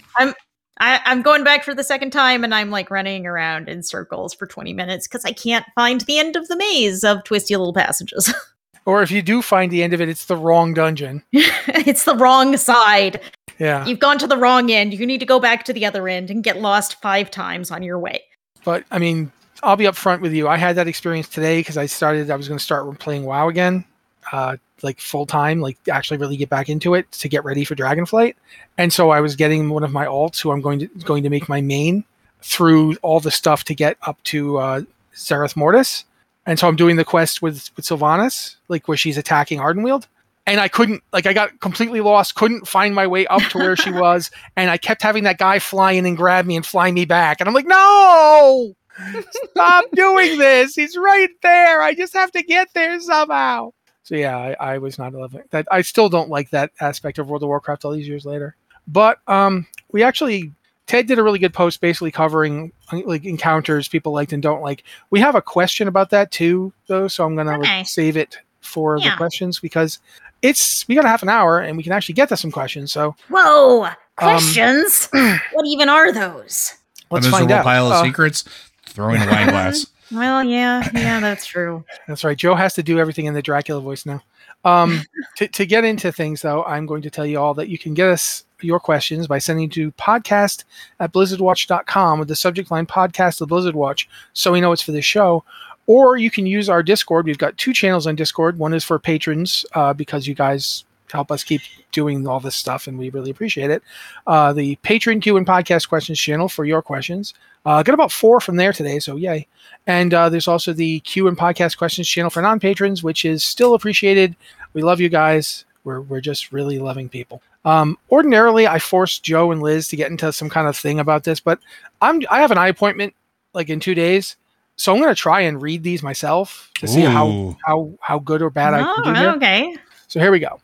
I, 0.79 0.99
I'm 1.05 1.21
going 1.21 1.43
back 1.43 1.63
for 1.63 1.75
the 1.75 1.83
second 1.83 2.11
time 2.11 2.43
and 2.43 2.53
I'm 2.53 2.71
like 2.71 2.89
running 2.89 3.25
around 3.25 3.69
in 3.69 3.83
circles 3.83 4.33
for 4.33 4.47
20 4.47 4.73
minutes 4.73 5.07
because 5.07 5.23
I 5.23 5.31
can't 5.31 5.65
find 5.75 6.01
the 6.01 6.17
end 6.17 6.35
of 6.35 6.47
the 6.47 6.57
maze 6.57 7.03
of 7.03 7.23
twisty 7.23 7.55
little 7.55 7.73
passages. 7.73 8.33
Or 8.85 9.01
if 9.01 9.11
you 9.11 9.21
do 9.21 9.41
find 9.41 9.71
the 9.71 9.83
end 9.83 9.93
of 9.93 10.01
it, 10.01 10.09
it's 10.09 10.25
the 10.25 10.35
wrong 10.35 10.73
dungeon. 10.73 11.23
it's 11.31 12.03
the 12.03 12.15
wrong 12.15 12.57
side. 12.57 13.21
Yeah. 13.59 13.85
You've 13.85 13.99
gone 13.99 14.17
to 14.19 14.27
the 14.27 14.37
wrong 14.37 14.71
end. 14.71 14.93
You 14.93 15.05
need 15.05 15.19
to 15.19 15.25
go 15.25 15.39
back 15.39 15.63
to 15.65 15.73
the 15.73 15.85
other 15.85 16.07
end 16.07 16.29
and 16.29 16.43
get 16.43 16.59
lost 16.59 17.01
five 17.01 17.31
times 17.31 17.71
on 17.71 17.81
your 17.83 17.97
way. 17.97 18.21
But 18.65 18.83
I 18.91 18.99
mean, 18.99 19.31
I'll 19.61 19.75
be 19.75 19.85
upfront 19.85 20.21
with 20.21 20.33
you. 20.33 20.47
I 20.47 20.57
had 20.57 20.75
that 20.75 20.87
experience 20.87 21.29
today 21.29 21.59
because 21.59 21.77
I 21.77 21.85
started. 21.85 22.29
I 22.29 22.35
was 22.35 22.47
going 22.47 22.57
to 22.57 22.63
start 22.63 22.99
playing 22.99 23.23
WoW 23.23 23.47
again, 23.47 23.85
uh, 24.33 24.57
like 24.81 24.99
full 24.99 25.25
time, 25.25 25.61
like 25.61 25.77
actually 25.89 26.17
really 26.17 26.35
get 26.35 26.49
back 26.49 26.67
into 26.67 26.95
it 26.95 27.09
to 27.13 27.29
get 27.29 27.45
ready 27.45 27.63
for 27.63 27.75
Dragonflight. 27.75 28.33
And 28.77 28.91
so 28.91 29.11
I 29.11 29.21
was 29.21 29.35
getting 29.35 29.69
one 29.69 29.83
of 29.83 29.91
my 29.91 30.05
alts, 30.05 30.41
who 30.41 30.51
I'm 30.51 30.59
going 30.59 30.79
to 30.79 30.87
going 31.05 31.23
to 31.23 31.29
make 31.29 31.47
my 31.47 31.61
main, 31.61 32.03
through 32.41 32.95
all 33.03 33.19
the 33.19 33.31
stuff 33.31 33.63
to 33.65 33.75
get 33.75 33.95
up 34.01 34.21
to 34.23 34.57
uh, 34.57 34.81
Zereth 35.15 35.55
Mortis. 35.55 36.03
And 36.45 36.59
so 36.59 36.67
I'm 36.67 36.75
doing 36.75 36.97
the 36.97 37.05
quest 37.05 37.41
with 37.41 37.69
with 37.77 37.85
Sylvanas, 37.85 38.55
like 38.67 38.87
where 38.87 38.97
she's 38.97 39.17
attacking 39.17 39.59
Ardenweald. 39.59 40.07
And 40.45 40.59
I 40.59 40.67
couldn't, 40.67 41.01
like, 41.13 41.25
I 41.25 41.31
got 41.31 41.57
completely 41.61 42.01
lost, 42.01 42.35
couldn't 42.35 42.67
find 42.67 42.93
my 42.93 43.07
way 43.07 43.25
up 43.27 43.41
to 43.51 43.59
where 43.59 43.77
she 43.77 43.91
was. 43.93 44.29
And 44.57 44.69
I 44.69 44.75
kept 44.75 45.01
having 45.01 45.23
that 45.23 45.37
guy 45.37 45.59
fly 45.59 45.93
in 45.93 46.05
and 46.05 46.17
grab 46.17 46.45
me 46.45 46.57
and 46.57 46.65
fly 46.65 46.91
me 46.91 47.05
back. 47.05 47.39
And 47.39 47.47
I'm 47.47 47.53
like, 47.53 47.65
no, 47.65 48.73
stop 49.51 49.85
doing 49.93 50.37
this. 50.37 50.75
He's 50.75 50.97
right 50.97 51.29
there. 51.43 51.81
I 51.81 51.93
just 51.93 52.13
have 52.13 52.31
to 52.33 52.43
get 52.43 52.67
there 52.73 52.99
somehow. 52.99 53.71
So 54.03 54.15
yeah, 54.15 54.37
I, 54.37 54.55
I 54.73 54.77
was 54.79 54.97
not 54.99 55.13
loving 55.13 55.43
that. 55.51 55.65
I 55.71 55.81
still 55.81 56.09
don't 56.09 56.29
like 56.29 56.49
that 56.49 56.71
aspect 56.81 57.19
of 57.19 57.29
World 57.29 57.43
of 57.43 57.47
Warcraft 57.47 57.85
all 57.85 57.91
these 57.91 58.07
years 58.07 58.25
later. 58.25 58.55
But 58.87 59.19
um, 59.27 59.65
we 59.91 60.03
actually 60.03 60.51
Ted 60.87 61.07
did 61.07 61.17
a 61.17 61.23
really 61.23 61.39
good 61.39 61.53
post 61.53 61.79
basically 61.79 62.11
covering 62.11 62.73
like 62.91 63.23
encounters 63.23 63.87
people 63.87 64.11
liked 64.11 64.33
and 64.33 64.43
don't 64.43 64.61
like. 64.61 64.83
We 65.09 65.21
have 65.21 65.35
a 65.35 65.41
question 65.41 65.87
about 65.87 66.09
that 66.09 66.31
too, 66.31 66.73
though, 66.87 67.07
so 67.07 67.25
I'm 67.25 67.35
gonna 67.37 67.57
Okay. 67.59 67.77
like, 67.77 67.87
save 67.87 68.17
it 68.17 68.37
for 68.59 68.99
the 68.99 69.11
questions 69.15 69.59
because 69.59 69.99
it's 70.41 70.85
we 70.89 70.95
got 70.95 71.05
a 71.05 71.07
half 71.07 71.23
an 71.23 71.29
hour 71.29 71.59
and 71.59 71.77
we 71.77 71.83
can 71.83 71.93
actually 71.93 72.15
get 72.15 72.27
to 72.29 72.35
some 72.37 72.51
questions. 72.51 72.91
So 72.91 73.15
Whoa! 73.29 73.87
Questions? 74.17 75.07
Um, 75.13 75.39
what 75.53 75.65
even 75.65 75.87
are 75.87 76.11
those? 76.11 76.73
Let's 77.09 77.25
miserable 77.27 77.37
find 77.47 77.51
out. 77.51 77.63
pile 77.63 77.87
of 77.87 77.93
Uh, 77.93 78.03
secrets. 78.03 78.43
Throwing 78.85 79.21
a 79.21 79.25
wine 79.25 79.47
glass. 79.49 79.87
Well, 80.13 80.43
yeah, 80.43 80.87
yeah, 80.93 81.19
that's 81.19 81.45
true. 81.45 81.83
That's 82.07 82.23
right. 82.23 82.37
Joe 82.37 82.55
has 82.55 82.73
to 82.75 82.83
do 82.83 82.99
everything 82.99 83.25
in 83.25 83.33
the 83.33 83.41
Dracula 83.41 83.81
voice 83.81 84.05
now. 84.05 84.21
Um, 84.63 85.01
to, 85.37 85.47
to 85.47 85.65
get 85.65 85.83
into 85.83 86.11
things, 86.11 86.41
though, 86.41 86.63
I'm 86.63 86.85
going 86.85 87.01
to 87.01 87.09
tell 87.09 87.25
you 87.25 87.39
all 87.39 87.53
that 87.55 87.69
you 87.69 87.77
can 87.77 87.93
get 87.93 88.09
us 88.09 88.45
your 88.61 88.79
questions 88.79 89.27
by 89.27 89.39
sending 89.39 89.69
to 89.71 89.91
podcast 89.93 90.63
at 90.99 91.11
blizzardwatch.com 91.11 92.19
with 92.19 92.27
the 92.27 92.35
subject 92.35 92.71
line 92.71 92.85
podcast 92.85 93.41
of 93.41 93.49
Blizzard 93.49 93.75
Watch 93.75 94.07
so 94.31 94.51
we 94.51 94.61
know 94.61 94.71
it's 94.71 94.81
for 94.81 94.93
the 94.93 95.01
show. 95.01 95.43
Or 95.85 96.15
you 96.15 96.31
can 96.31 96.45
use 96.45 96.69
our 96.69 96.81
Discord. 96.81 97.25
We've 97.25 97.37
got 97.37 97.57
two 97.57 97.73
channels 97.73 98.07
on 98.07 98.15
Discord. 98.15 98.57
One 98.57 98.73
is 98.73 98.85
for 98.85 98.99
patrons 98.99 99.65
uh, 99.73 99.93
because 99.93 100.27
you 100.27 100.33
guys 100.33 100.85
to 101.13 101.17
help 101.17 101.31
us 101.31 101.43
keep 101.43 101.61
doing 101.91 102.27
all 102.27 102.39
this 102.39 102.55
stuff, 102.55 102.87
and 102.87 102.97
we 102.97 103.09
really 103.11 103.29
appreciate 103.31 103.69
it. 103.69 103.83
Uh, 104.25 104.51
the 104.51 104.75
Patreon 104.83 105.21
Q 105.21 105.37
and 105.37 105.45
Podcast 105.47 105.87
Questions 105.87 106.19
channel 106.19 106.49
for 106.49 106.65
your 106.65 106.81
questions. 106.81 107.33
Uh, 107.65 107.81
got 107.83 107.93
about 107.93 108.11
four 108.11 108.41
from 108.41 108.55
there 108.57 108.73
today, 108.73 108.99
so 108.99 109.15
yay. 109.15 109.47
And 109.87 110.13
uh, 110.13 110.29
there's 110.29 110.47
also 110.47 110.73
the 110.73 110.99
Q 111.01 111.27
and 111.27 111.37
Podcast 111.37 111.77
Questions 111.77 112.07
channel 112.07 112.29
for 112.31 112.41
non 112.41 112.59
patrons, 112.59 113.03
which 113.03 113.25
is 113.25 113.43
still 113.43 113.75
appreciated. 113.75 114.35
We 114.73 114.81
love 114.81 114.99
you 114.99 115.07
guys. 115.09 115.65
We're, 115.83 116.01
we're 116.01 116.21
just 116.21 116.51
really 116.51 116.79
loving 116.79 117.09
people. 117.09 117.41
Um, 117.65 117.97
ordinarily, 118.11 118.67
I 118.67 118.79
force 118.79 119.19
Joe 119.19 119.51
and 119.51 119.61
Liz 119.61 119.87
to 119.89 119.95
get 119.95 120.09
into 120.11 120.33
some 120.33 120.49
kind 120.49 120.67
of 120.67 120.75
thing 120.75 120.99
about 120.99 121.23
this, 121.25 121.39
but 121.39 121.59
I'm 122.01 122.21
I 122.29 122.39
have 122.41 122.51
an 122.51 122.57
eye 122.57 122.67
appointment 122.69 123.13
like 123.53 123.69
in 123.69 123.79
two 123.79 123.93
days, 123.95 124.35
so 124.77 124.91
I'm 124.93 124.99
going 124.99 125.13
to 125.13 125.21
try 125.21 125.41
and 125.41 125.61
read 125.61 125.83
these 125.83 126.01
myself 126.01 126.71
to 126.79 126.87
see 126.87 127.01
how 127.01 127.27
Ooh. 127.27 127.55
how 127.65 127.91
how 128.01 128.19
good 128.19 128.41
or 128.41 128.49
bad 128.49 128.73
I 128.73 128.81
Oh, 128.81 129.01
can 129.03 129.13
do 129.13 129.19
here. 129.19 129.29
okay. 129.31 129.77
So 130.07 130.19
here 130.19 130.31
we 130.31 130.39
go. 130.39 130.59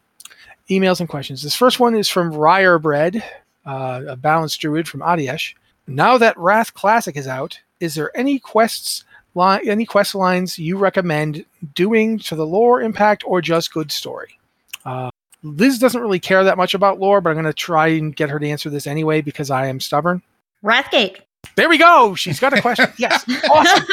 Emails 0.70 1.00
and 1.00 1.10
questions. 1.10 1.42
This 1.42 1.56
first 1.56 1.80
one 1.80 1.96
is 1.96 2.10
from 2.10 2.32
Ryarbread, 2.32 3.24
uh, 3.66 4.02
a 4.08 4.16
balanced 4.16 4.62
druid 4.62 4.88
from 4.88 5.02
Atiesh. 5.02 5.56
Now 5.88 6.18
that 6.18 6.38
Wrath 6.38 6.74
Classic 6.74 7.18
is 7.18 7.28
out, 7.28 7.60
is 7.80 7.96
there 7.96 8.16
any 8.16 8.38
quests 8.40 9.04
li- 9.36 9.68
any 9.68 9.86
quest 9.86 10.14
lines 10.16 10.60
you 10.60 10.78
recommend 10.78 11.46
doing 11.74 12.20
to 12.20 12.36
the 12.36 12.46
lore 12.46 12.82
impact 12.82 13.24
or 13.26 13.42
just 13.42 13.74
good 13.74 13.92
story? 13.92 14.38
Uh, 14.86 15.10
Liz 15.42 15.80
doesn't 15.80 16.02
really 16.02 16.20
care 16.20 16.44
that 16.44 16.58
much 16.58 16.74
about 16.74 17.00
lore, 17.00 17.22
but 17.22 17.30
I'm 17.30 17.36
going 17.36 17.46
to 17.46 17.54
try 17.54 17.88
and 17.88 18.16
get 18.16 18.30
her 18.30 18.40
to 18.40 18.48
answer 18.48 18.70
this 18.70 18.88
anyway 18.88 19.22
because 19.22 19.50
I 19.50 19.68
am 19.68 19.80
stubborn. 19.80 20.22
Wrathgate. 20.64 21.22
There 21.56 21.70
we 21.70 21.78
go. 21.78 22.16
She's 22.16 22.40
got 22.40 22.58
a 22.58 22.62
question. 22.62 22.88
yes. 22.98 23.26
Awesome. 23.50 23.86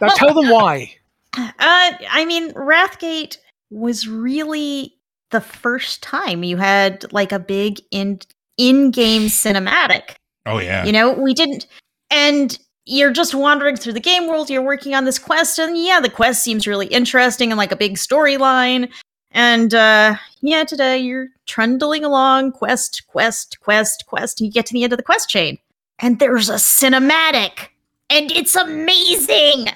Now 0.00 0.08
tell 0.14 0.32
them 0.32 0.48
why. 0.50 0.94
Uh, 1.36 1.50
I 1.58 2.24
mean, 2.26 2.52
Wrathgate 2.52 3.36
was 3.70 4.08
really 4.08 4.94
the 5.30 5.40
first 5.40 6.02
time 6.02 6.44
you 6.44 6.56
had 6.56 7.10
like 7.12 7.32
a 7.32 7.38
big 7.38 7.80
in 7.90 8.20
in-game 8.58 9.22
cinematic. 9.22 10.16
Oh 10.46 10.58
yeah. 10.58 10.84
You 10.84 10.92
know, 10.92 11.12
we 11.12 11.34
didn't 11.34 11.66
and 12.10 12.58
you're 12.84 13.12
just 13.12 13.34
wandering 13.34 13.76
through 13.76 13.92
the 13.92 14.00
game 14.00 14.26
world, 14.26 14.50
you're 14.50 14.62
working 14.62 14.94
on 14.94 15.04
this 15.04 15.18
quest, 15.18 15.58
and 15.58 15.78
yeah, 15.78 16.00
the 16.00 16.10
quest 16.10 16.42
seems 16.42 16.66
really 16.66 16.86
interesting 16.86 17.50
and 17.50 17.58
like 17.58 17.72
a 17.72 17.76
big 17.76 17.94
storyline. 17.94 18.90
And 19.30 19.74
uh 19.74 20.16
yeah, 20.40 20.64
today 20.64 20.98
you're 20.98 21.28
trundling 21.46 22.04
along, 22.04 22.52
quest, 22.52 23.04
quest, 23.06 23.58
quest, 23.60 24.04
quest, 24.06 24.40
and 24.40 24.46
you 24.46 24.52
get 24.52 24.66
to 24.66 24.72
the 24.72 24.84
end 24.84 24.92
of 24.92 24.96
the 24.96 25.04
quest 25.04 25.28
chain. 25.28 25.58
And 25.98 26.18
there's 26.18 26.48
a 26.48 26.54
cinematic. 26.54 27.68
And 28.08 28.32
it's 28.32 28.56
amazing 28.56 29.68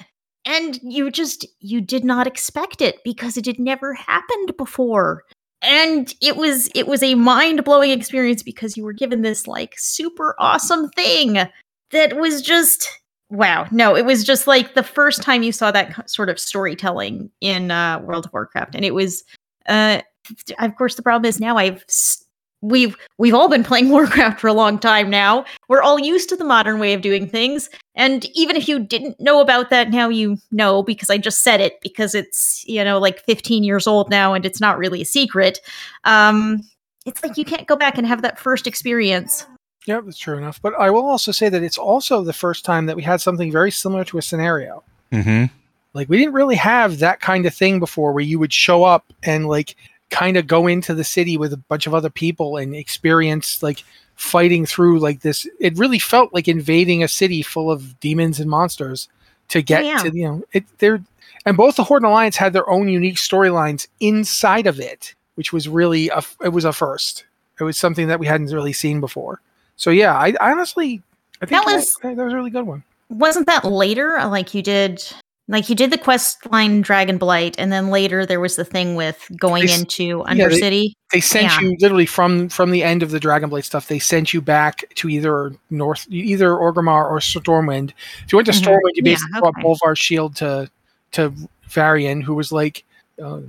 and 0.45 0.79
you 0.83 1.09
just 1.09 1.45
you 1.59 1.81
did 1.81 2.03
not 2.03 2.27
expect 2.27 2.81
it 2.81 3.03
because 3.03 3.37
it 3.37 3.45
had 3.45 3.59
never 3.59 3.93
happened 3.93 4.55
before 4.57 5.23
and 5.65 6.13
it 6.21 6.37
was 6.37 6.69
it 6.75 6.87
was 6.87 7.03
a 7.03 7.15
mind-blowing 7.15 7.91
experience 7.91 8.43
because 8.43 8.77
you 8.77 8.83
were 8.83 8.93
given 8.93 9.21
this 9.21 9.47
like 9.47 9.73
super 9.77 10.35
awesome 10.39 10.89
thing 10.89 11.39
that 11.91 12.17
was 12.17 12.41
just 12.41 12.87
wow. 13.29 13.67
No 13.71 13.95
it 13.95 14.05
was 14.05 14.23
just 14.23 14.47
like 14.47 14.75
the 14.75 14.83
first 14.83 15.21
time 15.21 15.43
you 15.43 15.51
saw 15.51 15.71
that 15.71 16.09
sort 16.09 16.29
of 16.29 16.39
storytelling 16.39 17.29
in 17.41 17.71
uh 17.71 17.99
world 17.99 18.25
of 18.25 18.33
warcraft. 18.33 18.75
And 18.75 18.85
it 18.85 18.93
was 18.93 19.23
uh 19.67 20.01
of 20.59 20.75
course 20.75 20.95
the 20.95 21.03
problem 21.03 21.27
is 21.27 21.39
now 21.39 21.57
i've 21.57 21.83
we've 22.67 22.97
we've 23.17 23.33
all 23.33 23.49
been 23.49 23.63
playing 23.63 23.89
warcraft 23.95 24.39
for 24.39 24.47
a 24.47 24.53
long 24.53 24.77
time 24.77 25.09
now 25.09 25.45
we're 25.67 25.81
all 25.81 25.99
used 25.99 26.29
to 26.29 26.35
the 26.35 26.43
modern 26.43 26.79
way 26.79 26.93
of 26.93 27.01
doing 27.01 27.27
things 27.27 27.69
and 27.95 28.25
even 28.33 28.55
if 28.55 28.67
you 28.67 28.79
didn't 28.79 29.19
know 29.19 29.39
about 29.39 29.69
that, 29.69 29.89
now 29.89 30.09
you 30.09 30.37
know 30.51 30.83
because 30.83 31.09
I 31.09 31.17
just 31.17 31.43
said 31.43 31.61
it 31.61 31.79
because 31.81 32.13
it's, 32.13 32.65
you 32.67 32.83
know, 32.83 32.99
like 32.99 33.23
15 33.25 33.63
years 33.63 33.87
old 33.87 34.09
now 34.09 34.33
and 34.33 34.45
it's 34.45 34.59
not 34.59 34.77
really 34.77 35.01
a 35.01 35.05
secret. 35.05 35.61
Um, 36.03 36.61
it's 37.05 37.23
like 37.23 37.37
you 37.37 37.45
can't 37.45 37.67
go 37.67 37.75
back 37.75 37.97
and 37.97 38.05
have 38.05 38.21
that 38.23 38.37
first 38.37 38.67
experience. 38.67 39.45
Yeah, 39.85 40.01
that's 40.01 40.17
true 40.17 40.37
enough. 40.37 40.61
But 40.61 40.73
I 40.77 40.89
will 40.89 41.05
also 41.05 41.31
say 41.31 41.47
that 41.47 41.63
it's 41.63 41.77
also 41.77 42.23
the 42.23 42.33
first 42.33 42.65
time 42.65 42.87
that 42.87 42.95
we 42.95 43.03
had 43.03 43.21
something 43.21 43.51
very 43.51 43.71
similar 43.71 44.03
to 44.05 44.17
a 44.17 44.21
scenario. 44.21 44.83
Mm-hmm. 45.11 45.45
Like 45.93 46.09
we 46.09 46.17
didn't 46.17 46.33
really 46.33 46.55
have 46.55 46.99
that 46.99 47.21
kind 47.21 47.45
of 47.45 47.53
thing 47.53 47.79
before 47.79 48.11
where 48.11 48.23
you 48.23 48.39
would 48.39 48.51
show 48.51 48.83
up 48.83 49.13
and 49.23 49.47
like 49.47 49.77
kind 50.09 50.37
of 50.37 50.47
go 50.47 50.67
into 50.67 50.93
the 50.93 51.03
city 51.03 51.37
with 51.37 51.51
a 51.53 51.57
bunch 51.57 51.87
of 51.87 51.93
other 51.93 52.09
people 52.09 52.57
and 52.57 52.75
experience 52.75 53.61
like 53.63 53.83
fighting 54.15 54.65
through 54.65 54.99
like 54.99 55.21
this 55.21 55.47
it 55.59 55.77
really 55.77 55.99
felt 55.99 56.33
like 56.33 56.47
invading 56.47 57.03
a 57.03 57.07
city 57.07 57.41
full 57.41 57.69
of 57.69 57.99
demons 57.99 58.39
and 58.39 58.49
monsters 58.49 59.09
to 59.49 59.61
get 59.61 59.83
yeah. 59.83 59.97
to 59.97 60.15
you 60.15 60.23
know 60.23 60.43
it 60.53 60.63
they're 60.77 61.01
and 61.45 61.57
both 61.57 61.75
the 61.75 61.83
horde 61.83 62.01
and 62.03 62.09
alliance 62.09 62.37
had 62.37 62.53
their 62.53 62.69
own 62.69 62.87
unique 62.87 63.17
storylines 63.17 63.87
inside 63.99 64.67
of 64.67 64.79
it 64.79 65.13
which 65.35 65.51
was 65.51 65.67
really 65.67 66.07
a 66.09 66.21
it 66.41 66.49
was 66.49 66.63
a 66.63 66.71
first 66.71 67.25
it 67.59 67.63
was 67.63 67.77
something 67.77 68.07
that 68.07 68.19
we 68.19 68.27
hadn't 68.27 68.53
really 68.53 68.73
seen 68.73 69.01
before 69.01 69.41
so 69.75 69.89
yeah 69.89 70.17
i, 70.17 70.33
I 70.39 70.51
honestly 70.51 71.01
i 71.41 71.45
think 71.45 71.65
That 71.65 71.75
was- 71.75 71.95
that, 71.95 72.15
that 72.15 72.23
was 72.23 72.31
a 72.31 72.35
really 72.37 72.51
good 72.51 72.65
one 72.65 72.83
Wasn't 73.09 73.45
that 73.47 73.63
later? 73.65 74.17
Like 74.25 74.53
you 74.55 74.63
did, 74.63 75.03
like 75.47 75.69
you 75.69 75.75
did 75.75 75.91
the 75.91 75.97
quest 75.97 76.45
line 76.51 76.83
Dragonblight, 76.83 77.55
and 77.57 77.71
then 77.71 77.89
later 77.89 78.25
there 78.25 78.39
was 78.39 78.55
the 78.55 78.65
thing 78.65 78.95
with 78.95 79.29
going 79.39 79.67
They 79.67 79.73
into 79.75 80.23
yeah, 80.27 80.33
they- 80.33 80.39
Undercity. 80.43 80.93
they 81.11 81.19
sent 81.21 81.43
Yeah. 81.45 81.59
you 81.61 81.77
literally 81.79 82.05
from 82.07 82.49
from 82.49 82.71
the 82.71 82.83
end 82.83 83.03
of 83.03 83.11
the 83.11 83.19
Dragonblight 83.19 83.63
stuff. 83.63 83.87
They 83.87 83.99
sent 83.99 84.33
you 84.33 84.41
back 84.41 84.83
to 84.95 85.09
either 85.09 85.53
North, 85.69 86.07
either 86.09 86.49
Orgrimmar 86.51 87.09
or 87.09 87.19
Stormwind. 87.19 87.91
If 88.25 88.31
you 88.31 88.37
went 88.37 88.47
to 88.47 88.51
Mhm. 88.53 88.63
Stormwind, 88.63 88.95
you 88.95 89.03
Yeah, 89.05 89.13
basically 89.13 89.39
brought 89.39 89.53
okay. 89.57 89.61
Bolvar's 89.63 89.99
shield 89.99 90.35
to 90.37 90.69
to 91.11 91.33
Varian, 91.69 92.21
who 92.21 92.33
was 92.35 92.51
like, 92.51 92.83
uh, 93.23 93.39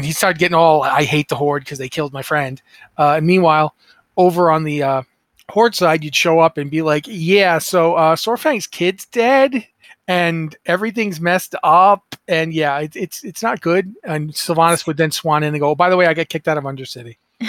he 0.00 0.10
started 0.12 0.38
getting 0.38 0.54
all, 0.56 0.82
I 0.82 1.04
hate 1.04 1.28
the 1.28 1.36
Horde 1.36 1.62
because 1.64 1.78
they 1.78 1.88
killed 1.88 2.12
my 2.12 2.22
friend. 2.22 2.60
Uh, 2.98 3.14
and 3.18 3.26
meanwhile, 3.26 3.74
over 4.16 4.50
on 4.50 4.64
the 4.64 4.82
uh, 4.82 5.02
Horde 5.50 5.74
side, 5.76 6.02
you'd 6.02 6.16
show 6.16 6.40
up 6.40 6.58
and 6.58 6.70
be 6.70 6.82
like, 6.82 7.04
yeah, 7.06 7.58
so 7.58 7.94
uh, 7.94 8.16
Saurfang's 8.16 8.66
kid's 8.66 9.04
dead. 9.06 9.64
And 10.08 10.56
everything's 10.66 11.20
messed 11.20 11.54
up, 11.62 12.02
and 12.26 12.52
yeah, 12.54 12.78
it, 12.78 12.96
it's 12.96 13.22
it's 13.22 13.42
not 13.42 13.60
good. 13.60 13.94
And 14.04 14.32
Sylvanas 14.32 14.86
would 14.86 14.96
then 14.96 15.10
swan 15.10 15.42
in 15.42 15.52
and 15.54 15.60
go, 15.60 15.70
oh, 15.70 15.74
"By 15.74 15.90
the 15.90 15.96
way, 15.98 16.06
I 16.06 16.14
got 16.14 16.30
kicked 16.30 16.48
out 16.48 16.58
of 16.58 16.64
Undercity." 16.64 17.18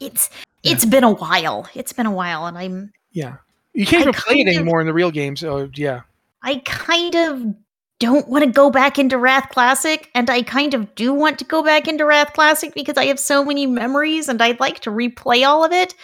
It's 0.00 0.30
it's 0.62 0.86
been 0.86 1.04
a 1.04 1.12
while. 1.12 1.68
It's 1.74 1.92
been 1.92 2.06
a 2.06 2.10
while, 2.10 2.46
and 2.46 2.56
I'm 2.56 2.90
Yeah, 3.12 3.36
you 3.74 3.84
can't 3.86 4.00
even 4.00 4.14
play 4.14 4.36
it 4.36 4.44
kind 4.44 4.48
of- 4.48 4.54
anymore 4.56 4.80
in 4.80 4.86
the 4.86 4.94
real 4.94 5.10
games. 5.10 5.40
So 5.40 5.70
yeah, 5.74 6.00
I 6.42 6.62
kind 6.64 7.14
of 7.14 7.54
don't 7.98 8.26
want 8.26 8.42
to 8.44 8.50
go 8.50 8.70
back 8.70 8.98
into 8.98 9.18
Wrath 9.18 9.50
Classic, 9.50 10.10
and 10.14 10.30
I 10.30 10.40
kind 10.40 10.72
of 10.72 10.94
do 10.94 11.12
want 11.12 11.38
to 11.40 11.44
go 11.44 11.62
back 11.62 11.86
into 11.86 12.06
Wrath 12.06 12.32
Classic 12.32 12.72
because 12.74 12.96
I 12.96 13.04
have 13.06 13.20
so 13.20 13.44
many 13.44 13.66
memories 13.66 14.26
and 14.28 14.40
I'd 14.40 14.58
like 14.58 14.80
to 14.80 14.90
replay 14.90 15.46
all 15.46 15.64
of 15.64 15.70
it. 15.72 15.94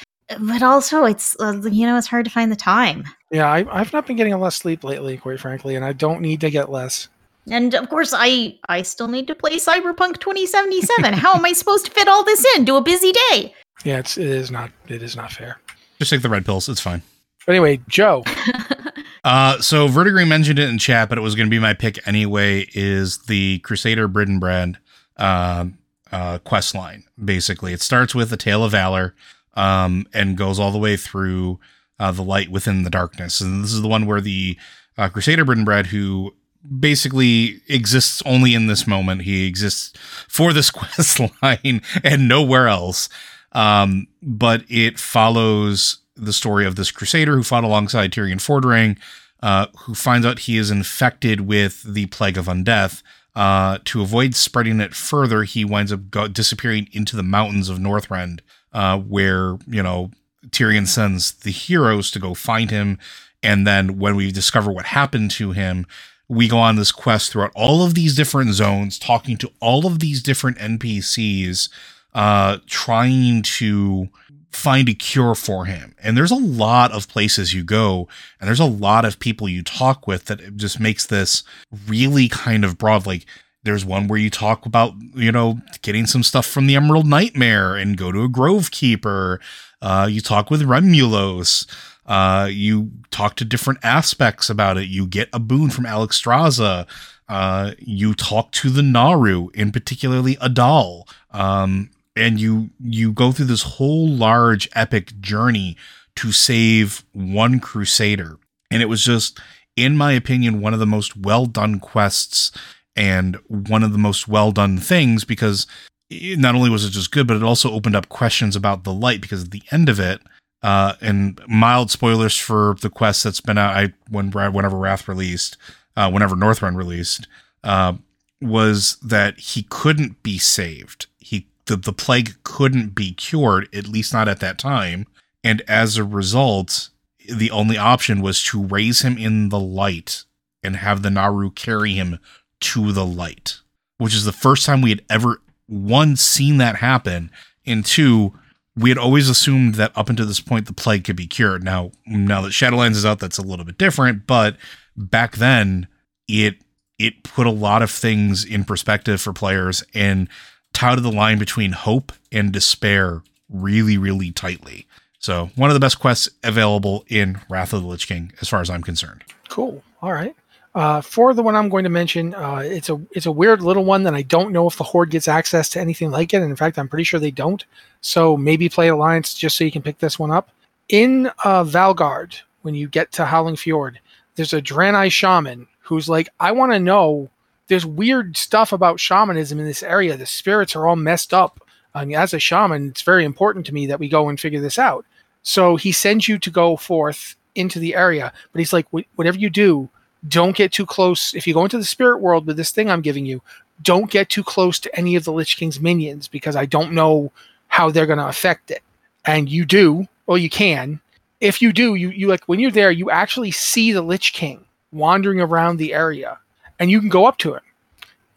But 0.41 0.63
also, 0.63 1.05
it's 1.05 1.37
uh, 1.39 1.61
you 1.71 1.87
know 1.87 1.97
it's 1.97 2.07
hard 2.07 2.25
to 2.25 2.31
find 2.31 2.51
the 2.51 2.57
time. 2.57 3.05
yeah, 3.31 3.51
I, 3.51 3.65
I've 3.71 3.93
not 3.93 4.07
been 4.07 4.17
getting 4.17 4.33
a 4.33 4.39
lot 4.39 4.49
of 4.49 4.55
sleep 4.55 4.83
lately, 4.83 5.17
quite 5.17 5.41
frankly, 5.41 5.77
and 5.77 5.85
I 5.85 5.93
don't 5.93 6.21
need 6.21 6.41
to 6.41 6.51
get 6.51 6.71
less. 6.71 7.09
And 7.49 7.75
of 7.75 7.89
course, 7.89 8.13
I 8.15 8.59
I 8.69 8.83
still 8.83 9.09
need 9.09 9.29
to 9.29 9.35
play 9.35 9.57
Cyberpunk 9.57 10.19
2077. 10.19 11.13
How 11.15 11.35
am 11.35 11.45
I 11.45 11.53
supposed 11.53 11.87
to 11.87 11.93
fit 11.93 12.09
all 12.09 12.25
this 12.25 12.45
in? 12.55 12.63
into 12.63 12.75
a 12.75 12.81
busy 12.81 13.13
day? 13.31 13.55
Yeah, 13.85 13.99
it's 13.99 14.19
it 14.19 14.27
is 14.27 14.51
not 14.51 14.71
it 14.89 15.03
is 15.03 15.15
not 15.15 15.31
fair. 15.31 15.61
Just 15.99 16.11
take 16.11 16.23
the 16.23 16.29
red 16.29 16.45
pills. 16.45 16.69
It's 16.69 16.81
fine. 16.81 17.03
But 17.47 17.53
anyway, 17.53 17.81
Joe, 17.89 18.25
Uh, 19.27 19.61
so 19.61 19.89
Vertigreen 19.89 20.29
mentioned 20.29 20.61
it 20.61 20.69
in 20.71 20.79
chat, 20.79 21.09
but 21.09 21.19
it 21.19 21.21
was 21.21 21.35
going 21.35 21.49
to 21.49 21.51
be 21.51 21.59
my 21.59 21.75
pick 21.75 22.07
anyway. 22.07 22.65
Is 22.75 23.19
the 23.25 23.59
Crusader 23.59 24.09
Bridenbrad 24.09 24.77
uh, 25.17 25.67
uh, 26.13 26.39
quest 26.45 26.77
line? 26.77 27.03
Basically, 27.23 27.73
it 27.73 27.83
starts 27.83 28.15
with 28.15 28.33
a 28.33 28.37
tale 28.37 28.63
of 28.63 28.71
valor, 28.71 29.17
um, 29.57 30.07
and 30.13 30.37
goes 30.37 30.59
all 30.59 30.71
the 30.71 30.79
way 30.79 30.97
through 30.97 31.59
uh, 31.99 32.13
the 32.13 32.23
light 32.23 32.51
within 32.51 32.83
the 32.83 32.91
darkness. 32.91 33.41
And 33.41 33.65
this 33.65 33.73
is 33.73 33.83
the 33.83 33.89
one 33.89 34.07
where 34.07 34.21
the 34.21 34.57
uh, 34.99 35.09
Crusader 35.09 35.45
Bridenbrad, 35.45 35.87
who 35.87 36.35
basically 36.79 37.63
exists 37.69 38.23
only 38.27 38.55
in 38.55 38.67
this 38.67 38.87
moment, 38.87 39.23
he 39.23 39.47
exists 39.47 39.97
for 40.29 40.53
this 40.53 40.71
quest 40.73 41.21
line 41.43 41.83
and 42.05 42.29
nowhere 42.29 42.69
else. 42.69 43.09
Um, 43.53 44.09
but 44.23 44.65
it 44.69 44.99
follows 44.99 45.99
the 46.15 46.33
story 46.33 46.67
of 46.67 46.77
this 46.77 46.91
crusader 46.91 47.37
who 47.37 47.43
fought 47.43 47.65
alongside 47.65 48.13
Tirion 48.13 48.41
Fordring, 48.41 48.99
uh, 49.43 49.67
who 49.81 49.95
finds 49.95 50.27
out 50.27 50.41
he 50.41 50.57
is 50.57 50.71
infected 50.71 51.43
with 51.43 51.83
the 51.83 52.07
plague 52.07 52.39
of 52.39 52.47
undeath. 52.47 53.03
Uh, 53.35 53.79
to 53.85 54.01
avoid 54.01 54.35
spreading 54.35 54.81
it 54.81 54.95
further, 54.95 55.43
he 55.43 55.65
winds 55.65 55.93
up 55.93 56.11
go- 56.11 56.27
disappearing 56.29 56.89
into 56.93 57.17
the 57.17 57.23
mountains 57.23 57.69
of 57.69 57.79
Northrend, 57.79 58.41
uh, 58.77 58.99
where 58.99 59.57
you 59.67 59.83
know 59.83 60.11
Tirion 60.51 60.87
sends 60.87 61.33
the 61.33 61.51
heroes 61.51 62.11
to 62.13 62.19
go 62.21 62.35
find 62.35 62.71
him. 62.71 62.99
And 63.43 63.67
then 63.67 63.99
when 63.99 64.17
we 64.17 64.31
discover 64.31 64.71
what 64.71 64.87
happened 64.87 65.31
to 65.33 65.53
him, 65.53 65.87
we 66.29 66.47
go 66.47 66.59
on 66.59 66.77
this 66.77 66.93
quest 66.93 67.33
throughout 67.33 67.53
all 67.55 67.83
of 67.83 67.95
these 67.95 68.15
different 68.15 68.53
zones, 68.53 68.99
talking 68.99 69.39
to 69.39 69.51
all 69.61 69.87
of 69.87 70.01
these 70.01 70.23
different 70.23 70.59
NPCs, 70.59 71.71
uh, 72.15 72.59
trying 72.67 73.43
to 73.43 74.09
find 74.51 74.89
a 74.89 74.95
cure 74.95 75.35
for 75.35 75.65
him. 75.65 75.95
And 76.03 76.17
there's 76.17 76.31
a 76.31 76.37
lot 76.37 76.93
of 76.93 77.09
places 77.09 77.55
you 77.55 77.65
go, 77.65 78.09
and 78.41 78.49
there's 78.49 78.61
a 78.61 78.65
lot 78.65 79.07
of 79.07 79.19
people 79.19 79.49
you 79.49 79.63
talk 79.63 80.07
with 80.07 80.27
that 80.27 80.57
just 80.57 80.81
makes 80.81 81.07
this 81.07 81.45
really 81.87 82.29
kind 82.29 82.65
of 82.65 82.77
broad. 82.77 83.07
Like 83.07 83.25
There's 83.67 83.85
one 83.85 84.07
where 84.07 84.19
you 84.19 84.31
talk 84.31 84.65
about, 84.65 84.95
you 85.15 85.33
know, 85.33 85.61
getting 85.83 86.07
some 86.07 86.23
stuff 86.23 86.47
from 86.47 86.67
the 86.67 86.77
Emerald 86.77 87.07
Nightmare 87.07 87.75
and 87.75 87.99
go 87.99 88.13
to 88.13 88.23
a 88.23 88.29
Grove 88.29 88.71
Keeper. 88.71 89.41
Uh, 89.83 90.07
you 90.11 90.21
talk 90.21 90.51
with 90.51 90.63
Remulos. 90.63 91.67
Uh, 92.07 92.49
you 92.51 92.93
talk 93.11 93.35
to 93.37 93.45
different 93.45 93.81
aspects 93.83 94.49
about 94.49 94.79
it. 94.79 94.87
You 94.87 95.07
get 95.07 95.29
a 95.33 95.41
boon 95.41 95.71
from 95.71 95.85
Alexstrasza. 95.85 96.87
Uh, 97.29 97.73
you 97.79 98.15
talk 98.15 98.53
to 98.53 98.71
the 98.71 98.83
Naaru, 98.83 99.49
in 99.53 99.73
particularly 99.73 100.37
A'dal. 100.37 101.09
Um, 101.33 101.91
and 102.15 102.41
you 102.41 102.71
you 102.81 103.13
go 103.13 103.33
through 103.33 103.47
this 103.47 103.63
whole 103.63 104.09
large 104.09 104.69
epic 104.75 105.21
journey 105.21 105.77
to 106.15 106.31
save 106.31 107.05
one 107.13 107.59
crusader. 107.59 108.39
And 108.71 108.81
it 108.81 108.87
was 108.87 109.03
just, 109.03 109.39
in 109.75 109.97
my 109.97 110.13
opinion, 110.13 110.61
one 110.61 110.73
of 110.73 110.81
the 110.81 110.87
most 110.87 111.17
well 111.17 111.47
done 111.47 111.81
quests 111.81 112.53
and 112.97 113.37
one 113.47 113.83
of 113.83 113.93
the 113.93 113.99
most 113.99 114.27
well 114.27 114.53
done 114.53 114.79
things 114.79 115.25
because 115.25 115.67
not 116.11 116.55
only 116.55 116.71
was 116.71 116.85
it 116.85 116.91
just 116.91 117.13
good, 117.13 117.27
but 117.27 117.37
it 117.37 117.43
also 117.43 117.73
opened 117.73 117.97
up 117.97 118.09
questions 118.09 118.57
about 118.57 118.85
the 118.85 118.93
light 118.93 119.21
because 119.21 119.45
at 119.45 119.51
the 119.51 119.63
end 119.71 119.89
of 119.89 120.01
it, 120.01 120.21
uh, 120.63 120.95
and 121.01 121.41
mild 121.47 121.91
spoilers 121.91 122.37
for 122.37 122.77
the 122.81 122.91
quest 122.91 123.23
that's 123.23 123.41
been 123.41 123.59
out. 123.59 123.77
I 123.77 123.93
when 124.09 124.31
whenever 124.31 124.77
Wrath 124.77 125.07
released, 125.09 125.57
uh, 125.97 126.11
whenever 126.11 126.35
Northrend 126.35 126.77
released, 126.77 127.29
uh, 127.63 127.95
was 128.41 128.97
that 129.03 129.39
he 129.39 129.65
couldn't 129.69 130.23
be 130.23 130.39
saved. 130.39 131.07
He 131.19 131.47
the 131.67 131.77
the 131.77 131.93
plague 131.93 132.37
couldn't 132.43 132.95
be 132.95 133.13
cured, 133.13 133.69
at 133.75 133.89
least 133.89 134.13
not 134.13 134.29
at 134.29 134.41
that 134.41 134.59
time, 134.59 135.07
and 135.45 135.63
as 135.69 135.97
a 135.97 136.05
result, 136.05 136.89
the 137.29 137.51
only 137.51 137.77
option 137.77 138.21
was 138.23 138.43
to 138.45 138.65
raise 138.65 139.03
him 139.03 139.19
in 139.19 139.51
the 139.51 139.61
light 139.61 140.25
and 140.63 140.77
have 140.77 141.03
the 141.03 141.11
Naaru 141.11 141.51
carry 141.51 141.93
him 141.93 142.19
to 142.61 142.93
the 142.93 143.07
light, 143.07 143.61
which 143.99 144.15
is 144.15 144.25
the 144.25 144.33
first 144.33 144.67
time 144.67 144.83
we 144.83 144.91
had 144.91 145.03
ever 145.11 145.41
one 145.67 146.17
seen 146.17 146.59
that 146.59 146.77
happen, 146.77 147.31
and 147.67 147.85
two 147.85 148.33
we 148.77 148.91
had 148.91 148.99
always 148.99 149.29
assumed 149.29 149.77
that 149.77 149.93
up 149.97 150.11
until 150.11 150.27
this 150.27 150.41
point 150.41 150.67
the 150.67 150.73
plague 150.73 151.05
could 151.05 151.17
be 151.17 151.27
cured. 151.27 151.65
Now, 151.65 151.93
now 152.07 152.43
that 152.43 152.51
Shadowlands 152.53 152.93
is 152.93 153.07
out, 153.07 153.19
that's 153.19 153.39
a 153.39 153.43
little 153.43 153.65
bit 153.65 153.79
different. 153.79 154.27
But 154.27 154.57
back 154.97 155.37
then, 155.37 155.89
it 156.29 156.57
it 156.99 157.23
put 157.23 157.47
a 157.47 157.51
lot 157.51 157.83
of 157.83 157.91
things 157.91 158.45
in 158.45 158.65
perspective 158.65 159.21
for 159.21 159.33
players 159.33 159.83
and 159.95 160.29
touted 160.73 161.05
the 161.05 161.13
line 161.13 161.39
between 161.39 161.73
hope 161.73 162.13
and 162.33 162.53
despair 162.53 163.23
really, 163.49 163.99
really 163.99 164.31
tightly. 164.33 164.87
So, 165.19 165.51
one 165.57 165.71
of 165.71 165.75
the 165.75 165.81
best 165.81 165.99
quests 165.99 166.29
available 166.45 167.05
in 167.09 167.41
Wrath 167.49 167.73
of 167.73 167.83
the 167.83 167.89
Lich 167.89 168.07
King, 168.07 168.33
as 168.41 168.49
far 168.49 168.61
as 168.61 168.71
I'm 168.71 168.83
concerned. 168.83 169.25
Cool. 169.49 169.83
All 170.03 170.13
right. 170.13 170.37
Uh, 170.77 171.01
for 171.01 171.33
the 171.33 171.43
one 171.43 171.57
I'm 171.57 171.71
going 171.71 171.85
to 171.85 171.91
mention, 171.91 172.35
uh, 172.35 172.57
it's 172.63 172.91
a 172.91 173.01
it's 173.13 173.25
a 173.25 173.33
weird 173.33 173.63
little 173.63 173.87
one 173.87 174.03
that 174.03 174.15
I 174.15 174.21
don't 174.21 174.53
know 174.53 174.69
if 174.69 174.77
the 174.77 174.85
Horde 174.85 175.09
gets 175.11 175.27
access 175.27 175.71
to 175.71 175.81
anything 175.81 176.11
like 176.11 176.35
it. 176.35 176.43
And 176.43 176.51
in 176.51 176.55
fact, 176.55 176.79
I'm 176.79 176.87
pretty 176.87 177.05
sure 177.05 177.19
they 177.19 177.31
don't. 177.31 177.65
So 178.03 178.37
maybe 178.37 178.69
play 178.69 178.89
Alliance 178.89 179.33
just 179.33 179.57
so 179.57 179.65
you 179.65 179.73
can 179.73 179.81
pick 179.81 179.99
this 179.99 180.19
one 180.19 180.31
up. 180.31 180.51
In 180.91 181.29
uh, 181.45 181.65
Valgarde, 181.65 182.43
when 182.61 182.75
you 182.75 182.89
get 182.89 183.11
to 183.13 183.25
Howling 183.25 183.57
Fjord, 183.57 184.01
there's 184.35 184.53
a 184.53 184.61
Draenei 184.61 185.11
shaman 185.11 185.67
who's 185.81 186.11
like, 186.11 186.29
I 186.39 186.53
want 186.53 186.73
to 186.73 186.79
know. 186.79 187.31
There's 187.69 187.87
weird 187.87 188.37
stuff 188.37 188.73
about 188.73 189.01
shamanism 189.01 189.59
in 189.59 189.65
this 189.65 189.83
area. 189.83 190.17
The 190.17 190.27
spirits 190.27 190.77
are 190.77 190.87
all 190.87 190.95
messed 190.95 191.33
up. 191.33 191.67
Mean, 191.97 192.15
as 192.15 192.35
a 192.35 192.39
shaman, 192.39 192.91
it's 192.91 193.03
very 193.03 193.25
important 193.25 193.65
to 193.67 193.75
me 193.75 193.87
that 193.87 193.99
we 193.99 194.11
go 194.11 194.29
and 194.29 194.39
figure 194.39 194.61
this 194.61 194.79
out. 194.79 195.07
So 195.43 195.77
he 195.77 195.91
sends 195.91 196.29
you 196.29 196.39
to 196.39 196.51
go 196.51 196.77
forth 196.77 197.35
into 197.55 197.79
the 197.79 197.95
area, 197.95 198.31
but 198.53 198.59
he's 198.59 198.75
like, 198.75 198.87
whatever 198.91 199.39
you 199.39 199.49
do, 199.49 199.89
don't 200.29 200.57
get 200.57 200.73
too 200.73 200.87
close. 200.87 201.35
If 201.35 201.47
you 201.47 201.55
go 201.55 201.65
into 201.65 201.79
the 201.79 201.85
spirit 201.85 202.21
world 202.21 202.47
with 202.47 202.57
this 202.57 202.71
thing 202.71 202.91
I'm 202.91 203.03
giving 203.03 203.27
you, 203.27 203.43
don't 203.83 204.11
get 204.11 204.29
too 204.29 204.43
close 204.43 204.79
to 204.81 204.99
any 204.99 205.17
of 205.17 205.25
the 205.25 205.33
Lich 205.33 205.57
King's 205.57 205.81
minions 205.81 206.29
because 206.29 206.57
I 206.57 206.67
don't 206.67 206.93
know 206.93 207.33
how 207.69 207.91
they're 207.91 208.07
going 208.07 208.19
to 208.19 208.29
affect 208.29 208.71
it. 208.71 208.83
And 209.25 209.49
you 209.49 209.65
do, 209.65 210.07
well, 210.27 210.39
you 210.39 210.51
can. 210.51 211.01
If 211.41 211.61
you 211.61 211.73
do, 211.73 211.95
you 211.95 212.11
you 212.11 212.29
like 212.29 212.45
when 212.47 212.61
you're 212.61 212.71
there, 212.71 212.91
you 212.91 213.11
actually 213.11 213.51
see 213.51 213.93
the 213.93 214.03
Lich 214.03 214.33
King 214.33 214.65
wandering 214.93 215.41
around 215.41 215.77
the 215.77 215.93
area, 215.93 216.39
and 216.79 216.91
you 216.91 216.99
can 217.01 217.11
go 217.11 217.27
up 217.27 217.37
to 217.39 217.55
him. 217.55 217.61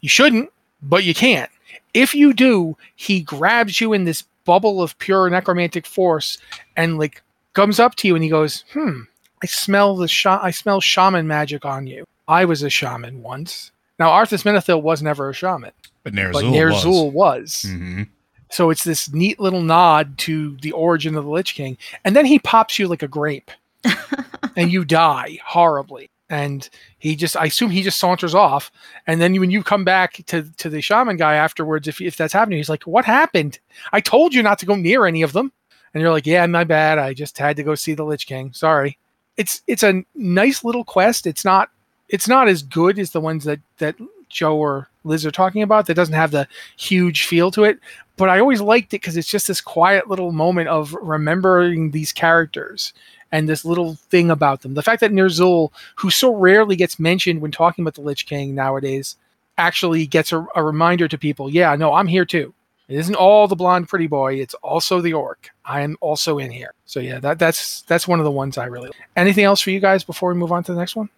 You 0.00 0.08
shouldn't, 0.08 0.50
but 0.82 1.04
you 1.04 1.14
can. 1.14 1.48
If 1.94 2.14
you 2.14 2.34
do, 2.34 2.76
he 2.96 3.20
grabs 3.20 3.80
you 3.80 3.94
in 3.94 4.04
this 4.04 4.24
bubble 4.44 4.82
of 4.82 4.98
pure 4.98 5.30
necromantic 5.30 5.86
force 5.86 6.36
and 6.76 6.98
like 6.98 7.22
comes 7.54 7.80
up 7.80 7.94
to 7.96 8.08
you 8.08 8.14
and 8.14 8.22
he 8.22 8.30
goes, 8.30 8.64
"Hmm, 8.72 9.02
I 9.42 9.46
smell 9.46 9.96
the 9.96 10.08
sh- 10.08 10.26
I 10.26 10.50
smell 10.50 10.80
shaman 10.80 11.26
magic 11.26 11.64
on 11.64 11.86
you. 11.86 12.06
I 12.28 12.44
was 12.44 12.62
a 12.62 12.70
shaman 12.70 13.22
once. 13.22 13.72
Now 13.98 14.10
Arthas 14.10 14.44
Menethil 14.44 14.82
was 14.82 15.02
never 15.02 15.30
a 15.30 15.34
shaman, 15.34 15.72
but 16.02 16.12
Ner'zhul, 16.12 16.32
but 16.32 16.44
Ner'zhul 16.44 17.12
was. 17.12 17.12
was. 17.12 17.64
Mm-hmm. 17.66 18.02
So 18.50 18.70
it's 18.70 18.84
this 18.84 19.12
neat 19.12 19.38
little 19.38 19.62
nod 19.62 20.18
to 20.18 20.56
the 20.58 20.72
origin 20.72 21.14
of 21.14 21.24
the 21.24 21.30
Lich 21.30 21.54
King, 21.54 21.78
and 22.04 22.16
then 22.16 22.26
he 22.26 22.38
pops 22.38 22.78
you 22.78 22.88
like 22.88 23.02
a 23.02 23.08
grape, 23.08 23.50
and 24.56 24.72
you 24.72 24.84
die 24.84 25.38
horribly. 25.44 26.10
And 26.28 26.68
he 26.98 27.16
just, 27.16 27.36
I 27.36 27.46
assume 27.46 27.70
he 27.70 27.82
just 27.82 27.98
saunters 27.98 28.36
off. 28.36 28.70
And 29.08 29.20
then 29.20 29.34
when 29.40 29.50
you 29.50 29.64
come 29.64 29.84
back 29.84 30.24
to, 30.26 30.44
to 30.58 30.68
the 30.68 30.80
shaman 30.80 31.16
guy 31.16 31.34
afterwards, 31.34 31.88
if, 31.88 32.00
if 32.00 32.16
that's 32.16 32.32
happening, 32.32 32.58
he's 32.58 32.68
like, 32.68 32.84
What 32.84 33.04
happened? 33.04 33.58
I 33.92 34.00
told 34.00 34.32
you 34.32 34.40
not 34.40 34.60
to 34.60 34.66
go 34.66 34.76
near 34.76 35.06
any 35.06 35.22
of 35.22 35.32
them. 35.32 35.50
And 35.92 36.00
you're 36.00 36.12
like, 36.12 36.26
Yeah, 36.26 36.46
my 36.46 36.62
bad. 36.62 36.98
I 36.98 37.14
just 37.14 37.36
had 37.36 37.56
to 37.56 37.64
go 37.64 37.74
see 37.74 37.94
the 37.94 38.04
Lich 38.04 38.28
King. 38.28 38.52
Sorry 38.52 38.96
it's 39.40 39.62
it's 39.66 39.82
a 39.82 40.04
nice 40.14 40.62
little 40.62 40.84
quest. 40.84 41.26
It's 41.26 41.46
not 41.46 41.70
it's 42.10 42.28
not 42.28 42.46
as 42.46 42.62
good 42.62 42.98
as 42.98 43.12
the 43.12 43.22
ones 43.22 43.44
that 43.44 43.58
that 43.78 43.96
Joe 44.28 44.58
or 44.58 44.90
Liz 45.02 45.24
are 45.24 45.30
talking 45.30 45.62
about. 45.62 45.86
That 45.86 45.94
doesn't 45.94 46.14
have 46.14 46.30
the 46.30 46.46
huge 46.76 47.24
feel 47.24 47.50
to 47.52 47.64
it, 47.64 47.78
but 48.18 48.28
I 48.28 48.38
always 48.38 48.60
liked 48.60 48.92
it 48.92 49.00
because 49.00 49.16
it's 49.16 49.30
just 49.30 49.48
this 49.48 49.62
quiet 49.62 50.08
little 50.08 50.30
moment 50.30 50.68
of 50.68 50.92
remembering 50.92 51.90
these 51.90 52.12
characters 52.12 52.92
and 53.32 53.48
this 53.48 53.64
little 53.64 53.94
thing 54.10 54.30
about 54.30 54.60
them. 54.60 54.74
The 54.74 54.82
fact 54.82 55.00
that 55.00 55.12
Ner'zhul, 55.12 55.72
who 55.94 56.10
so 56.10 56.34
rarely 56.34 56.76
gets 56.76 56.98
mentioned 56.98 57.40
when 57.40 57.50
talking 57.50 57.82
about 57.82 57.94
the 57.94 58.02
Lich 58.02 58.26
King 58.26 58.54
nowadays, 58.54 59.16
actually 59.56 60.06
gets 60.06 60.32
a, 60.32 60.46
a 60.54 60.62
reminder 60.62 61.08
to 61.08 61.16
people. 61.16 61.48
Yeah, 61.48 61.74
no, 61.76 61.94
I'm 61.94 62.08
here 62.08 62.26
too. 62.26 62.52
It 62.90 62.98
isn't 62.98 63.14
all 63.14 63.46
the 63.46 63.54
blonde 63.54 63.88
pretty 63.88 64.08
boy. 64.08 64.34
It's 64.34 64.54
also 64.54 65.00
the 65.00 65.12
orc. 65.12 65.48
I 65.64 65.82
am 65.82 65.96
also 66.00 66.38
in 66.38 66.50
here. 66.50 66.74
So 66.86 66.98
yeah, 66.98 67.20
that 67.20 67.38
that's 67.38 67.82
that's 67.82 68.08
one 68.08 68.18
of 68.18 68.24
the 68.24 68.32
ones 68.32 68.58
I 68.58 68.64
really. 68.66 68.88
Like. 68.88 68.96
Anything 69.16 69.44
else 69.44 69.60
for 69.60 69.70
you 69.70 69.78
guys 69.78 70.02
before 70.02 70.30
we 70.30 70.34
move 70.34 70.50
on 70.50 70.64
to 70.64 70.72
the 70.74 70.78
next 70.78 70.96
one? 70.96 71.08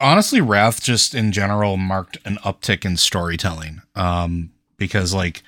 Honestly, 0.00 0.40
Wrath 0.40 0.82
just 0.82 1.14
in 1.14 1.30
general 1.30 1.76
marked 1.76 2.18
an 2.24 2.36
uptick 2.38 2.84
in 2.84 2.96
storytelling. 2.96 3.82
Um, 3.94 4.50
because 4.76 5.14
like 5.14 5.44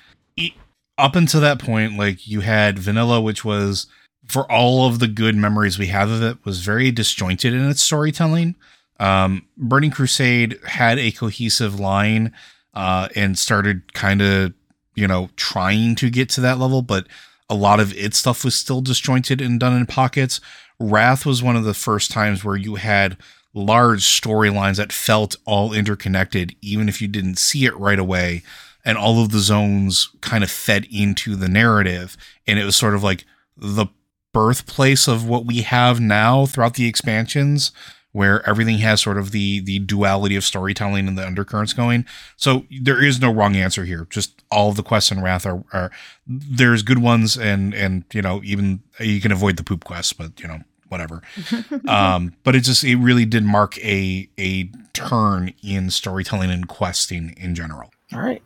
up 0.97 1.17
until 1.17 1.41
that 1.41 1.59
point, 1.59 1.97
like 1.97 2.25
you 2.25 2.39
had 2.39 2.79
Vanilla, 2.79 3.19
which 3.19 3.43
was 3.43 3.87
for 4.25 4.49
all 4.49 4.87
of 4.87 4.99
the 4.99 5.09
good 5.09 5.35
memories 5.35 5.77
we 5.77 5.87
have 5.87 6.09
of 6.09 6.23
it, 6.23 6.37
was 6.45 6.61
very 6.61 6.89
disjointed 6.89 7.53
in 7.53 7.69
its 7.69 7.81
storytelling. 7.83 8.55
Um, 8.97 9.45
Burning 9.57 9.91
Crusade 9.91 10.57
had 10.65 10.97
a 10.97 11.11
cohesive 11.11 11.77
line 11.77 12.31
uh, 12.73 13.09
and 13.13 13.37
started 13.37 13.93
kind 13.93 14.21
of 14.21 14.53
you 14.95 15.07
know, 15.07 15.29
trying 15.35 15.95
to 15.95 16.09
get 16.09 16.29
to 16.29 16.41
that 16.41 16.57
level, 16.57 16.81
but 16.81 17.07
a 17.49 17.55
lot 17.55 17.79
of 17.79 17.95
its 17.95 18.17
stuff 18.17 18.43
was 18.43 18.55
still 18.55 18.81
disjointed 18.81 19.41
and 19.41 19.59
done 19.59 19.75
in 19.75 19.85
pockets. 19.85 20.41
Wrath 20.79 21.25
was 21.25 21.43
one 21.43 21.55
of 21.55 21.63
the 21.63 21.73
first 21.73 22.11
times 22.11 22.43
where 22.43 22.55
you 22.55 22.75
had 22.75 23.17
large 23.53 24.03
storylines 24.03 24.77
that 24.77 24.91
felt 24.91 25.35
all 25.45 25.73
interconnected, 25.73 26.55
even 26.61 26.89
if 26.89 27.01
you 27.01 27.07
didn't 27.07 27.37
see 27.37 27.65
it 27.65 27.77
right 27.77 27.99
away. 27.99 28.43
And 28.83 28.97
all 28.97 29.21
of 29.21 29.31
the 29.31 29.39
zones 29.39 30.09
kind 30.21 30.43
of 30.43 30.51
fed 30.51 30.85
into 30.91 31.35
the 31.35 31.47
narrative. 31.47 32.17
And 32.45 32.59
it 32.59 32.65
was 32.65 32.75
sort 32.75 32.93
of 32.93 33.03
like 33.03 33.25
the 33.57 33.87
birthplace 34.33 35.07
of 35.07 35.27
what 35.27 35.45
we 35.45 35.61
have 35.61 35.99
now 35.99 36.45
throughout 36.45 36.73
the 36.73 36.87
expansions 36.87 37.71
where 38.15 38.47
everything 38.47 38.77
has 38.77 39.01
sort 39.01 39.17
of 39.17 39.31
the 39.31 39.59
the 39.59 39.77
duality 39.79 40.37
of 40.37 40.43
storytelling 40.45 41.05
and 41.05 41.17
the 41.17 41.27
undercurrents 41.27 41.73
going. 41.73 42.05
So 42.37 42.65
there 42.81 43.03
is 43.03 43.19
no 43.19 43.29
wrong 43.29 43.57
answer 43.57 43.83
here. 43.83 44.07
Just 44.09 44.41
all 44.49 44.69
of 44.69 44.77
the 44.77 44.83
quests 44.83 45.11
in 45.11 45.21
Wrath 45.21 45.45
are, 45.45 45.65
are 45.73 45.91
there's 46.25 46.81
good 46.81 46.99
ones 46.99 47.37
and 47.37 47.73
and 47.73 48.05
you 48.13 48.21
know 48.21 48.41
even 48.45 48.81
you 49.01 49.19
can 49.19 49.33
avoid 49.33 49.57
the 49.57 49.63
poop 49.63 49.83
quests, 49.83 50.13
but 50.13 50.39
you 50.39 50.47
know 50.47 50.59
whatever. 50.87 51.21
um, 51.89 52.33
but 52.45 52.55
it 52.55 52.61
just 52.61 52.85
it 52.85 52.95
really 52.95 53.25
did 53.25 53.43
mark 53.43 53.77
a 53.79 54.29
a 54.39 54.69
turn 54.93 55.53
in 55.61 55.89
storytelling 55.89 56.51
and 56.51 56.69
questing 56.69 57.35
in 57.35 57.53
general. 57.53 57.91
All 58.13 58.21
right. 58.21 58.41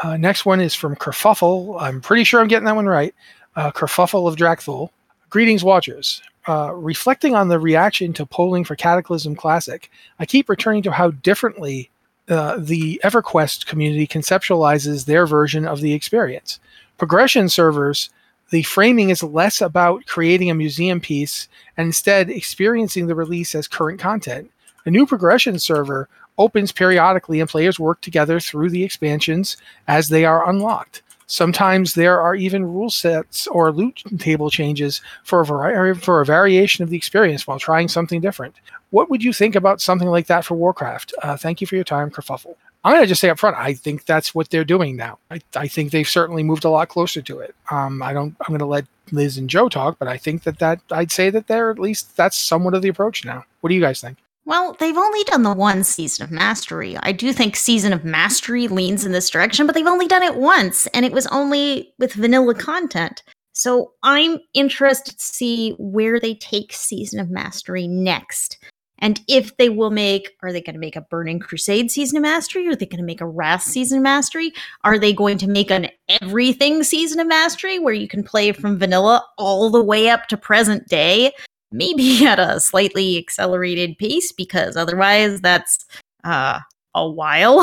Uh, 0.00 0.16
next 0.16 0.46
one 0.46 0.60
is 0.60 0.76
from 0.76 0.94
Kerfuffle. 0.94 1.82
I'm 1.82 2.00
pretty 2.00 2.22
sure 2.22 2.40
I'm 2.40 2.46
getting 2.46 2.66
that 2.66 2.76
one 2.76 2.86
right. 2.86 3.12
Uh, 3.56 3.72
Kerfuffle 3.72 4.28
of 4.28 4.36
Drak'thul. 4.36 4.90
Greetings, 5.30 5.62
watchers. 5.62 6.22
Uh, 6.48 6.72
reflecting 6.72 7.34
on 7.34 7.48
the 7.48 7.58
reaction 7.58 8.14
to 8.14 8.24
polling 8.24 8.64
for 8.64 8.74
Cataclysm 8.74 9.36
Classic, 9.36 9.90
I 10.18 10.24
keep 10.24 10.48
returning 10.48 10.82
to 10.84 10.90
how 10.90 11.10
differently 11.10 11.90
uh, 12.30 12.56
the 12.58 12.98
EverQuest 13.04 13.66
community 13.66 14.06
conceptualizes 14.06 15.04
their 15.04 15.26
version 15.26 15.66
of 15.66 15.82
the 15.82 15.92
experience. 15.92 16.60
Progression 16.96 17.50
servers, 17.50 18.08
the 18.50 18.62
framing 18.62 19.10
is 19.10 19.22
less 19.22 19.60
about 19.60 20.06
creating 20.06 20.50
a 20.50 20.54
museum 20.54 20.98
piece 20.98 21.46
and 21.76 21.88
instead 21.88 22.30
experiencing 22.30 23.06
the 23.06 23.14
release 23.14 23.54
as 23.54 23.68
current 23.68 24.00
content. 24.00 24.50
A 24.86 24.90
new 24.90 25.04
progression 25.04 25.58
server 25.58 26.08
opens 26.38 26.72
periodically 26.72 27.40
and 27.40 27.50
players 27.50 27.78
work 27.78 28.00
together 28.00 28.40
through 28.40 28.70
the 28.70 28.84
expansions 28.84 29.58
as 29.86 30.08
they 30.08 30.24
are 30.24 30.48
unlocked. 30.48 31.02
Sometimes 31.28 31.92
there 31.92 32.20
are 32.20 32.34
even 32.34 32.64
rule 32.64 32.88
sets 32.88 33.46
or 33.48 33.70
loot 33.70 34.02
table 34.18 34.48
changes 34.48 35.02
for 35.24 35.40
a 35.40 35.44
variety 35.44 36.00
for 36.00 36.22
a 36.22 36.24
variation 36.24 36.82
of 36.82 36.88
the 36.88 36.96
experience 36.96 37.46
while 37.46 37.58
trying 37.58 37.86
something 37.88 38.22
different. 38.22 38.54
What 38.90 39.10
would 39.10 39.22
you 39.22 39.34
think 39.34 39.54
about 39.54 39.82
something 39.82 40.08
like 40.08 40.26
that 40.28 40.46
for 40.46 40.54
Warcraft? 40.54 41.12
Uh, 41.22 41.36
thank 41.36 41.60
you 41.60 41.66
for 41.66 41.74
your 41.74 41.84
time, 41.84 42.10
Kerfuffle. 42.10 42.56
I'm 42.82 42.92
going 42.92 43.02
to 43.02 43.08
just 43.08 43.20
say 43.20 43.28
up 43.28 43.38
front, 43.38 43.58
I 43.58 43.74
think 43.74 44.06
that's 44.06 44.34
what 44.34 44.48
they're 44.48 44.64
doing 44.64 44.96
now. 44.96 45.18
I, 45.30 45.40
I 45.54 45.68
think 45.68 45.90
they've 45.90 46.08
certainly 46.08 46.42
moved 46.42 46.64
a 46.64 46.70
lot 46.70 46.88
closer 46.88 47.20
to 47.20 47.40
it. 47.40 47.54
Um, 47.70 48.02
I 48.02 48.14
don't. 48.14 48.34
I'm 48.40 48.48
going 48.48 48.60
to 48.60 48.64
let 48.66 48.86
Liz 49.12 49.36
and 49.36 49.50
Joe 49.50 49.68
talk, 49.68 49.98
but 49.98 50.08
I 50.08 50.16
think 50.16 50.44
that 50.44 50.58
that 50.60 50.80
I'd 50.90 51.12
say 51.12 51.28
that 51.28 51.46
they're 51.46 51.70
at 51.70 51.78
least 51.78 52.16
that's 52.16 52.38
somewhat 52.38 52.74
of 52.74 52.80
the 52.80 52.88
approach 52.88 53.26
now. 53.26 53.44
What 53.60 53.68
do 53.68 53.74
you 53.74 53.82
guys 53.82 54.00
think? 54.00 54.16
Well, 54.48 54.74
they've 54.80 54.96
only 54.96 55.24
done 55.24 55.42
the 55.42 55.52
one 55.52 55.84
season 55.84 56.24
of 56.24 56.30
Mastery. 56.30 56.96
I 57.02 57.12
do 57.12 57.34
think 57.34 57.54
Season 57.54 57.92
of 57.92 58.02
Mastery 58.02 58.66
leans 58.66 59.04
in 59.04 59.12
this 59.12 59.28
direction, 59.28 59.66
but 59.66 59.74
they've 59.74 59.86
only 59.86 60.08
done 60.08 60.22
it 60.22 60.36
once, 60.36 60.86
and 60.94 61.04
it 61.04 61.12
was 61.12 61.26
only 61.26 61.92
with 61.98 62.14
vanilla 62.14 62.54
content. 62.54 63.22
So 63.52 63.92
I'm 64.02 64.38
interested 64.54 65.18
to 65.18 65.22
see 65.22 65.72
where 65.72 66.18
they 66.18 66.34
take 66.34 66.72
Season 66.72 67.20
of 67.20 67.28
Mastery 67.28 67.86
next. 67.86 68.56
And 69.00 69.20
if 69.28 69.54
they 69.58 69.68
will 69.68 69.90
make, 69.90 70.30
are 70.42 70.50
they 70.50 70.62
going 70.62 70.74
to 70.74 70.80
make 70.80 70.96
a 70.96 71.02
Burning 71.02 71.40
Crusade 71.40 71.90
season 71.90 72.16
of 72.16 72.22
mastery? 72.22 72.66
Are 72.68 72.74
they 72.74 72.86
going 72.86 72.98
to 73.00 73.04
make 73.04 73.20
a 73.20 73.26
Wrath 73.26 73.62
season 73.62 73.98
of 73.98 74.02
mastery? 74.02 74.54
Are 74.82 74.98
they 74.98 75.12
going 75.12 75.36
to 75.38 75.46
make 75.46 75.70
an 75.70 75.88
everything 76.08 76.82
season 76.82 77.20
of 77.20 77.26
mastery 77.26 77.78
where 77.78 77.92
you 77.92 78.08
can 78.08 78.24
play 78.24 78.52
from 78.52 78.78
vanilla 78.78 79.24
all 79.36 79.68
the 79.68 79.84
way 79.84 80.08
up 80.08 80.26
to 80.28 80.38
present 80.38 80.88
day? 80.88 81.32
Maybe 81.70 82.26
at 82.26 82.38
a 82.38 82.60
slightly 82.60 83.18
accelerated 83.18 83.98
pace 83.98 84.32
because 84.32 84.76
otherwise 84.76 85.40
that's 85.40 85.84
uh, 86.24 86.60
a 86.94 87.08
while. 87.08 87.60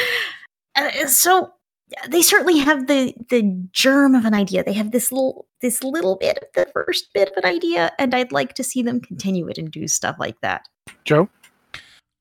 uh, 0.76 1.06
so 1.06 1.52
they 2.08 2.22
certainly 2.22 2.58
have 2.58 2.86
the 2.86 3.14
the 3.30 3.68
germ 3.72 4.14
of 4.14 4.24
an 4.24 4.34
idea. 4.34 4.62
They 4.64 4.72
have 4.74 4.90
this 4.90 5.10
little 5.10 5.46
this 5.60 5.82
little 5.82 6.16
bit 6.16 6.38
of 6.38 6.48
the 6.54 6.70
first 6.72 7.12
bit 7.14 7.28
of 7.28 7.36
an 7.36 7.44
idea, 7.44 7.92
and 7.98 8.14
I'd 8.14 8.32
like 8.32 8.54
to 8.54 8.64
see 8.64 8.82
them 8.82 9.00
continue 9.00 9.48
it 9.48 9.58
and 9.58 9.70
do 9.70 9.88
stuff 9.88 10.16
like 10.18 10.40
that. 10.40 10.68
Joe, 11.04 11.28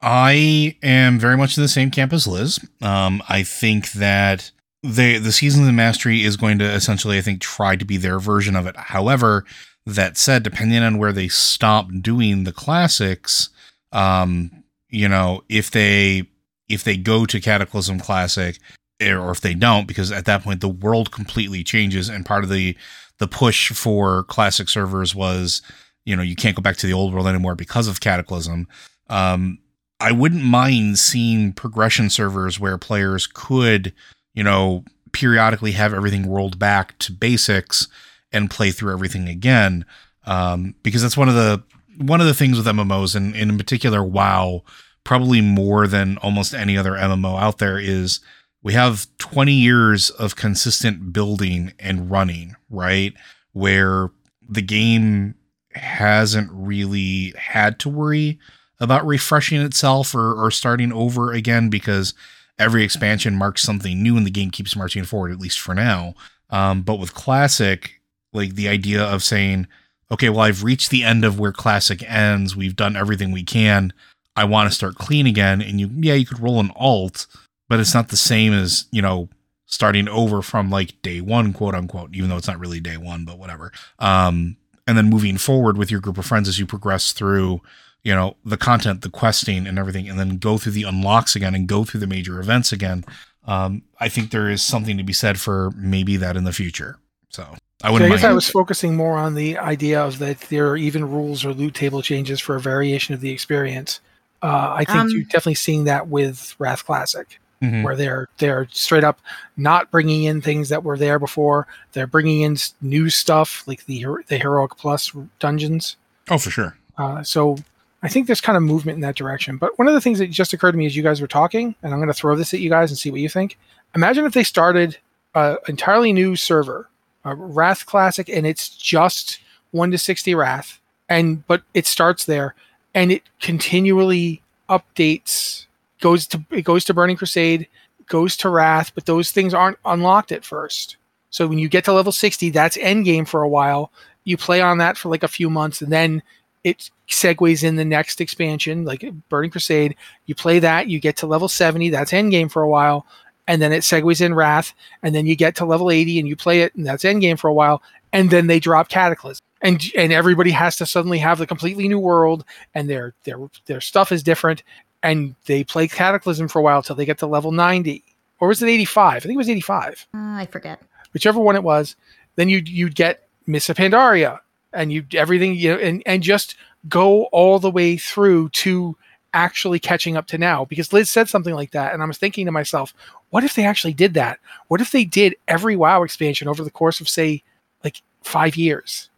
I 0.01 0.77
am 0.83 1.19
very 1.19 1.37
much 1.37 1.57
in 1.57 1.63
the 1.63 1.69
same 1.69 1.91
camp 1.91 2.13
as 2.13 2.27
Liz. 2.27 2.59
Um, 2.81 3.21
I 3.27 3.43
think 3.43 3.91
that 3.93 4.51
they 4.83 5.17
the 5.17 5.31
season 5.31 5.61
of 5.63 5.67
the 5.67 5.73
mastery 5.73 6.23
is 6.23 6.37
going 6.37 6.59
to 6.59 6.65
essentially, 6.65 7.17
I 7.17 7.21
think, 7.21 7.41
try 7.41 7.75
to 7.75 7.85
be 7.85 7.97
their 7.97 8.19
version 8.19 8.55
of 8.55 8.67
it. 8.67 8.77
However, 8.77 9.45
that 9.87 10.17
said, 10.17 10.43
depending 10.43 10.83
on 10.83 10.97
where 10.97 11.13
they 11.13 11.29
stop 11.29 11.87
doing 12.01 12.43
the 12.43 12.51
classics, 12.51 13.49
um, 13.93 14.63
you 14.89 15.07
know, 15.07 15.43
if 15.47 15.71
they 15.71 16.23
if 16.67 16.83
they 16.83 16.97
go 16.97 17.25
to 17.25 17.39
Cataclysm 17.39 17.97
Classic 17.99 18.59
or 19.01 19.31
if 19.31 19.39
they 19.39 19.53
don't, 19.53 19.87
because 19.87 20.11
at 20.11 20.25
that 20.25 20.43
point 20.43 20.59
the 20.59 20.67
world 20.67 21.11
completely 21.11 21.63
changes, 21.63 22.09
and 22.09 22.25
part 22.25 22.43
of 22.43 22.49
the 22.49 22.75
the 23.19 23.29
push 23.29 23.71
for 23.71 24.23
classic 24.25 24.67
servers 24.67 25.15
was, 25.15 25.61
you 26.05 26.15
know, 26.17 26.21
you 26.21 26.35
can't 26.35 26.55
go 26.55 26.61
back 26.61 26.75
to 26.77 26.85
the 26.85 26.93
old 26.93 27.13
world 27.13 27.25
anymore 27.25 27.55
because 27.55 27.87
of 27.87 28.01
Cataclysm. 28.01 28.67
Um, 29.09 29.57
I 30.01 30.11
wouldn't 30.11 30.43
mind 30.43 30.99
seeing 30.99 31.53
progression 31.53 32.09
servers 32.09 32.59
where 32.59 32.77
players 32.77 33.25
could, 33.25 33.93
you 34.33 34.43
know, 34.43 34.83
periodically 35.13 35.71
have 35.71 35.93
everything 35.93 36.29
rolled 36.29 36.59
back 36.59 36.99
to 36.99 37.13
basics 37.13 37.87
and 38.31 38.49
play 38.49 38.71
through 38.71 38.93
everything 38.93 39.27
again. 39.27 39.85
Um, 40.25 40.75
because 40.83 41.01
that's 41.01 41.17
one 41.17 41.29
of 41.29 41.35
the 41.35 41.63
one 41.97 42.21
of 42.21 42.27
the 42.27 42.33
things 42.33 42.57
with 42.57 42.67
MMOs, 42.67 43.15
and, 43.15 43.35
and 43.35 43.51
in 43.51 43.57
particular 43.57 44.03
WoW, 44.03 44.63
probably 45.03 45.41
more 45.41 45.87
than 45.87 46.17
almost 46.17 46.53
any 46.53 46.77
other 46.77 46.91
MMO 46.91 47.39
out 47.39 47.57
there 47.57 47.79
is 47.79 48.19
we 48.61 48.73
have 48.73 49.07
20 49.17 49.53
years 49.53 50.09
of 50.09 50.35
consistent 50.35 51.13
building 51.13 51.73
and 51.79 52.11
running, 52.11 52.55
right? 52.69 53.13
Where 53.53 54.09
the 54.47 54.61
game 54.61 55.35
hasn't 55.73 56.49
really 56.51 57.33
had 57.37 57.79
to 57.79 57.89
worry 57.89 58.39
about 58.79 59.05
refreshing 59.05 59.61
itself 59.61 60.13
or, 60.13 60.33
or 60.33 60.51
starting 60.51 60.91
over 60.91 61.31
again 61.31 61.69
because 61.69 62.13
every 62.59 62.83
expansion 62.83 63.35
marks 63.35 63.61
something 63.61 64.01
new 64.01 64.17
and 64.17 64.25
the 64.25 64.31
game 64.31 64.51
keeps 64.51 64.75
marching 64.75 65.03
forward, 65.03 65.31
at 65.31 65.39
least 65.39 65.59
for 65.59 65.73
now. 65.73 66.13
Um, 66.49 66.81
but 66.81 66.95
with 66.95 67.13
Classic, 67.13 67.96
like 68.33 68.55
the 68.55 68.67
idea 68.67 69.03
of 69.03 69.23
saying, 69.23 69.67
okay, 70.11 70.29
well, 70.29 70.41
I've 70.41 70.63
reached 70.63 70.89
the 70.89 71.03
end 71.03 71.25
of 71.25 71.39
where 71.39 71.51
Classic 71.51 72.03
ends. 72.09 72.55
We've 72.55 72.75
done 72.75 72.95
everything 72.95 73.31
we 73.31 73.43
can. 73.43 73.93
I 74.35 74.45
want 74.45 74.69
to 74.69 74.75
start 74.75 74.95
clean 74.95 75.25
again. 75.25 75.61
And 75.61 75.79
you, 75.79 75.89
yeah, 75.93 76.13
you 76.13 76.25
could 76.25 76.39
roll 76.39 76.59
an 76.59 76.71
alt 76.75 77.27
but 77.69 77.79
it's 77.79 77.93
not 77.93 78.09
the 78.09 78.17
same 78.17 78.53
as 78.53 78.85
you 78.91 79.01
know 79.01 79.29
starting 79.65 80.07
over 80.07 80.41
from 80.41 80.69
like 80.69 81.01
day 81.01 81.21
one 81.21 81.53
quote 81.53 81.75
unquote 81.75 82.15
even 82.15 82.29
though 82.29 82.37
it's 82.37 82.47
not 82.47 82.59
really 82.59 82.79
day 82.79 82.97
one 82.97 83.25
but 83.25 83.37
whatever 83.37 83.71
um 83.99 84.55
and 84.87 84.97
then 84.97 85.09
moving 85.09 85.37
forward 85.37 85.77
with 85.77 85.91
your 85.91 85.99
group 85.99 86.17
of 86.17 86.25
friends 86.25 86.47
as 86.47 86.59
you 86.59 86.65
progress 86.65 87.11
through 87.11 87.61
you 88.03 88.13
know 88.13 88.35
the 88.45 88.57
content 88.57 89.01
the 89.01 89.09
questing 89.09 89.67
and 89.67 89.77
everything 89.77 90.09
and 90.09 90.19
then 90.19 90.37
go 90.37 90.57
through 90.57 90.71
the 90.71 90.83
unlocks 90.83 91.35
again 91.35 91.53
and 91.53 91.67
go 91.67 91.83
through 91.83 91.99
the 91.99 92.07
major 92.07 92.39
events 92.39 92.71
again 92.71 93.03
um 93.45 93.81
i 93.99 94.07
think 94.07 94.31
there 94.31 94.49
is 94.49 94.61
something 94.61 94.97
to 94.97 95.03
be 95.03 95.13
said 95.13 95.39
for 95.39 95.71
maybe 95.75 96.15
that 96.17 96.37
in 96.37 96.45
the 96.45 96.53
future 96.53 96.97
so 97.29 97.55
I 97.83 97.91
wouldn't. 97.91 98.09
So 98.09 98.13
I 98.13 98.15
guess 98.15 98.23
mind. 98.23 98.31
I 98.31 98.35
was 98.35 98.49
focusing 98.49 98.95
more 98.95 99.17
on 99.17 99.35
the 99.35 99.57
idea 99.57 100.01
of 100.03 100.19
that 100.19 100.39
there 100.41 100.69
are 100.69 100.77
even 100.77 101.09
rules 101.09 101.45
or 101.45 101.53
loot 101.53 101.75
table 101.75 102.01
changes 102.01 102.39
for 102.39 102.55
a 102.55 102.59
variation 102.59 103.13
of 103.13 103.21
the 103.21 103.29
experience. 103.31 103.99
Uh, 104.41 104.73
I 104.75 104.83
think 104.85 104.97
Um, 104.99 105.09
you're 105.09 105.23
definitely 105.23 105.55
seeing 105.55 105.83
that 105.85 106.07
with 106.07 106.55
Wrath 106.59 106.85
Classic. 106.85 107.39
Mhm. 107.59 107.81
where 107.83 107.95
they're 107.95 108.27
they're 108.37 108.67
straight 108.71 109.03
up 109.03 109.19
not 109.57 109.89
bringing 109.89 110.25
in 110.25 110.41
things 110.41 110.69
that 110.69 110.83
were 110.83 110.95
there 110.95 111.17
before. 111.17 111.65
They're 111.93 112.05
bringing 112.05 112.41
in 112.41 112.55
new 112.81 113.09
stuff 113.09 113.63
like 113.65 113.83
the 113.87 114.05
the 114.27 114.37
heroic 114.37 114.77
plus 114.77 115.11
dungeons. 115.39 115.95
Oh, 116.29 116.37
for 116.37 116.51
sure. 116.51 116.77
Uh, 116.99 117.23
so 117.23 117.57
I 118.03 118.09
think 118.09 118.27
there's 118.27 118.41
kind 118.41 118.57
of 118.57 118.61
movement 118.61 118.97
in 118.97 119.01
that 119.01 119.15
direction. 119.15 119.57
But 119.57 119.75
one 119.79 119.87
of 119.87 119.95
the 119.95 120.01
things 120.01 120.19
that 120.19 120.27
just 120.29 120.53
occurred 120.53 120.73
to 120.73 120.77
me 120.77 120.85
as 120.85 120.95
you 120.95 121.01
guys 121.01 121.19
were 121.19 121.25
talking, 121.25 121.73
and 121.81 121.91
I'm 121.93 121.97
going 121.99 122.09
to 122.09 122.13
throw 122.13 122.35
this 122.35 122.53
at 122.53 122.59
you 122.59 122.69
guys 122.69 122.91
and 122.91 122.97
see 122.99 123.09
what 123.09 123.21
you 123.21 123.29
think. 123.29 123.57
Imagine 123.95 124.25
if 124.27 124.33
they 124.33 124.43
started 124.43 124.97
an 125.33 125.57
entirely 125.67 126.13
new 126.13 126.35
server, 126.35 126.87
a 127.27 127.35
Wrath 127.35 127.85
Classic, 127.85 128.29
and 128.29 128.45
it's 128.45 128.69
just 128.69 129.39
one 129.71 129.91
to 129.91 129.97
sixty 129.97 130.35
Wrath, 130.35 130.79
and 131.09 131.45
but 131.47 131.63
it 131.73 131.85
starts 131.85 132.25
there, 132.25 132.55
and 132.93 133.11
it 133.11 133.23
continually 133.39 134.41
updates 134.69 135.67
goes 135.99 136.27
to 136.27 136.43
it 136.51 136.63
goes 136.63 136.85
to 136.85 136.93
Burning 136.93 137.17
Crusade, 137.17 137.67
goes 138.07 138.37
to 138.37 138.49
Wrath, 138.49 138.91
but 138.93 139.05
those 139.05 139.31
things 139.31 139.53
aren't 139.53 139.79
unlocked 139.85 140.31
at 140.31 140.45
first. 140.45 140.97
So 141.29 141.47
when 141.47 141.59
you 141.59 141.69
get 141.69 141.83
to 141.85 141.93
level 141.93 142.11
60, 142.11 142.49
that's 142.51 142.77
end 142.77 143.05
game 143.05 143.25
for 143.25 143.41
a 143.41 143.49
while. 143.49 143.91
You 144.23 144.37
play 144.37 144.61
on 144.61 144.77
that 144.79 144.97
for 144.97 145.09
like 145.09 145.23
a 145.23 145.27
few 145.27 145.49
months, 145.49 145.81
and 145.81 145.91
then 145.91 146.23
it 146.63 146.89
segues 147.07 147.63
in 147.63 147.75
the 147.75 147.85
next 147.85 148.19
expansion, 148.19 148.85
like 148.85 149.05
Burning 149.29 149.51
Crusade. 149.51 149.95
You 150.25 150.35
play 150.35 150.59
that, 150.59 150.87
you 150.87 150.99
get 150.99 151.17
to 151.17 151.27
level 151.27 151.47
70, 151.47 151.89
that's 151.89 152.13
end 152.13 152.31
game 152.31 152.49
for 152.49 152.61
a 152.61 152.69
while, 152.69 153.05
and 153.47 153.61
then 153.61 153.71
it 153.73 153.81
segues 153.83 154.21
in 154.21 154.33
Wrath, 154.33 154.73
and 155.03 155.15
then 155.15 155.25
you 155.25 155.35
get 155.35 155.55
to 155.57 155.65
level 155.65 155.89
80 155.91 156.19
and 156.19 156.27
you 156.27 156.35
play 156.35 156.61
it, 156.61 156.75
and 156.75 156.85
that's 156.85 157.05
end 157.05 157.21
game 157.21 157.37
for 157.37 157.47
a 157.49 157.53
while, 157.53 157.81
and 158.13 158.29
then 158.29 158.47
they 158.47 158.59
drop 158.59 158.89
Cataclysm. 158.89 159.43
And 159.61 159.81
and 159.95 160.13
everybody 160.13 160.51
has 160.51 160.75
to 160.77 160.85
suddenly 160.85 161.17
have 161.19 161.39
the 161.39 161.47
completely 161.47 161.87
new 161.87 161.97
world, 161.99 162.45
and 162.75 162.87
their 162.89 163.13
their 163.23 163.37
their 163.65 163.81
stuff 163.81 164.11
is 164.11 164.21
different, 164.21 164.61
and 165.01 165.33
they 165.45 165.63
play 165.63 165.87
Cataclysm 165.87 166.47
for 166.47 166.59
a 166.59 166.61
while 166.61 166.83
till 166.83 166.95
they 166.95 167.05
get 167.05 167.17
to 167.19 167.27
level 167.27 167.51
90. 167.51 168.03
Or 168.39 168.47
was 168.49 168.61
it 168.61 168.69
85? 168.69 169.15
I 169.15 169.19
think 169.19 169.33
it 169.33 169.37
was 169.37 169.49
85 169.49 170.07
Uh, 170.13 170.17
I 170.17 170.47
forget. 170.51 170.79
whichever 171.13 171.39
one 171.39 171.55
it 171.55 171.63
was, 171.63 171.95
then 172.35 172.49
you'd 172.49 172.69
you'd 172.69 172.93
get 172.93 173.27
Miss 173.47 173.67
Pandaria 173.67 174.39
and 174.73 174.93
you 174.93 175.03
everything 175.13 175.55
you 175.55 175.71
know 175.73 175.79
and 175.79 176.03
and 176.05 176.21
just 176.21 176.55
go 176.87 177.23
all 177.25 177.57
the 177.57 177.71
way 177.71 177.97
through 177.97 178.49
to 178.49 178.95
actually 179.37 179.79
catching 179.79 180.17
up 180.17 180.25
to 180.27 180.37
now 180.37 180.65
because 180.65 180.91
Liz 180.91 181.09
said 181.09 181.29
something 181.29 181.53
like 181.53 181.71
that 181.71 181.93
and 181.93 182.01
I 182.01 182.05
was 182.05 182.17
thinking 182.17 182.45
to 182.47 182.51
myself, 182.51 182.93
what 183.29 183.43
if 183.43 183.53
they 183.55 183.65
actually 183.65 183.93
did 183.93 184.15
that? 184.15 184.39
What 184.67 184.81
if 184.81 184.91
they 184.91 185.05
did 185.05 185.35
every 185.47 185.75
WoW 185.75 186.01
expansion 186.03 186.47
over 186.47 186.63
the 186.63 186.71
course 186.71 186.99
of 186.99 187.07
say 187.07 187.43
like 187.83 188.01
5 188.23 188.55
years? 188.55 189.09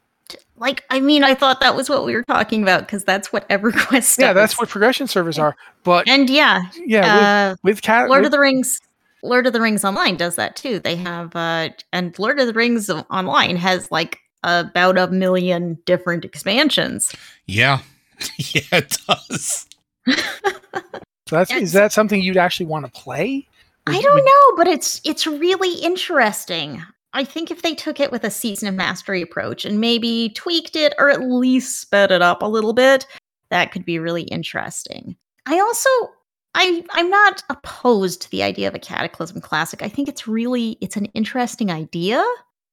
Like, 0.58 0.84
I 0.90 1.00
mean, 1.00 1.24
I 1.24 1.36
thought 1.36 1.62
that 1.62 1.76
was 1.76 1.90
what 1.90 2.06
we 2.06 2.14
were 2.14 2.24
talking 2.24 2.62
about 2.62 2.82
because 2.82 3.06
that's 3.06 3.32
what 3.32 3.48
EverQuest. 3.48 4.20
Yeah, 4.20 4.34
that's 4.34 4.60
what 4.60 4.68
progression 4.68 5.08
servers 5.08 5.40
are. 5.40 5.56
But 5.84 6.08
And 6.10 6.30
yeah, 6.30 6.64
yeah, 6.86 7.52
uh, 7.52 7.56
with, 7.64 7.76
with 7.76 7.82
cat 7.82 8.10
Lord 8.10 8.22
with- 8.22 8.28
of 8.28 8.32
the 8.34 8.40
Rings, 8.40 8.82
Lord 9.24 9.48
of 9.48 9.54
the 9.54 9.62
Rings 9.62 9.86
Online 9.86 10.18
does 10.18 10.36
that 10.36 10.58
too. 10.58 10.80
They 10.80 10.98
have, 10.98 11.34
uh, 11.34 11.70
and 11.94 12.18
Lord 12.20 12.40
of 12.40 12.48
the 12.48 12.54
Rings 12.54 12.90
Online 12.90 13.56
has 13.56 13.90
like 13.90 14.20
about 14.44 14.98
a 14.98 15.08
million 15.08 15.78
different 15.86 16.26
expansions. 16.26 17.16
Yeah. 17.46 17.80
yeah, 18.38 18.62
it 18.74 18.98
does. 19.08 19.66
So 20.08 20.16
that's 21.30 21.52
is 21.52 21.74
that 21.74 21.92
something 21.92 22.22
you'd 22.22 22.38
actually 22.38 22.66
want 22.66 22.86
to 22.86 22.92
play? 22.92 23.48
I 23.88 24.02
don't 24.02 24.16
would- 24.16 24.24
know, 24.24 24.56
but 24.58 24.68
it's 24.68 25.02
it's 25.04 25.26
really 25.28 25.76
interesting. 25.76 26.82
I 27.14 27.24
think 27.24 27.50
if 27.50 27.64
they 27.64 27.74
took 27.74 28.00
it 28.00 28.12
with 28.12 28.24
a 28.24 28.30
season 28.30 28.68
of 28.68 28.76
mastery 28.76 29.22
approach 29.22 29.66
and 29.66 29.82
maybe 29.82 30.30
tweaked 30.36 30.76
it 30.76 30.94
or 31.00 31.10
at 31.10 31.22
least 31.22 31.82
sped 31.82 32.12
it 32.12 32.22
up 32.22 32.44
a 32.44 32.48
little 32.48 32.74
bit, 32.74 33.08
that 33.50 33.72
could 33.72 33.84
be 33.84 33.98
really 33.98 34.24
interesting. 34.24 35.16
I 35.46 35.60
also 35.60 35.90
I 36.56 36.84
I'm 36.92 37.10
not 37.10 37.44
opposed 37.50 38.22
to 38.22 38.32
the 38.32 38.44
idea 38.44 38.68
of 38.68 38.76
a 38.76 38.80
Cataclysm 38.80 39.42
classic. 39.42 39.82
I 39.82 39.90
think 39.90 40.08
it's 40.08 40.28
really 40.28 40.78
it's 40.82 40.98
an 40.98 41.06
interesting 41.16 41.72
idea 41.72 42.24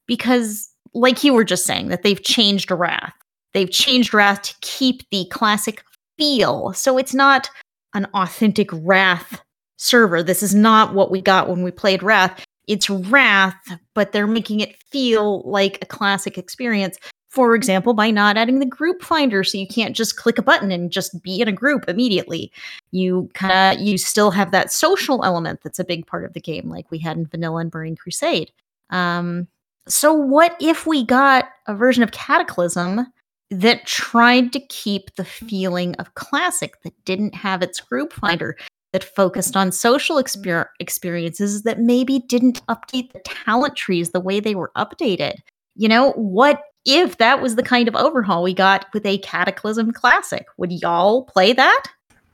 because 0.06 0.70
like 0.92 1.24
you 1.24 1.32
were 1.32 1.44
just 1.44 1.64
saying 1.64 1.88
that 1.88 2.02
they've 2.02 2.22
changed 2.22 2.70
Wrath. 2.70 3.14
They've 3.54 3.70
changed 3.70 4.12
Wrath 4.12 4.42
to 4.42 4.54
keep 4.60 5.08
the 5.10 5.26
classic 5.30 5.82
feel. 6.18 6.72
So 6.72 6.98
it's 6.98 7.14
not 7.14 7.50
an 7.94 8.06
authentic 8.14 8.68
Wrath 8.72 9.40
server. 9.76 10.22
This 10.22 10.42
is 10.42 10.54
not 10.54 10.94
what 10.94 11.10
we 11.10 11.20
got 11.20 11.48
when 11.48 11.62
we 11.62 11.70
played 11.70 12.02
Wrath. 12.02 12.44
It's 12.66 12.90
Wrath, 12.90 13.78
but 13.94 14.12
they're 14.12 14.26
making 14.26 14.60
it 14.60 14.82
feel 14.90 15.42
like 15.42 15.78
a 15.82 15.86
classic 15.86 16.36
experience. 16.36 16.98
For 17.28 17.54
example, 17.54 17.92
by 17.92 18.10
not 18.10 18.38
adding 18.38 18.60
the 18.60 18.66
group 18.66 19.02
finder, 19.02 19.44
so 19.44 19.58
you 19.58 19.66
can't 19.66 19.94
just 19.94 20.16
click 20.16 20.38
a 20.38 20.42
button 20.42 20.72
and 20.72 20.90
just 20.90 21.22
be 21.22 21.40
in 21.40 21.48
a 21.48 21.52
group 21.52 21.84
immediately. 21.86 22.50
You 22.92 23.28
kind 23.34 23.78
of 23.78 23.86
you 23.86 23.98
still 23.98 24.30
have 24.30 24.52
that 24.52 24.72
social 24.72 25.22
element 25.22 25.60
that's 25.62 25.78
a 25.78 25.84
big 25.84 26.06
part 26.06 26.24
of 26.24 26.32
the 26.32 26.40
game, 26.40 26.70
like 26.70 26.90
we 26.90 26.98
had 26.98 27.18
in 27.18 27.26
Vanilla 27.26 27.60
and 27.60 27.70
Burning 27.70 27.96
Crusade. 27.96 28.52
Um, 28.88 29.48
so, 29.86 30.14
what 30.14 30.56
if 30.60 30.86
we 30.86 31.04
got 31.04 31.48
a 31.66 31.74
version 31.74 32.02
of 32.02 32.10
Cataclysm 32.10 33.06
that 33.50 33.86
tried 33.86 34.52
to 34.52 34.60
keep 34.60 35.14
the 35.16 35.24
feeling 35.24 35.94
of 35.96 36.14
classic, 36.14 36.82
that 36.82 36.92
didn't 37.04 37.34
have 37.34 37.62
its 37.62 37.80
group 37.80 38.12
finder, 38.12 38.56
that 38.92 39.04
focused 39.04 39.56
on 39.56 39.72
social 39.72 40.16
exper- 40.16 40.68
experiences, 40.80 41.62
that 41.62 41.80
maybe 41.80 42.20
didn't 42.28 42.64
update 42.66 43.12
the 43.12 43.20
talent 43.24 43.76
trees 43.76 44.10
the 44.10 44.20
way 44.20 44.40
they 44.40 44.54
were 44.54 44.72
updated? 44.76 45.36
You 45.76 45.88
know, 45.88 46.12
what 46.12 46.62
if 46.84 47.18
that 47.18 47.42
was 47.42 47.56
the 47.56 47.62
kind 47.62 47.88
of 47.88 47.94
overhaul 47.96 48.42
we 48.42 48.54
got 48.54 48.86
with 48.94 49.04
a 49.04 49.18
Cataclysm 49.18 49.92
Classic? 49.92 50.46
Would 50.56 50.72
y'all 50.72 51.24
play 51.24 51.52
that? 51.52 51.84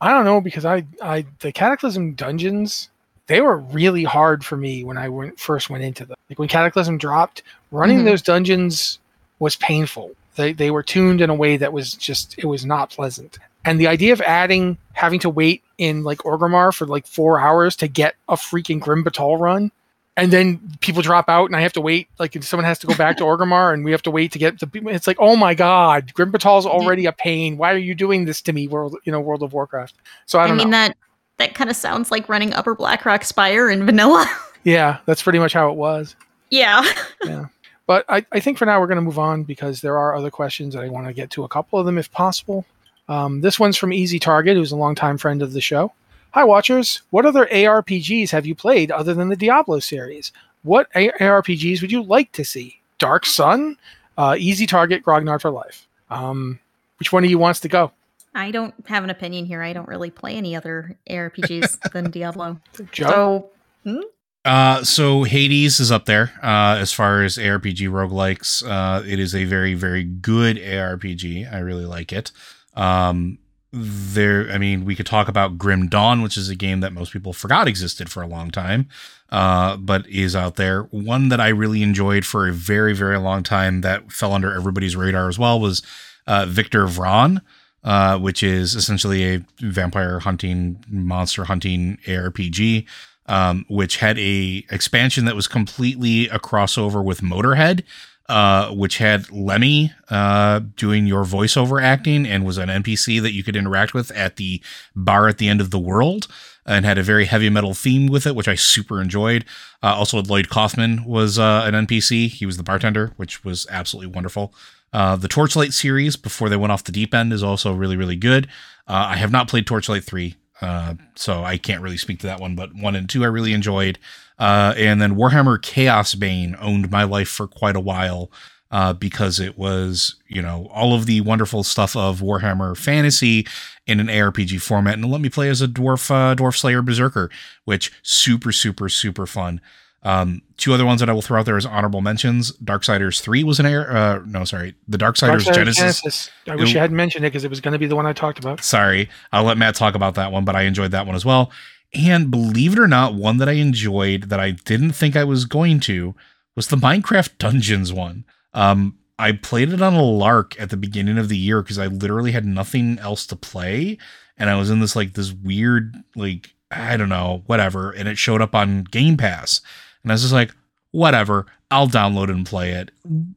I 0.01 0.11
don't 0.11 0.25
know 0.25 0.41
because 0.41 0.65
I, 0.65 0.85
I 1.01 1.25
the 1.39 1.51
Cataclysm 1.51 2.13
dungeons 2.13 2.89
they 3.27 3.39
were 3.41 3.57
really 3.57 4.03
hard 4.03 4.43
for 4.43 4.57
me 4.57 4.83
when 4.83 4.97
I 4.97 5.07
went, 5.07 5.39
first 5.39 5.69
went 5.69 5.83
into 5.83 6.05
them. 6.05 6.17
Like 6.29 6.39
when 6.39 6.49
Cataclysm 6.49 6.97
dropped, 6.97 7.41
running 7.71 7.99
Mhm. 7.99 8.05
those 8.05 8.21
dungeons 8.21 8.99
was 9.39 9.55
painful. 9.55 10.11
They 10.35 10.53
they 10.53 10.71
were 10.71 10.83
tuned 10.83 11.21
in 11.21 11.29
a 11.29 11.35
way 11.35 11.57
that 11.57 11.73
was 11.73 11.93
just 11.93 12.35
it 12.37 12.45
was 12.45 12.65
not 12.65 12.89
pleasant. 12.89 13.39
And 13.65 13.79
the 13.79 13.87
idea 13.87 14.13
of 14.13 14.21
adding 14.21 14.77
having 14.93 15.19
to 15.19 15.29
wait 15.29 15.63
in 15.77 16.03
like 16.03 16.19
Orgrimmar 16.19 16.73
for 16.73 16.85
like 16.85 17.07
four 17.07 17.39
hours 17.39 17.75
to 17.77 17.87
get 17.87 18.15
a 18.27 18.35
freaking 18.35 18.79
Grim 18.79 19.03
Batol 19.03 19.39
run, 19.39 19.71
and 20.17 20.31
then 20.31 20.59
people 20.81 21.01
drop 21.01 21.29
out 21.29 21.45
and 21.45 21.55
I 21.55 21.61
have 21.61 21.73
to 21.73 21.81
wait. 21.81 22.07
Like 22.19 22.41
someone 22.43 22.65
has 22.65 22.79
to 22.79 22.87
go 22.87 22.95
back 22.95 23.17
to 23.17 23.23
Orgrimmar 23.25 23.73
and 23.73 23.85
we 23.85 23.91
have 23.91 24.01
to 24.03 24.11
wait 24.11 24.31
to 24.33 24.39
get 24.39 24.59
the 24.59 24.67
people. 24.67 24.89
It's 24.91 25.07
like 25.07 25.17
oh 25.19 25.35
my 25.35 25.53
god, 25.53 26.13
Grim 26.13 26.31
Batol's 26.31 26.65
already 26.65 27.05
a 27.05 27.11
pain. 27.11 27.57
Why 27.57 27.73
are 27.73 27.77
you 27.77 27.95
doing 27.95 28.25
this 28.25 28.41
to 28.43 28.53
me, 28.53 28.67
World? 28.67 28.97
You 29.05 29.11
know, 29.11 29.21
World 29.21 29.43
of 29.43 29.53
Warcraft. 29.53 29.95
So 30.25 30.39
I 30.39 30.43
I, 30.43 30.47
don't 30.47 30.57
mean 30.57 30.69
know. 30.69 30.77
that 30.77 30.97
that 31.37 31.55
kind 31.55 31.69
of 31.69 31.75
sounds 31.75 32.11
like 32.11 32.29
running 32.29 32.53
Upper 32.53 32.75
Blackrock 32.75 33.23
Spire 33.23 33.69
in 33.69 33.85
vanilla. 33.85 34.29
Yeah, 34.63 34.99
that's 35.05 35.21
pretty 35.21 35.39
much 35.39 35.51
how 35.51 35.69
it 35.69 35.75
was. 35.75 36.15
Yeah. 36.49 36.85
yeah. 37.25 37.47
But 37.85 38.05
I, 38.07 38.25
I 38.31 38.39
think 38.39 38.57
for 38.57 38.65
now 38.65 38.79
we're 38.79 38.87
going 38.87 38.95
to 38.97 39.01
move 39.01 39.19
on 39.19 39.43
because 39.43 39.81
there 39.81 39.97
are 39.97 40.15
other 40.15 40.31
questions 40.31 40.73
that 40.73 40.83
I 40.83 40.89
want 40.89 41.07
to 41.07 41.13
get 41.13 41.29
to 41.31 41.43
a 41.43 41.49
couple 41.49 41.79
of 41.79 41.85
them 41.85 41.97
if 41.97 42.11
possible. 42.11 42.65
Um, 43.09 43.41
this 43.41 43.59
one's 43.59 43.77
from 43.77 43.91
Easy 43.91 44.19
Target, 44.19 44.55
who's 44.55 44.71
a 44.71 44.77
longtime 44.77 45.17
friend 45.17 45.41
of 45.41 45.53
the 45.53 45.61
show. 45.61 45.91
Hi, 46.31 46.43
Watchers. 46.43 47.01
What 47.09 47.25
other 47.25 47.45
ARPGs 47.47 48.31
have 48.31 48.45
you 48.45 48.55
played 48.55 48.91
other 48.91 49.13
than 49.13 49.29
the 49.29 49.35
Diablo 49.35 49.79
series? 49.79 50.31
What 50.63 50.91
ARPGs 50.93 51.81
would 51.81 51.91
you 51.91 52.01
like 52.01 52.31
to 52.31 52.45
see? 52.45 52.79
Dark 52.97 53.25
Sun, 53.25 53.77
uh, 54.17 54.35
Easy 54.39 54.65
Target, 54.65 55.03
Grognard 55.03 55.41
for 55.41 55.51
Life. 55.51 55.85
Um, 56.09 56.59
which 56.99 57.11
one 57.11 57.23
of 57.23 57.29
you 57.29 57.37
wants 57.37 57.59
to 57.61 57.67
go? 57.67 57.91
I 58.33 58.49
don't 58.49 58.73
have 58.87 59.03
an 59.03 59.09
opinion 59.09 59.45
here. 59.45 59.61
I 59.61 59.73
don't 59.73 59.87
really 59.87 60.09
play 60.09 60.35
any 60.35 60.55
other 60.55 60.97
ARPGs 61.09 61.91
than 61.91 62.09
Diablo. 62.09 62.59
Joe? 62.91 63.49
So 63.85 63.99
Uh, 64.45 64.83
so 64.83 65.23
Hades 65.23 65.79
is 65.79 65.91
up 65.91 66.05
there 66.05 66.33
uh, 66.43 66.77
as 66.79 66.91
far 66.91 67.23
as 67.23 67.37
ARPG 67.37 67.89
roguelikes. 67.89 68.63
Uh, 68.67 69.01
it 69.05 69.19
is 69.19 69.33
a 69.33 69.45
very, 69.45 69.73
very 69.73 70.03
good 70.03 70.57
ARPG. 70.57 71.51
I 71.51 71.59
really 71.59 71.85
like 71.85 72.11
it. 72.11 72.31
Um, 72.75 73.37
there, 73.71 74.51
I 74.51 74.57
mean, 74.57 74.85
we 74.85 74.95
could 74.95 75.05
talk 75.05 75.27
about 75.27 75.57
Grim 75.57 75.87
Dawn, 75.87 76.21
which 76.21 76.37
is 76.37 76.49
a 76.49 76.55
game 76.55 76.81
that 76.81 76.93
most 76.93 77.13
people 77.13 77.33
forgot 77.33 77.67
existed 77.67 78.11
for 78.11 78.21
a 78.21 78.27
long 78.27 78.51
time, 78.51 78.87
uh, 79.29 79.77
but 79.77 80.07
is 80.09 80.35
out 80.35 80.57
there. 80.57 80.83
One 80.83 81.29
that 81.29 81.39
I 81.39 81.47
really 81.47 81.81
enjoyed 81.81 82.25
for 82.25 82.47
a 82.47 82.51
very, 82.51 82.93
very 82.93 83.17
long 83.17 83.43
time 83.43 83.81
that 83.81 84.11
fell 84.11 84.33
under 84.33 84.53
everybody's 84.53 84.95
radar 84.95 85.29
as 85.29 85.39
well 85.39 85.59
was 85.59 85.81
uh, 86.27 86.45
Victor 86.47 86.85
Vran. 86.85 87.41
Uh, 87.85 88.17
which 88.17 88.41
is 88.41 88.75
essentially 88.75 89.25
a 89.25 89.45
vampire 89.59 90.19
hunting, 90.19 90.81
monster 90.87 91.43
hunting 91.43 91.97
ARPG 92.05 92.85
um, 93.27 93.65
which 93.69 93.97
had 93.97 94.17
a 94.19 94.65
expansion 94.69 95.25
that 95.25 95.35
was 95.35 95.47
completely 95.47 96.27
a 96.29 96.39
crossover 96.39 97.03
with 97.03 97.21
Motorhead, 97.21 97.83
uh, 98.29 98.71
which 98.71 98.97
had 98.97 99.31
Lemmy 99.31 99.91
uh, 100.09 100.61
doing 100.75 101.05
your 101.05 101.23
voiceover 101.23 101.81
acting 101.81 102.25
and 102.25 102.45
was 102.45 102.57
an 102.57 102.69
NPC 102.69 103.21
that 103.21 103.33
you 103.33 103.43
could 103.43 103.55
interact 103.55 103.93
with 103.93 104.11
at 104.11 104.37
the 104.37 104.61
bar 104.95 105.27
at 105.27 105.37
the 105.37 105.49
end 105.49 105.61
of 105.61 105.71
the 105.71 105.79
world. 105.79 106.27
And 106.65 106.85
had 106.85 106.97
a 106.97 107.03
very 107.03 107.25
heavy 107.25 107.49
metal 107.49 107.73
theme 107.73 108.07
with 108.07 108.25
it, 108.25 108.37
which 108.37 108.47
I 108.47 108.55
super 108.55 109.01
enjoyed. 109.01 109.43
Uh, 109.83 109.95
also, 109.95 110.21
Lloyd 110.21 110.47
Kaufman 110.47 111.03
was 111.03 111.37
uh, 111.37 111.63
an 111.65 111.73
NPC. 111.85 112.29
He 112.29 112.45
was 112.45 112.55
the 112.55 112.63
bartender, 112.63 113.11
which 113.17 113.43
was 113.43 113.67
absolutely 113.69 114.13
wonderful. 114.13 114.53
Uh, 114.93 115.17
the 115.17 115.27
Torchlight 115.27 115.73
series, 115.73 116.15
before 116.15 116.47
they 116.47 116.55
went 116.55 116.71
off 116.71 116.85
the 116.85 116.93
deep 116.93 117.13
end, 117.13 117.33
is 117.33 117.43
also 117.43 117.73
really, 117.73 117.97
really 117.97 118.15
good. 118.15 118.47
Uh, 118.87 119.07
I 119.09 119.17
have 119.17 119.31
not 119.31 119.49
played 119.49 119.67
Torchlight 119.67 120.05
3, 120.05 120.35
uh, 120.63 120.93
so 121.15 121.43
I 121.43 121.57
can't 121.57 121.81
really 121.81 121.97
speak 121.97 122.19
to 122.19 122.27
that 122.27 122.39
one, 122.39 122.55
but 122.55 122.73
one 122.73 122.95
and 122.95 123.09
two 123.09 123.25
I 123.25 123.27
really 123.27 123.51
enjoyed. 123.51 123.99
Uh, 124.39 124.73
and 124.77 125.01
then 125.01 125.15
Warhammer 125.15 125.59
Chaosbane 125.59 126.55
owned 126.59 126.89
my 126.89 127.03
life 127.03 127.27
for 127.27 127.47
quite 127.47 127.75
a 127.75 127.81
while 127.81 128.31
uh, 128.71 128.93
because 128.93 129.41
it 129.41 129.57
was, 129.57 130.15
you 130.27 130.41
know, 130.41 130.69
all 130.73 130.95
of 130.95 131.05
the 131.05 131.19
wonderful 131.19 131.63
stuff 131.63 131.97
of 131.97 132.21
Warhammer 132.21 132.77
Fantasy 132.77 133.45
in 133.85 133.99
an 133.99 134.07
ARPG 134.07 134.61
format, 134.61 134.93
and 134.93 135.11
let 135.11 135.19
me 135.19 135.29
play 135.29 135.49
as 135.49 135.61
a 135.61 135.67
dwarf, 135.67 136.09
uh, 136.09 136.33
dwarf 136.33 136.57
slayer 136.57 136.81
berserker, 136.81 137.29
which 137.65 137.91
super, 138.01 138.53
super, 138.53 138.87
super 138.87 139.27
fun. 139.27 139.59
Um, 140.05 140.41
two 140.57 140.73
other 140.73 140.85
ones 140.85 140.99
that 140.99 141.09
I 141.09 141.13
will 141.13 141.21
throw 141.21 141.39
out 141.39 141.45
there 141.45 141.55
as 141.57 141.65
honorable 141.65 142.01
mentions: 142.01 142.51
Darksiders 142.57 143.21
Three 143.21 143.43
was 143.43 143.59
an 143.59 143.65
air. 143.65 143.89
Uh, 143.95 144.19
no, 144.25 144.43
sorry, 144.43 144.75
the 144.87 144.97
Darksiders, 144.97 145.41
Darksiders 145.45 145.53
Genesis. 145.75 146.29
I 146.47 146.55
wish 146.55 146.69
It- 146.69 146.73
you 146.73 146.79
hadn't 146.79 146.97
mentioned 146.97 147.25
it 147.25 147.29
because 147.29 147.43
it 147.45 147.49
was 147.49 147.61
going 147.61 147.71
to 147.71 147.79
be 147.79 147.85
the 147.87 147.95
one 147.95 148.05
I 148.05 148.13
talked 148.13 148.39
about. 148.39 148.63
Sorry, 148.63 149.09
I'll 149.31 149.43
let 149.45 149.57
Matt 149.57 149.75
talk 149.75 149.95
about 149.95 150.15
that 150.15 150.31
one, 150.31 150.43
but 150.45 150.55
I 150.55 150.63
enjoyed 150.63 150.91
that 150.91 151.05
one 151.07 151.15
as 151.15 151.23
well. 151.25 151.51
And 151.93 152.31
believe 152.31 152.73
it 152.73 152.79
or 152.79 152.87
not, 152.87 153.13
one 153.13 153.37
that 153.37 153.47
I 153.47 153.53
enjoyed 153.53 154.23
that 154.23 154.39
I 154.39 154.51
didn't 154.51 154.93
think 154.93 155.15
I 155.15 155.23
was 155.23 155.45
going 155.45 155.79
to 155.81 156.15
was 156.55 156.67
the 156.67 156.75
Minecraft 156.75 157.37
Dungeons 157.37 157.93
one. 157.93 158.25
Um, 158.53 158.97
I 159.19 159.31
played 159.33 159.71
it 159.71 159.81
on 159.81 159.93
a 159.93 160.01
lark 160.01 160.59
at 160.59 160.69
the 160.69 160.77
beginning 160.77 161.17
of 161.19 161.29
the 161.29 161.37
year 161.37 161.61
because 161.61 161.77
I 161.77 161.85
literally 161.87 162.31
had 162.31 162.45
nothing 162.45 162.97
else 162.99 163.25
to 163.27 163.35
play, 163.35 163.97
and 164.37 164.49
I 164.49 164.55
was 164.57 164.69
in 164.69 164.79
this 164.79 164.95
like 164.95 165.13
this 165.13 165.31
weird 165.31 165.95
like 166.15 166.53
I 166.71 166.97
don't 166.97 167.09
know 167.09 167.43
whatever, 167.45 167.91
and 167.91 168.07
it 168.09 168.17
showed 168.17 168.41
up 168.41 168.55
on 168.55 168.85
Game 168.85 169.15
Pass, 169.15 169.61
and 170.03 170.11
I 170.11 170.15
was 170.15 170.21
just 170.21 170.33
like, 170.33 170.53
whatever, 170.91 171.45
I'll 171.71 171.87
download 171.87 172.25
it 172.25 172.31
and 172.35 172.45
play 172.45 172.71
it. 172.71 172.91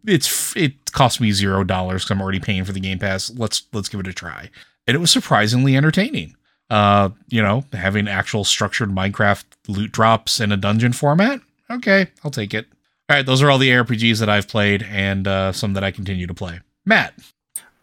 It's 0.07 0.55
it 0.57 0.93
cost 0.93 1.21
me 1.21 1.33
zero 1.33 1.65
dollars 1.65 2.05
because 2.05 2.11
I'm 2.15 2.21
already 2.23 2.41
paying 2.41 2.65
for 2.65 2.73
the 2.73 2.81
Game 2.81 2.99
Pass. 2.99 3.31
Let's 3.31 3.63
let's 3.73 3.89
give 3.89 4.01
it 4.01 4.07
a 4.09 4.13
try, 4.13 4.51
and 4.87 4.95
it 4.95 4.99
was 4.99 5.11
surprisingly 5.11 5.77
entertaining. 5.77 6.35
Uh, 6.69 7.11
you 7.29 7.41
know, 7.41 7.65
having 7.73 8.09
actual 8.09 8.43
structured 8.45 8.91
Minecraft 8.91 9.45
loot 9.69 9.93
drops 9.93 10.41
in 10.41 10.51
a 10.53 10.57
dungeon 10.57 10.93
format. 10.93 11.41
Okay, 11.71 12.09
I'll 12.25 12.31
take 12.31 12.53
it. 12.55 12.67
All 13.09 13.17
right, 13.17 13.25
those 13.25 13.41
are 13.41 13.51
all 13.51 13.59
the 13.59 13.71
RPGs 13.71 14.19
that 14.19 14.29
I've 14.29 14.49
played 14.49 14.83
and 14.83 15.29
uh, 15.29 15.53
some 15.53 15.75
that 15.75 15.85
I 15.85 15.93
continue 15.93 16.27
to 16.27 16.35
play. 16.35 16.59
Matt, 16.85 17.15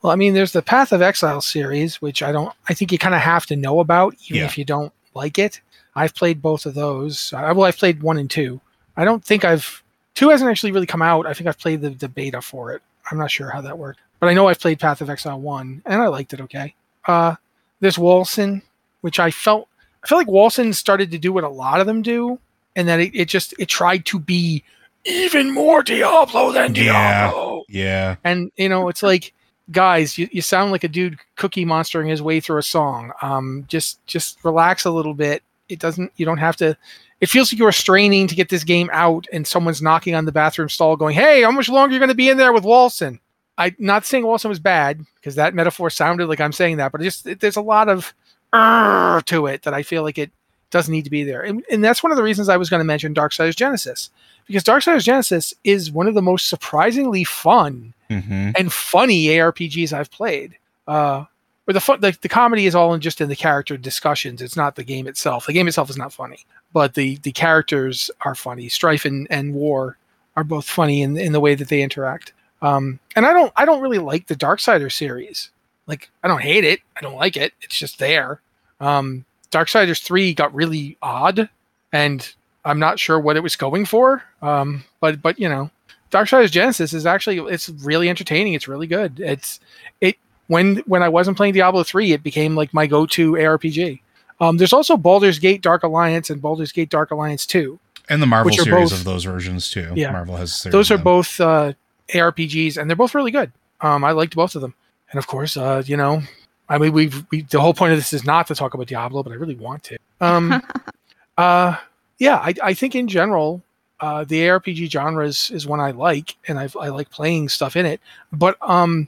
Well, 0.01 0.11
I 0.11 0.17
mean, 0.17 0.33
there's 0.33 0.51
the 0.51 0.61
Path 0.61 0.91
of 0.91 1.01
Exile 1.01 1.39
series, 1.39 2.01
which 2.01 2.21
I 2.21 2.33
don't. 2.33 2.53
I 2.67 2.73
think 2.73 2.91
you 2.91 2.97
kind 2.97 3.15
of 3.15 3.21
have 3.21 3.45
to 3.45 3.55
know 3.55 3.79
about, 3.79 4.15
even 4.25 4.39
Yeah. 4.41 4.45
if 4.45 4.57
you 4.57 4.65
don't 4.65 4.91
like 5.13 5.39
it. 5.39 5.61
I've 5.95 6.13
played 6.13 6.41
both 6.41 6.65
of 6.65 6.73
those. 6.73 7.31
I, 7.31 7.53
well, 7.53 7.67
I've 7.67 7.77
played 7.77 8.03
one 8.03 8.17
and 8.17 8.29
two. 8.29 8.59
I 8.97 9.05
don't 9.05 9.23
think 9.23 9.45
I've 9.45 9.83
two 10.15 10.29
hasn't 10.29 10.49
actually 10.49 10.71
really 10.71 10.85
come 10.85 11.01
out. 11.01 11.25
I 11.25 11.33
think 11.33 11.47
I've 11.47 11.59
played 11.59 11.81
the, 11.81 11.89
the 11.89 12.09
beta 12.09 12.41
for 12.41 12.73
it. 12.73 12.81
I'm 13.11 13.17
not 13.17 13.31
sure 13.31 13.49
how 13.49 13.61
that 13.61 13.77
worked, 13.77 13.99
but 14.19 14.29
I 14.29 14.33
know 14.33 14.47
I've 14.47 14.59
played 14.59 14.79
Path 14.79 15.01
of 15.01 15.09
Exile 15.09 15.39
one, 15.39 15.81
and 15.85 16.01
I 16.01 16.07
liked 16.07 16.33
it. 16.33 16.41
Okay. 16.41 16.73
Uh, 17.05 17.35
there's 17.79 17.97
Wolcen, 17.97 18.61
which 19.01 19.19
I 19.19 19.31
felt 19.31 19.67
I 20.03 20.07
feel 20.07 20.17
like 20.17 20.27
Wolcen 20.27 20.73
started 20.73 21.11
to 21.11 21.17
do 21.17 21.31
what 21.31 21.43
a 21.43 21.49
lot 21.49 21.79
of 21.79 21.87
them 21.87 22.01
do, 22.01 22.39
and 22.75 22.87
that 22.87 22.99
it, 22.99 23.15
it 23.15 23.27
just 23.27 23.53
it 23.59 23.67
tried 23.67 24.05
to 24.07 24.19
be 24.19 24.63
even 25.05 25.51
more 25.51 25.83
Diablo 25.83 26.51
than 26.51 26.73
Diablo. 26.73 27.63
Yeah. 27.67 27.81
Yeah, 27.83 28.15
And 28.23 28.51
you 28.55 28.69
know, 28.69 28.87
it's 28.89 29.03
like, 29.03 29.33
guys, 29.71 30.17
you, 30.17 30.29
you 30.31 30.41
sound 30.41 30.71
like 30.71 30.83
a 30.83 30.87
dude 30.87 31.17
cookie 31.35 31.65
monstering 31.65 32.07
his 32.07 32.21
way 32.21 32.39
through 32.39 32.59
a 32.59 32.63
song. 32.63 33.11
Um, 33.21 33.65
just 33.67 34.05
just 34.05 34.43
relax 34.43 34.85
a 34.85 34.91
little 34.91 35.13
bit. 35.13 35.41
It 35.69 35.79
doesn't. 35.79 36.11
You 36.17 36.25
don't 36.25 36.37
have 36.37 36.55
to. 36.57 36.77
It 37.23 37.29
feels 37.29 37.53
like 37.53 37.57
you're 37.57 37.71
straining 37.71 38.27
to 38.27 38.35
get 38.35 38.49
this 38.49 38.65
game 38.65 38.89
out, 38.91 39.27
and 39.31 39.47
someone's 39.47 39.81
knocking 39.81 40.13
on 40.13 40.25
the 40.25 40.33
bathroom 40.33 40.67
stall, 40.67 40.97
going, 40.97 41.15
"Hey, 41.15 41.43
how 41.43 41.51
much 41.51 41.69
longer 41.69 41.91
are 41.91 41.93
you 41.93 41.99
going 41.99 42.09
to 42.09 42.15
be 42.15 42.27
in 42.27 42.35
there 42.35 42.51
with 42.51 42.65
Wolcen?" 42.65 43.19
I'm 43.57 43.73
not 43.79 44.05
saying 44.05 44.25
Wolcen 44.25 44.49
was 44.49 44.59
bad 44.59 45.05
because 45.15 45.35
that 45.35 45.53
metaphor 45.53 45.89
sounded 45.89 46.27
like 46.27 46.41
I'm 46.41 46.51
saying 46.51 46.77
that, 46.77 46.91
but 46.91 46.99
just 46.99 47.25
it, 47.25 47.39
there's 47.39 47.55
a 47.55 47.61
lot 47.61 47.87
of 47.87 48.13
"Arr" 48.51 49.21
to 49.21 49.45
it 49.45 49.61
that 49.61 49.73
I 49.73 49.83
feel 49.83 50.03
like 50.03 50.17
it 50.17 50.31
doesn't 50.69 50.91
need 50.91 51.05
to 51.05 51.09
be 51.09 51.23
there. 51.23 51.41
And, 51.41 51.63
and 51.71 51.81
that's 51.81 52.03
one 52.03 52.11
of 52.11 52.17
the 52.17 52.23
reasons 52.23 52.49
I 52.49 52.57
was 52.57 52.69
going 52.69 52.81
to 52.81 52.83
mention 52.83 53.13
Darksiders 53.13 53.55
Genesis 53.55 54.09
because 54.45 54.65
Darksiders 54.65 55.05
Genesis 55.05 55.53
is 55.63 55.93
one 55.93 56.07
of 56.07 56.15
the 56.15 56.21
most 56.21 56.49
surprisingly 56.49 57.23
fun 57.23 57.93
hmm 58.09 58.49
and 58.57 58.73
funny 58.73 59.27
ARPGs 59.27 59.93
I've 59.93 60.11
played. 60.11 60.57
Uh, 60.89 61.23
but 61.65 61.73
the 61.73 61.81
fun, 61.81 62.01
the, 62.01 62.17
the 62.21 62.29
comedy 62.29 62.65
is 62.65 62.75
all 62.75 62.93
in 62.93 63.01
just 63.01 63.21
in 63.21 63.29
the 63.29 63.35
character 63.35 63.77
discussions. 63.77 64.41
It's 64.41 64.57
not 64.57 64.75
the 64.75 64.83
game 64.83 65.07
itself. 65.07 65.45
The 65.45 65.53
game 65.53 65.67
itself 65.67 65.89
is 65.89 65.97
not 65.97 66.13
funny, 66.13 66.45
but 66.73 66.93
the 66.93 67.17
the 67.17 67.31
characters 67.31 68.11
are 68.21 68.35
funny. 68.35 68.69
Strife 68.69 69.05
and, 69.05 69.27
and 69.29 69.53
War 69.53 69.97
are 70.35 70.43
both 70.43 70.65
funny 70.65 71.01
in 71.01 71.17
in 71.17 71.31
the 71.31 71.39
way 71.39 71.55
that 71.55 71.69
they 71.69 71.81
interact. 71.81 72.33
Um, 72.61 72.99
and 73.15 73.25
I 73.25 73.33
don't 73.33 73.53
I 73.55 73.65
don't 73.65 73.81
really 73.81 73.99
like 73.99 74.27
the 74.27 74.35
Darksider 74.35 74.91
series. 74.91 75.51
Like 75.87 76.09
I 76.23 76.27
don't 76.27 76.41
hate 76.41 76.63
it. 76.65 76.79
I 76.97 77.01
don't 77.01 77.15
like 77.15 77.37
it. 77.37 77.53
It's 77.61 77.77
just 77.77 77.99
there. 77.99 78.41
Um, 78.79 79.25
Darksiders 79.51 80.01
three 80.01 80.33
got 80.33 80.53
really 80.53 80.97
odd, 81.01 81.49
and 81.91 82.33
I'm 82.65 82.79
not 82.79 82.99
sure 82.99 83.19
what 83.19 83.37
it 83.37 83.43
was 83.43 83.55
going 83.55 83.85
for. 83.85 84.23
Um, 84.41 84.83
but 84.99 85.21
but 85.21 85.39
you 85.39 85.47
know, 85.47 85.69
Darksiders 86.11 86.51
Genesis 86.51 86.93
is 86.93 87.05
actually 87.05 87.39
it's 87.53 87.69
really 87.69 88.09
entertaining. 88.09 88.53
It's 88.53 88.67
really 88.67 88.87
good. 88.87 89.19
It's 89.19 89.59
it 90.01 90.17
when 90.47 90.77
when 90.85 91.03
I 91.03 91.09
wasn't 91.09 91.37
playing 91.37 91.53
Diablo 91.53 91.83
three, 91.83 92.11
it 92.13 92.23
became 92.23 92.55
like 92.55 92.73
my 92.73 92.87
go 92.87 93.05
to 93.07 93.33
ARPG. 93.33 94.01
Um, 94.39 94.57
there's 94.57 94.73
also 94.73 94.97
Baldur's 94.97 95.39
Gate 95.39 95.61
Dark 95.61 95.83
Alliance 95.83 96.29
and 96.29 96.41
Baldur's 96.41 96.71
Gate 96.71 96.89
Dark 96.89 97.11
Alliance 97.11 97.45
two. 97.45 97.79
And 98.09 98.21
the 98.21 98.27
Marvel 98.27 98.51
series 98.51 98.91
both- 98.91 98.99
of 98.99 99.05
those 99.05 99.23
versions 99.23 99.71
too. 99.71 99.91
Yeah. 99.95 100.11
Marvel 100.11 100.35
has. 100.35 100.53
series 100.53 100.73
Those 100.73 100.91
are 100.91 100.97
them. 100.97 101.03
both 101.03 101.39
uh, 101.39 101.73
ARPGs, 102.09 102.77
and 102.77 102.89
they're 102.89 102.97
both 102.97 103.15
really 103.15 103.31
good. 103.31 103.51
Um, 103.81 104.03
I 104.03 104.11
liked 104.11 104.35
both 104.35 104.55
of 104.55 104.61
them, 104.61 104.73
and 105.11 105.17
of 105.17 105.27
course, 105.27 105.55
uh, 105.55 105.83
you 105.85 105.97
know, 105.97 106.21
I 106.69 106.77
mean, 106.77 106.91
we've 106.91 107.25
we, 107.31 107.43
the 107.43 107.61
whole 107.61 107.73
point 107.73 107.93
of 107.93 107.97
this 107.97 108.13
is 108.13 108.25
not 108.25 108.47
to 108.47 108.55
talk 108.55 108.73
about 108.73 108.87
Diablo, 108.87 109.23
but 109.23 109.31
I 109.31 109.35
really 109.35 109.55
want 109.55 109.83
to. 109.85 109.97
Um, 110.19 110.61
uh, 111.37 111.77
yeah, 112.19 112.37
I, 112.37 112.53
I 112.63 112.73
think 112.73 112.95
in 112.95 113.07
general, 113.07 113.61
uh, 113.99 114.23
the 114.23 114.41
ARPG 114.41 114.89
genre 114.89 115.25
is, 115.25 115.49
is 115.51 115.67
one 115.67 115.79
I 115.79 115.91
like, 115.91 116.35
and 116.47 116.59
I, 116.59 116.69
I 116.79 116.89
like 116.89 117.09
playing 117.09 117.49
stuff 117.49 117.75
in 117.75 117.85
it. 117.85 118.01
But 118.31 118.57
um, 118.61 119.07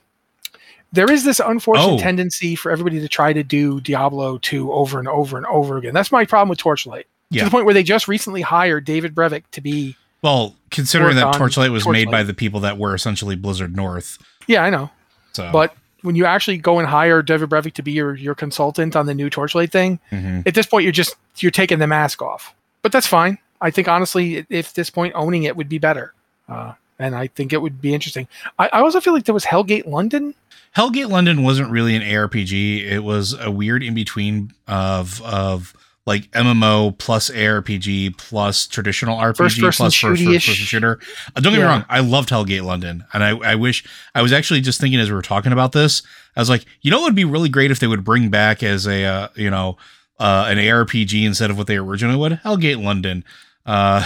there 0.96 1.12
is 1.12 1.24
this 1.24 1.40
unfortunate 1.40 1.86
Oh. 1.94 1.98
tendency 2.00 2.56
for 2.56 2.72
everybody 2.72 3.00
to 3.00 3.08
try 3.08 3.34
to 3.34 3.44
do 3.44 3.80
Diablo 3.82 4.38
2 4.40 4.72
over 4.72 4.98
and 5.00 5.08
over 5.08 5.38
and 5.38 5.46
over 5.46 5.78
again. 5.78 5.94
That's 5.94 6.12
my 6.12 6.26
problem 6.26 6.50
with 6.50 6.58
Torchlight. 6.60 7.06
To 7.34 7.44
the 7.44 7.50
point 7.52 7.66
where 7.66 7.74
they 7.74 7.84
just 7.84 8.08
recently 8.08 8.42
hired 8.42 8.86
David 8.86 9.14
Brevik 9.14 9.44
to 9.52 9.62
be. 9.62 9.96
Well, 10.22 10.56
considering 10.72 11.16
that 11.18 11.34
Torchlight 11.36 11.72
was 11.72 11.88
made 11.88 12.10
by 12.10 12.24
the 12.24 12.34
people 12.34 12.62
that 12.62 12.78
were 12.78 12.96
essentially 12.96 13.36
Blizzard 13.36 13.76
North, 13.76 14.18
Yeah, 14.48 14.64
I 14.64 14.70
know. 14.70 14.90
so 15.34 15.50
But 15.52 15.76
when 16.02 16.16
you 16.16 16.26
actually 16.26 16.58
go 16.58 16.80
and 16.80 16.88
hire 16.88 17.22
David 17.22 17.50
Brevik 17.50 17.74
to 17.74 17.82
be 17.82 17.92
your, 17.92 18.16
your 18.16 18.36
consultant 18.36 18.96
on 18.96 19.06
the 19.08 19.14
new 19.14 19.30
Torchlight 19.30 19.72
thing, 19.72 20.00
Mhm. 20.12 20.48
at 20.48 20.54
this 20.54 20.66
point 20.66 20.84
you're 20.84 20.92
just 20.92 21.16
you're 21.40 21.52
taking 21.52 21.80
the 21.80 21.88
mask 21.88 22.22
off 22.22 22.54
but 22.82 22.92
that's 22.94 23.08
fine 23.08 23.38
i 23.60 23.70
think 23.70 23.88
honestly 23.90 24.38
at- 24.38 24.46
if 24.50 24.74
this 24.74 24.90
point 24.90 25.12
owning 25.16 25.44
it 25.44 25.58
would 25.58 25.68
be 25.68 25.78
better 25.80 26.14
uh, 26.48 26.72
and 27.00 27.16
i 27.16 27.28
think 27.28 27.54
it 27.54 27.62
would 27.62 27.82
be 27.82 27.94
interesting 27.94 28.28
I, 28.60 28.70
I 28.74 28.80
also 28.82 29.00
feel 29.00 29.14
like 29.14 29.26
there 29.26 29.34
was 29.34 29.46
hellgate 29.46 29.86
london 29.86 30.34
Hellgate 30.76 31.10
London 31.10 31.42
wasn't 31.42 31.72
really 31.72 31.96
an 31.96 32.02
ARPG. 32.02 32.86
It 32.86 33.00
was 33.00 33.34
a 33.34 33.50
weird 33.50 33.82
in 33.82 33.94
between 33.94 34.52
of 34.68 35.22
of 35.22 35.74
like 36.06 36.30
MMO 36.32 36.98
plus 36.98 37.30
ARPG 37.30 38.18
plus 38.18 38.68
traditional 38.68 39.18
RPG 39.18 39.38
First-person 39.38 39.62
plus 39.62 39.94
first 39.96 40.24
first 40.24 40.48
person 40.48 40.54
shooter. 40.54 41.00
Uh, 41.36 41.40
don't 41.40 41.54
get 41.54 41.60
me 41.60 41.66
wrong, 41.66 41.86
I 41.90 42.02
loved 42.02 42.30
Hellgate 42.30 42.64
London, 42.64 43.06
and 43.14 43.24
I 43.24 43.30
I 43.38 43.56
wish 43.56 43.86
I 44.14 44.22
was 44.22 44.34
actually 44.34 44.62
just 44.62 44.82
thinking 44.82 45.00
as 45.00 45.10
we 45.10 45.16
were 45.16 45.22
talking 45.22 45.52
about 45.54 45.72
this, 45.72 46.04
I 46.36 46.42
was 46.42 46.50
like, 46.50 46.66
you 46.82 46.92
know, 46.92 47.00
it 47.00 47.04
would 47.04 47.16
be 47.16 47.26
really 47.26 47.50
great 47.50 47.72
if 47.72 47.80
they 47.80 47.88
would 47.88 48.04
bring 48.04 48.30
back 48.30 48.62
as 48.62 48.86
a 48.86 49.06
uh, 49.06 49.28
you 49.36 49.50
know 49.50 49.78
uh, 50.20 50.46
an 50.50 50.58
ARPG 50.58 51.26
instead 51.26 51.50
of 51.50 51.58
what 51.58 51.68
they 51.68 51.78
originally 51.78 52.18
would. 52.18 52.34
Hellgate 52.44 52.84
London. 52.84 53.24
Uh, 53.66 54.06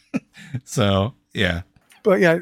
so 0.64 1.14
yeah, 1.32 1.62
but 2.02 2.20
yeah 2.20 2.38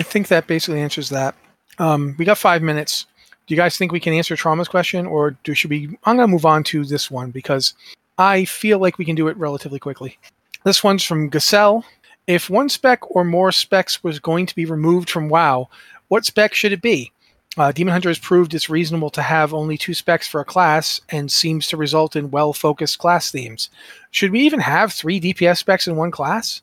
i 0.00 0.04
think 0.04 0.28
that 0.28 0.46
basically 0.46 0.80
answers 0.80 1.08
that 1.08 1.34
um, 1.78 2.14
we 2.18 2.24
got 2.24 2.38
five 2.38 2.62
minutes 2.62 3.06
do 3.46 3.54
you 3.54 3.60
guys 3.60 3.76
think 3.76 3.90
we 3.90 4.00
can 4.00 4.12
answer 4.14 4.36
trauma's 4.36 4.68
question 4.68 5.06
or 5.06 5.32
do 5.42 5.54
should 5.54 5.70
we 5.70 5.86
i'm 6.04 6.16
going 6.16 6.28
to 6.28 6.32
move 6.32 6.46
on 6.46 6.62
to 6.62 6.84
this 6.84 7.10
one 7.10 7.30
because 7.30 7.74
i 8.18 8.44
feel 8.44 8.78
like 8.78 8.98
we 8.98 9.04
can 9.04 9.16
do 9.16 9.28
it 9.28 9.36
relatively 9.36 9.78
quickly 9.78 10.18
this 10.64 10.82
one's 10.82 11.04
from 11.04 11.28
Gassel. 11.28 11.84
If 12.26 12.48
one 12.48 12.70
spec 12.70 13.00
or 13.14 13.22
more 13.22 13.52
specs 13.52 14.02
was 14.02 14.18
going 14.18 14.46
to 14.46 14.54
be 14.54 14.64
removed 14.64 15.10
from 15.10 15.28
WoW, 15.28 15.68
what 16.08 16.24
spec 16.24 16.54
should 16.54 16.72
it 16.72 16.80
be? 16.80 17.12
Uh, 17.56 17.70
Demon 17.70 17.92
Hunter 17.92 18.08
has 18.08 18.18
proved 18.18 18.54
it's 18.54 18.70
reasonable 18.70 19.10
to 19.10 19.22
have 19.22 19.54
only 19.54 19.76
two 19.76 19.94
specs 19.94 20.26
for 20.26 20.40
a 20.40 20.44
class 20.44 21.00
and 21.10 21.30
seems 21.30 21.68
to 21.68 21.76
result 21.76 22.16
in 22.16 22.30
well 22.30 22.52
focused 22.52 22.98
class 22.98 23.30
themes. 23.30 23.68
Should 24.10 24.32
we 24.32 24.40
even 24.40 24.58
have 24.58 24.92
three 24.92 25.20
DPS 25.20 25.58
specs 25.58 25.86
in 25.86 25.96
one 25.96 26.10
class? 26.10 26.62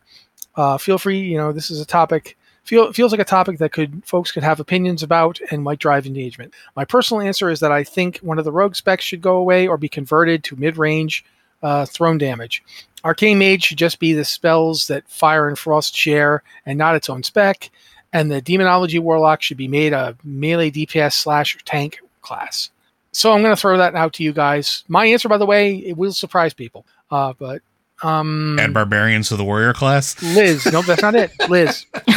Uh, 0.56 0.78
feel 0.78 0.98
free, 0.98 1.20
you 1.20 1.38
know, 1.38 1.54
this 1.54 1.70
is 1.70 1.80
a 1.80 1.86
topic. 1.86 2.36
Feel, 2.64 2.94
feels 2.94 3.12
like 3.12 3.22
a 3.22 3.26
topic 3.26 3.58
that 3.58 3.72
could 3.72 4.04
folks 4.06 4.32
could 4.32 4.44
have 4.44 4.60
opinions 4.60 5.02
about 5.04 5.40
and 5.50 5.64
might 5.64 5.80
drive 5.80 6.06
engagement. 6.06 6.54
My 6.76 6.86
personal 6.86 7.22
answer 7.22 7.50
is 7.50 7.60
that 7.60 7.72
I 7.72 7.84
think 7.84 8.18
one 8.20 8.38
of 8.38 8.46
the 8.46 8.52
rogue 8.52 8.76
specs 8.76 9.04
should 9.04 9.22
go 9.22 9.38
away 9.38 9.68
or 9.68 9.78
be 9.78 9.90
converted 9.90 10.44
to 10.46 10.56
mid-range 10.56 11.26
uh, 11.64 11.86
thrown 11.86 12.18
damage. 12.18 12.64
Arcane 13.04 13.40
Mage 13.40 13.64
should 13.64 13.78
just 13.78 14.00
be 14.00 14.14
the 14.14 14.26
spells 14.26 14.88
that 14.88 15.08
Fire 15.10 15.48
and 15.48 15.58
Frost 15.58 15.96
share 15.96 16.44
and 16.66 16.78
not 16.78 16.96
its 16.96 17.10
own 17.10 17.24
spec. 17.24 17.70
And 18.14 18.30
the 18.30 18.42
Demonology 18.42 19.00
Warlock 19.00 19.42
should 19.42 19.58
be 19.58 19.68
made 19.68 19.94
a 19.94 20.16
melee 20.24 20.70
DPS 20.70 21.14
slash 21.14 21.58
tank 21.66 22.00
class. 22.22 22.70
So 23.14 23.34
I'm 23.34 23.42
going 23.42 23.56
to 23.56 23.60
throw 23.60 23.78
that 23.78 23.96
out 23.96 24.14
to 24.14 24.24
you 24.24 24.34
guys. 24.34 24.84
My 24.88 25.06
answer, 25.06 25.30
by 25.30 25.38
the 25.38 25.46
way, 25.46 25.76
it 25.78 25.98
will 25.98 26.14
surprise 26.14 26.54
people. 26.54 26.86
Uh, 27.10 27.34
but 27.38 27.62
um, 28.04 28.60
add 28.60 28.74
barbarians 28.74 29.30
to 29.30 29.36
the 29.36 29.44
warrior 29.44 29.74
class. 29.74 30.22
Liz, 30.22 30.66
nope, 30.72 30.86
that's 30.86 31.02
not 31.02 31.16
it. 31.16 31.32
Liz, 31.50 31.86
um, 31.96 32.08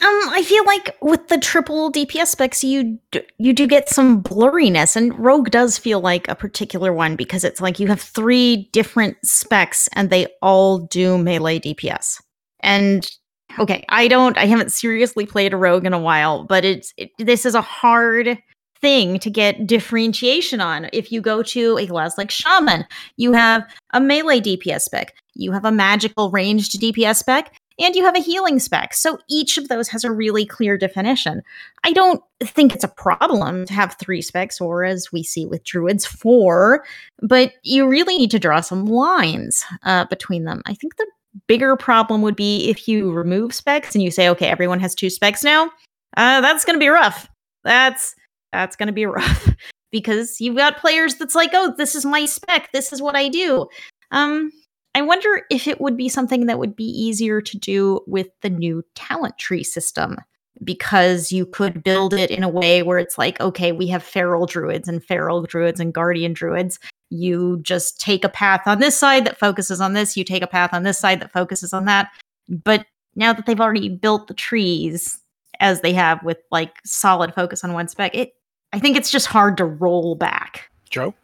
I 0.00 0.42
feel 0.44 0.64
like 0.64 0.96
with 1.00 1.28
the 1.28 1.38
triple 1.38 1.90
DPS 1.92 2.28
specs, 2.28 2.64
you 2.64 2.98
d- 3.10 3.26
you 3.38 3.52
do 3.52 3.66
get 3.66 3.88
some 3.88 4.22
blurriness, 4.22 4.96
and 4.96 5.18
Rogue 5.18 5.50
does 5.50 5.78
feel 5.78 6.00
like 6.00 6.28
a 6.28 6.34
particular 6.34 6.92
one 6.92 7.16
because 7.16 7.44
it's 7.44 7.60
like 7.60 7.78
you 7.78 7.86
have 7.88 8.00
three 8.00 8.68
different 8.72 9.16
specs, 9.24 9.88
and 9.94 10.10
they 10.10 10.26
all 10.40 10.78
do 10.78 11.18
melee 11.18 11.60
DPS. 11.60 12.20
And 12.60 13.10
okay, 13.58 13.84
I 13.88 14.08
don't, 14.08 14.38
I 14.38 14.46
haven't 14.46 14.72
seriously 14.72 15.26
played 15.26 15.52
a 15.52 15.56
Rogue 15.56 15.86
in 15.86 15.92
a 15.92 15.98
while, 15.98 16.44
but 16.44 16.64
it's 16.64 16.94
it, 16.96 17.10
this 17.18 17.44
is 17.44 17.54
a 17.54 17.60
hard 17.60 18.38
thing 18.82 19.18
to 19.20 19.30
get 19.30 19.66
differentiation 19.66 20.60
on. 20.60 20.88
If 20.92 21.10
you 21.10 21.20
go 21.20 21.42
to 21.44 21.78
a 21.78 21.86
class 21.86 22.18
like 22.18 22.30
Shaman, 22.30 22.84
you 23.16 23.32
have 23.32 23.64
a 23.94 24.00
melee 24.00 24.40
DPS 24.40 24.82
spec, 24.82 25.14
you 25.34 25.52
have 25.52 25.64
a 25.64 25.72
magical 25.72 26.30
ranged 26.30 26.80
DPS 26.80 27.16
spec, 27.16 27.54
and 27.78 27.94
you 27.94 28.04
have 28.04 28.16
a 28.16 28.20
healing 28.20 28.58
spec. 28.58 28.94
So 28.94 29.18
each 29.28 29.56
of 29.56 29.68
those 29.68 29.88
has 29.88 30.04
a 30.04 30.12
really 30.12 30.44
clear 30.44 30.76
definition. 30.76 31.42
I 31.84 31.92
don't 31.92 32.22
think 32.42 32.74
it's 32.74 32.84
a 32.84 32.88
problem 32.88 33.66
to 33.66 33.72
have 33.72 33.96
three 33.98 34.20
specs, 34.20 34.60
or 34.60 34.84
as 34.84 35.10
we 35.12 35.22
see 35.22 35.46
with 35.46 35.64
druids, 35.64 36.04
four, 36.04 36.84
but 37.22 37.52
you 37.62 37.88
really 37.88 38.18
need 38.18 38.30
to 38.32 38.38
draw 38.38 38.60
some 38.60 38.84
lines 38.84 39.64
uh, 39.84 40.04
between 40.06 40.44
them. 40.44 40.62
I 40.66 40.74
think 40.74 40.96
the 40.96 41.06
bigger 41.46 41.76
problem 41.76 42.20
would 42.22 42.36
be 42.36 42.68
if 42.68 42.86
you 42.86 43.10
remove 43.10 43.54
specs 43.54 43.94
and 43.94 44.02
you 44.02 44.10
say, 44.10 44.28
okay, 44.28 44.48
everyone 44.48 44.80
has 44.80 44.94
two 44.94 45.08
specs 45.08 45.42
now. 45.42 45.70
Uh, 46.16 46.40
that's 46.42 46.64
going 46.64 46.76
to 46.76 46.80
be 46.80 46.88
rough. 46.88 47.28
That's 47.64 48.14
that's 48.52 48.76
going 48.76 48.88
to 48.88 48.92
be 48.92 49.06
rough 49.06 49.48
because 49.90 50.40
you've 50.40 50.56
got 50.56 50.78
players 50.78 51.16
that's 51.16 51.34
like, 51.34 51.50
oh, 51.52 51.74
this 51.76 51.94
is 51.94 52.04
my 52.04 52.24
spec. 52.26 52.70
This 52.72 52.92
is 52.92 53.02
what 53.02 53.16
I 53.16 53.28
do. 53.28 53.68
Um, 54.10 54.50
I 54.94 55.02
wonder 55.02 55.42
if 55.50 55.66
it 55.66 55.80
would 55.80 55.96
be 55.96 56.08
something 56.08 56.46
that 56.46 56.58
would 56.58 56.76
be 56.76 56.84
easier 56.84 57.40
to 57.40 57.58
do 57.58 58.00
with 58.06 58.28
the 58.42 58.50
new 58.50 58.82
talent 58.94 59.38
tree 59.38 59.64
system 59.64 60.16
because 60.62 61.32
you 61.32 61.46
could 61.46 61.82
build 61.82 62.14
it 62.14 62.30
in 62.30 62.42
a 62.42 62.48
way 62.48 62.82
where 62.82 62.98
it's 62.98 63.18
like, 63.18 63.40
okay, 63.40 63.72
we 63.72 63.86
have 63.88 64.02
feral 64.02 64.46
druids 64.46 64.88
and 64.88 65.02
feral 65.02 65.42
druids 65.42 65.80
and 65.80 65.94
guardian 65.94 66.32
druids. 66.34 66.78
You 67.10 67.60
just 67.62 68.00
take 68.00 68.24
a 68.24 68.28
path 68.28 68.62
on 68.66 68.78
this 68.78 68.96
side 68.96 69.24
that 69.24 69.38
focuses 69.38 69.80
on 69.80 69.94
this, 69.94 70.16
you 70.16 70.24
take 70.24 70.42
a 70.42 70.46
path 70.46 70.72
on 70.72 70.82
this 70.82 70.98
side 70.98 71.20
that 71.20 71.32
focuses 71.32 71.72
on 71.72 71.86
that. 71.86 72.10
But 72.48 72.86
now 73.16 73.32
that 73.32 73.46
they've 73.46 73.60
already 73.60 73.88
built 73.88 74.28
the 74.28 74.34
trees 74.34 75.20
as 75.60 75.80
they 75.80 75.92
have 75.94 76.22
with 76.22 76.38
like 76.50 76.76
solid 76.84 77.34
focus 77.34 77.64
on 77.64 77.72
one 77.72 77.88
spec, 77.88 78.14
it 78.14 78.34
I 78.72 78.78
think 78.78 78.96
it's 78.96 79.10
just 79.10 79.26
hard 79.26 79.56
to 79.58 79.64
roll 79.64 80.14
back. 80.14 80.70
Joe. 80.90 81.14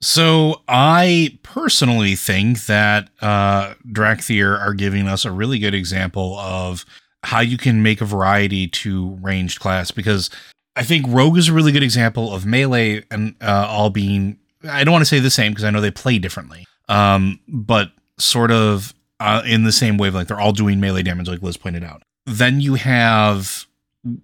So 0.00 0.62
I 0.66 1.38
personally 1.44 2.16
think 2.16 2.66
that 2.66 3.08
uh, 3.20 3.74
Dracthyr 3.86 4.60
are 4.60 4.74
giving 4.74 5.06
us 5.06 5.24
a 5.24 5.30
really 5.30 5.60
good 5.60 5.74
example 5.74 6.36
of 6.38 6.84
how 7.22 7.38
you 7.38 7.56
can 7.56 7.84
make 7.84 8.00
a 8.00 8.04
variety 8.04 8.66
to 8.66 9.16
ranged 9.22 9.60
class 9.60 9.92
because 9.92 10.28
I 10.74 10.82
think 10.82 11.06
Rogue 11.08 11.38
is 11.38 11.48
a 11.48 11.52
really 11.52 11.70
good 11.70 11.82
example 11.84 12.34
of 12.34 12.44
melee 12.44 13.04
and 13.10 13.36
uh, 13.40 13.66
all 13.68 13.90
being. 13.90 14.38
I 14.68 14.82
don't 14.84 14.92
want 14.92 15.02
to 15.02 15.08
say 15.08 15.20
the 15.20 15.30
same 15.30 15.52
because 15.52 15.64
I 15.64 15.70
know 15.70 15.80
they 15.80 15.90
play 15.90 16.18
differently, 16.18 16.66
um, 16.88 17.38
but 17.46 17.92
sort 18.18 18.50
of 18.50 18.94
uh, 19.20 19.42
in 19.46 19.64
the 19.64 19.72
same 19.72 19.98
wavelength. 19.98 20.28
They're 20.28 20.40
all 20.40 20.52
doing 20.52 20.80
melee 20.80 21.02
damage, 21.02 21.28
like 21.28 21.42
Liz 21.42 21.56
pointed 21.56 21.84
out. 21.84 22.02
Then 22.26 22.60
you 22.60 22.74
have, 22.74 23.66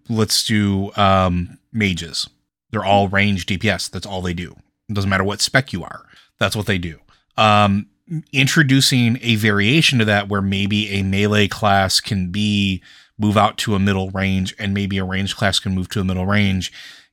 let's 0.09 0.45
do 0.45 0.91
um, 0.97 1.58
mages. 1.73 2.29
They're 2.71 2.85
all 2.85 3.09
ranged 3.09 3.49
DPS. 3.49 3.91
That's 3.91 4.07
all 4.07 4.21
they 4.21 4.35
do 4.35 4.57
It 4.89 4.95
doesn't 4.95 5.11
matter 5.11 5.25
what 5.25 5.41
spec 5.41 5.73
you 5.73 5.83
are. 5.83 6.05
That's 6.39 6.57
what 6.57 6.67
they 6.67 6.79
do. 6.79 6.99
Um, 7.37 7.87
introducing 8.33 9.19
a 9.23 9.37
variation 9.37 9.99
to 9.99 10.05
that 10.07 10.29
where 10.29 10.43
maybe 10.43 10.89
a 10.91 11.03
melee 11.03 11.49
class 11.49 12.01
can 12.01 12.31
be 12.31 12.83
move 13.19 13.37
out 13.37 13.59
to 13.59 13.75
a 13.75 13.79
middle 13.79 14.11
range 14.11 14.55
and 14.59 14.73
maybe 14.73 14.99
a 14.99 15.05
range 15.05 15.37
class 15.37 15.59
can 15.59 15.75
move 15.75 15.89
to 15.89 16.01
a 16.01 16.05
middle 16.05 16.27
range 16.27 16.73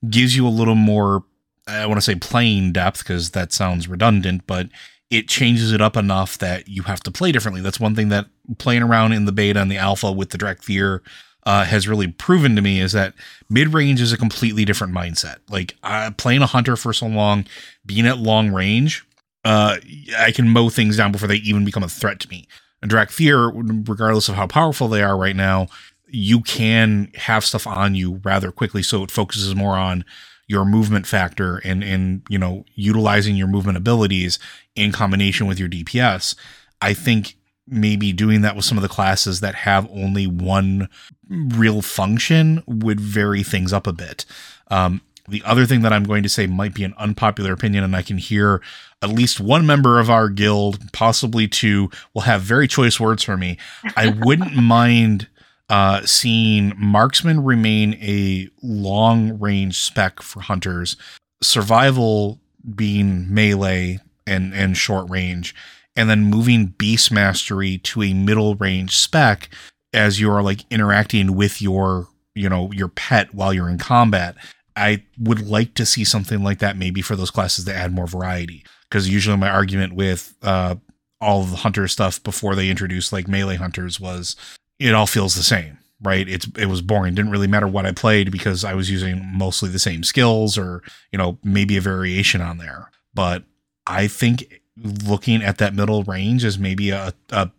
gives 0.10 0.36
you 0.36 0.48
a 0.48 0.50
little 0.50 0.76
more 0.76 1.24
I 1.68 1.86
want 1.88 1.98
to 1.98 2.02
say 2.02 2.16
playing 2.16 2.74
depth 2.74 3.00
because 3.00 3.32
that 3.32 3.52
sounds 3.52 3.88
redundant, 3.88 4.46
but 4.46 4.70
it 5.10 5.28
changes 5.28 5.72
it 5.72 5.82
up 5.82 5.98
enough 5.98 6.38
that 6.38 6.68
you 6.68 6.84
have 6.84 7.00
to 7.02 7.12
play 7.12 7.32
differently. 7.32 7.62
That's 7.62 7.80
one 7.80 7.96
thing 7.96 8.10
that 8.10 8.28
playing 8.58 8.84
around 8.84 9.14
in 9.14 9.26
the 9.26 9.32
beta 9.32 9.60
and 9.60 9.72
the 9.72 9.78
alpha 9.78 10.12
with 10.12 10.30
the 10.30 10.38
Dracthyr 10.38 11.00
uh, 11.46 11.66
has 11.66 11.88
really 11.88 12.08
proven 12.08 12.56
to 12.56 12.62
me 12.62 12.80
is 12.80 12.92
that 12.94 13.14
mid 13.50 13.74
range 13.74 14.02
is 14.02 14.12
a 14.12 14.18
completely 14.18 14.66
different 14.66 14.94
mindset. 14.94 15.38
Like 15.50 15.76
uh, 15.84 16.12
playing 16.18 16.42
a 16.42 16.48
hunter 16.48 16.76
for 16.76 16.94
so 16.94 17.06
long, 17.08 17.46
being 17.86 18.08
at 18.08 18.18
long 18.18 18.52
range, 18.52 19.06
uh, 19.44 19.78
I 20.18 20.32
can 20.32 20.50
mow 20.50 20.70
things 20.70 20.98
down 20.98 21.12
before 21.12 21.28
they 21.28 21.36
even 21.38 21.64
become 21.64 21.84
a 21.84 21.90
threat 21.90 22.20
to 22.22 22.30
me. 22.30 22.48
And 22.82 23.12
fear, 23.12 23.50
regardless 23.50 24.30
of 24.30 24.36
how 24.36 24.48
powerful 24.48 24.88
they 24.88 25.02
are 25.02 25.18
right 25.18 25.36
now, 25.36 25.68
you 26.08 26.42
can 26.42 27.12
have 27.16 27.44
stuff 27.44 27.66
on 27.66 27.96
you 27.96 28.22
rather 28.24 28.52
quickly. 28.52 28.84
So 28.84 29.04
it 29.04 29.12
focuses 29.12 29.56
more 29.56 29.76
on 29.76 30.06
your 30.48 30.66
movement 30.66 31.08
factor 31.08 31.58
and 31.64 31.84
and 31.84 32.22
you 32.30 32.38
know 32.38 32.66
utilizing 32.76 33.36
your 33.36 33.48
movement 33.48 33.78
abilities 33.78 34.38
in 34.76 34.92
combination 34.92 35.48
with 35.48 35.60
your 35.60 35.70
DPS. 35.70 36.36
I 36.82 36.94
think 36.94 37.36
maybe 37.68 38.14
doing 38.14 38.42
that 38.42 38.56
with 38.56 38.66
some 38.66 38.78
of 38.78 38.82
the 38.82 38.90
classes 38.90 39.40
that 39.40 39.56
have 39.56 39.90
only 39.92 40.28
one 40.28 40.90
real 41.30 41.82
function 41.82 42.64
would 42.68 43.00
vary 43.00 43.44
things 43.44 43.74
up 43.74 43.88
a 43.88 43.94
bit. 43.94 44.26
Um, 44.70 45.02
the 45.28 45.44
other 45.44 45.66
thing 45.66 45.82
that 45.82 45.94
I'm 45.94 46.04
going 46.04 46.24
to 46.24 46.30
say 46.30 46.46
might 46.46 46.74
be 46.74 46.84
an 46.84 46.94
unpopular 46.98 47.52
opinion, 47.52 47.84
and 47.84 47.96
I 47.96 48.04
can 48.04 48.18
hear 48.18 48.62
at 49.02 49.10
least 49.10 49.40
one 49.40 49.66
member 49.66 50.00
of 50.00 50.10
our 50.10 50.30
guild, 50.30 50.92
possibly 50.94 51.48
two, 51.48 51.90
will 52.14 52.22
have 52.24 52.42
very 52.42 52.68
choice 52.68 53.00
words 53.00 53.24
for 53.24 53.36
me. 53.36 53.58
I 53.98 54.10
wouldn't 54.10 54.56
mind 54.56 55.28
uh, 55.70 56.02
seeing 56.06 56.74
marksman 56.78 57.44
remain 57.44 57.96
a 57.96 58.50
long 58.62 59.40
range 59.40 59.80
spec 59.80 60.22
for 60.22 60.42
hunters, 60.42 60.96
survival 61.42 62.40
being 62.76 63.34
melee 63.34 64.00
and 64.28 64.54
and 64.54 64.78
short 64.78 65.10
range, 65.10 65.56
and 65.96 66.10
then 66.10 66.26
moving 66.26 66.68
beast 66.68 67.12
mastery 67.12 67.78
to 67.80 68.04
a 68.04 68.14
middle 68.14 68.56
range 68.56 68.98
spec 68.98 69.50
as 69.94 70.20
you're 70.20 70.44
like 70.44 70.62
interacting 70.70 71.36
with 71.36 71.62
your 71.62 72.08
you 72.34 72.50
know 72.50 72.72
your 72.72 72.90
pet 72.90 73.34
while 73.34 73.54
you're 73.54 73.70
in 73.70 73.78
combat. 73.78 74.36
I 74.78 75.04
would 75.18 75.48
like 75.48 75.74
to 75.76 75.86
see 75.86 76.04
something 76.04 76.44
like 76.44 76.60
that 76.60 76.76
maybe 76.76 77.02
for 77.02 77.16
those 77.16 77.32
classes 77.32 77.64
that 77.66 77.76
add 77.76 77.94
more 77.94 78.08
variety. 78.08 78.66
Because 78.90 79.08
usually 79.08 79.38
my 79.38 79.50
argument 79.50 79.94
with 79.94 80.36
uh, 80.44 80.76
all 81.22 81.44
the 81.44 81.58
hunter 81.58 81.88
stuff 81.88 82.22
before 82.24 82.56
they 82.56 82.70
introduced 82.70 83.14
like 83.14 83.28
melee 83.28 83.56
hunters 83.56 84.00
was 84.00 84.36
it 84.80 84.94
all 84.94 85.08
feels 85.08 85.36
the 85.36 85.44
same 85.44 85.78
right 86.02 86.28
it's 86.28 86.48
it 86.58 86.68
was 86.68 86.82
boring 86.82 87.16
didn't 87.16 87.32
really 87.32 87.48
matter 87.48 87.68
what 87.68 87.86
i 87.86 87.92
played 87.92 88.32
because 88.32 88.64
i 88.64 88.74
was 88.74 88.92
using 88.92 89.26
mostly 89.34 89.70
the 89.70 89.80
same 89.80 90.04
skills 90.04 90.58
or 90.58 90.84
you 91.12 91.18
know 91.18 91.38
maybe 91.44 91.78
a 91.78 91.82
variation 91.82 92.42
on 92.42 92.58
there 92.58 92.92
but 93.14 93.44
i 93.88 94.08
think 94.08 94.62
looking 94.78 95.44
at 95.44 95.58
that 95.58 95.74
middle 95.74 96.04
range 96.04 96.44
as 96.44 96.60
maybe 96.60 96.90
a, 96.90 97.14
a 97.32 97.50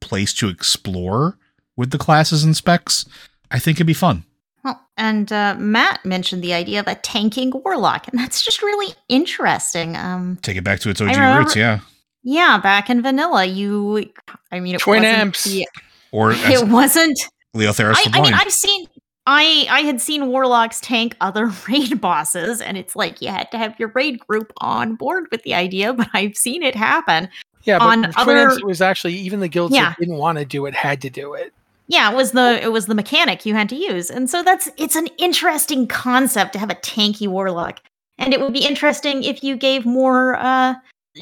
place 0.00 0.32
to 0.34 0.48
explore 0.48 1.38
with 1.76 1.90
the 1.90 1.98
classes 1.98 2.44
and 2.44 2.56
specs 2.56 3.04
i 3.50 3.58
think 3.58 3.76
it'd 3.76 3.86
be 3.86 3.94
fun 3.94 4.24
well, 4.64 4.80
and 4.96 5.30
uh, 5.30 5.54
Matt 5.56 6.04
mentioned 6.04 6.42
the 6.42 6.52
idea 6.52 6.80
of 6.80 6.88
a 6.88 6.96
tanking 6.96 7.52
warlock, 7.52 8.08
and 8.08 8.18
that's 8.18 8.42
just 8.42 8.62
really 8.62 8.96
interesting. 9.08 9.96
Um, 9.96 10.40
take 10.42 10.56
it 10.56 10.64
back 10.64 10.80
to 10.80 10.90
its 10.90 11.00
og 11.00 11.06
remember, 11.06 11.38
roots 11.38 11.54
yeah 11.54 11.80
yeah 12.24 12.58
back 12.58 12.90
in 12.90 13.00
vanilla 13.00 13.44
you 13.44 14.10
i 14.50 14.58
mean 14.58 14.74
it 14.74 14.80
Twin 14.80 15.04
Emps 15.04 15.44
the, 15.44 15.68
or 16.10 16.32
it 16.34 16.66
wasn't 16.66 17.28
Leotheras. 17.56 17.94
I, 17.96 18.10
I 18.12 18.22
mean, 18.22 18.34
I've 18.34 18.52
seen. 18.52 18.86
I 19.26 19.66
I 19.68 19.80
had 19.80 20.00
seen 20.00 20.28
warlocks 20.28 20.80
tank 20.80 21.16
other 21.20 21.46
raid 21.68 22.00
bosses, 22.00 22.60
and 22.60 22.76
it's 22.76 22.96
like 22.96 23.20
you 23.20 23.28
had 23.28 23.50
to 23.52 23.58
have 23.58 23.78
your 23.78 23.88
raid 23.94 24.20
group 24.26 24.52
on 24.58 24.94
board 24.94 25.26
with 25.30 25.42
the 25.42 25.54
idea. 25.54 25.92
But 25.92 26.08
I've 26.12 26.36
seen 26.36 26.62
it 26.62 26.74
happen. 26.74 27.28
Yeah, 27.64 27.78
but 27.78 27.86
on 27.86 28.12
other, 28.16 28.48
it 28.50 28.64
was 28.64 28.80
actually 28.80 29.14
even 29.14 29.40
the 29.40 29.48
guilds 29.48 29.74
yeah. 29.74 29.90
that 29.90 29.98
didn't 29.98 30.16
want 30.16 30.38
to 30.38 30.44
do 30.44 30.66
it 30.66 30.74
had 30.74 31.02
to 31.02 31.10
do 31.10 31.34
it. 31.34 31.52
Yeah, 31.88 32.12
it 32.12 32.16
was 32.16 32.32
the 32.32 32.62
it 32.62 32.72
was 32.72 32.86
the 32.86 32.94
mechanic 32.94 33.44
you 33.44 33.54
had 33.54 33.68
to 33.70 33.76
use, 33.76 34.10
and 34.10 34.30
so 34.30 34.42
that's 34.42 34.68
it's 34.76 34.96
an 34.96 35.08
interesting 35.18 35.86
concept 35.86 36.52
to 36.52 36.58
have 36.58 36.70
a 36.70 36.76
tanky 36.76 37.28
warlock, 37.28 37.80
and 38.18 38.32
it 38.32 38.40
would 38.40 38.52
be 38.52 38.64
interesting 38.64 39.22
if 39.22 39.42
you 39.42 39.56
gave 39.56 39.84
more. 39.84 40.36
uh 40.36 40.74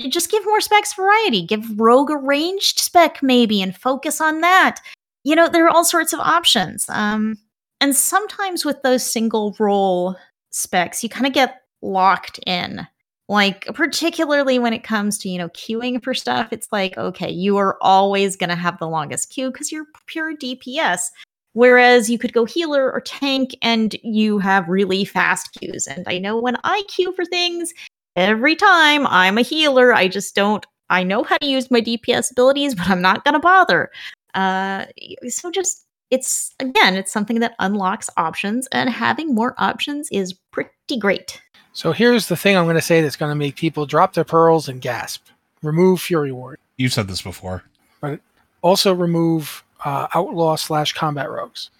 just 0.08 0.28
give 0.28 0.44
more 0.44 0.60
specs 0.60 0.92
variety. 0.92 1.46
Give 1.46 1.64
rogue 1.78 2.10
a 2.10 2.16
ranged 2.16 2.80
spec 2.80 3.22
maybe, 3.22 3.62
and 3.62 3.76
focus 3.76 4.20
on 4.20 4.40
that 4.40 4.80
you 5.24 5.34
know, 5.34 5.48
there 5.48 5.66
are 5.66 5.70
all 5.70 5.84
sorts 5.84 6.12
of 6.12 6.20
options. 6.20 6.88
Um, 6.88 7.38
and 7.80 7.94
sometimes 7.94 8.64
with 8.64 8.82
those 8.82 9.04
single 9.04 9.54
role 9.58 10.16
specs, 10.50 11.02
you 11.02 11.08
kind 11.08 11.26
of 11.26 11.32
get 11.32 11.62
locked 11.82 12.40
in. 12.46 12.86
Like, 13.26 13.64
particularly 13.74 14.58
when 14.58 14.74
it 14.74 14.84
comes 14.84 15.16
to, 15.18 15.30
you 15.30 15.38
know, 15.38 15.48
queuing 15.50 16.02
for 16.02 16.12
stuff, 16.12 16.48
it's 16.52 16.68
like, 16.70 16.96
okay, 16.98 17.30
you 17.30 17.56
are 17.56 17.78
always 17.80 18.36
going 18.36 18.50
to 18.50 18.56
have 18.56 18.78
the 18.78 18.88
longest 18.88 19.30
queue 19.30 19.50
because 19.50 19.72
you're 19.72 19.86
pure 20.06 20.36
DPS. 20.36 21.08
Whereas 21.54 22.10
you 22.10 22.18
could 22.18 22.32
go 22.32 22.44
healer 22.44 22.92
or 22.92 23.00
tank 23.00 23.56
and 23.62 23.96
you 24.02 24.38
have 24.40 24.68
really 24.68 25.04
fast 25.04 25.56
queues. 25.58 25.86
And 25.86 26.04
I 26.06 26.18
know 26.18 26.38
when 26.38 26.56
I 26.64 26.82
queue 26.88 27.12
for 27.14 27.24
things, 27.24 27.72
every 28.16 28.56
time 28.56 29.06
I'm 29.06 29.38
a 29.38 29.42
healer, 29.42 29.94
I 29.94 30.08
just 30.08 30.34
don't, 30.34 30.66
I 30.90 31.02
know 31.02 31.22
how 31.22 31.38
to 31.38 31.46
use 31.46 31.70
my 31.70 31.80
DPS 31.80 32.30
abilities, 32.30 32.74
but 32.74 32.90
I'm 32.90 33.00
not 33.00 33.24
going 33.24 33.34
to 33.34 33.40
bother. 33.40 33.90
Uh, 34.34 34.86
so 35.28 35.50
just 35.50 35.83
it's 36.14 36.54
again, 36.60 36.94
it's 36.94 37.12
something 37.12 37.40
that 37.40 37.54
unlocks 37.58 38.08
options, 38.16 38.68
and 38.72 38.88
having 38.88 39.34
more 39.34 39.54
options 39.58 40.08
is 40.12 40.32
pretty 40.52 40.70
great. 40.98 41.42
So 41.72 41.90
here's 41.90 42.28
the 42.28 42.36
thing 42.36 42.56
I'm 42.56 42.66
going 42.66 42.76
to 42.76 42.82
say 42.82 43.02
that's 43.02 43.16
going 43.16 43.32
to 43.32 43.36
make 43.36 43.56
people 43.56 43.84
drop 43.84 44.14
their 44.14 44.24
pearls 44.24 44.68
and 44.68 44.80
gasp: 44.80 45.26
remove 45.62 46.00
Fury 46.00 46.32
Ward. 46.32 46.58
You've 46.76 46.92
said 46.92 47.08
this 47.08 47.22
before, 47.22 47.64
but 48.00 48.20
also 48.62 48.94
remove 48.94 49.64
uh, 49.84 50.06
Outlaw 50.14 50.56
slash 50.56 50.92
Combat 50.92 51.28
Rogues. 51.28 51.70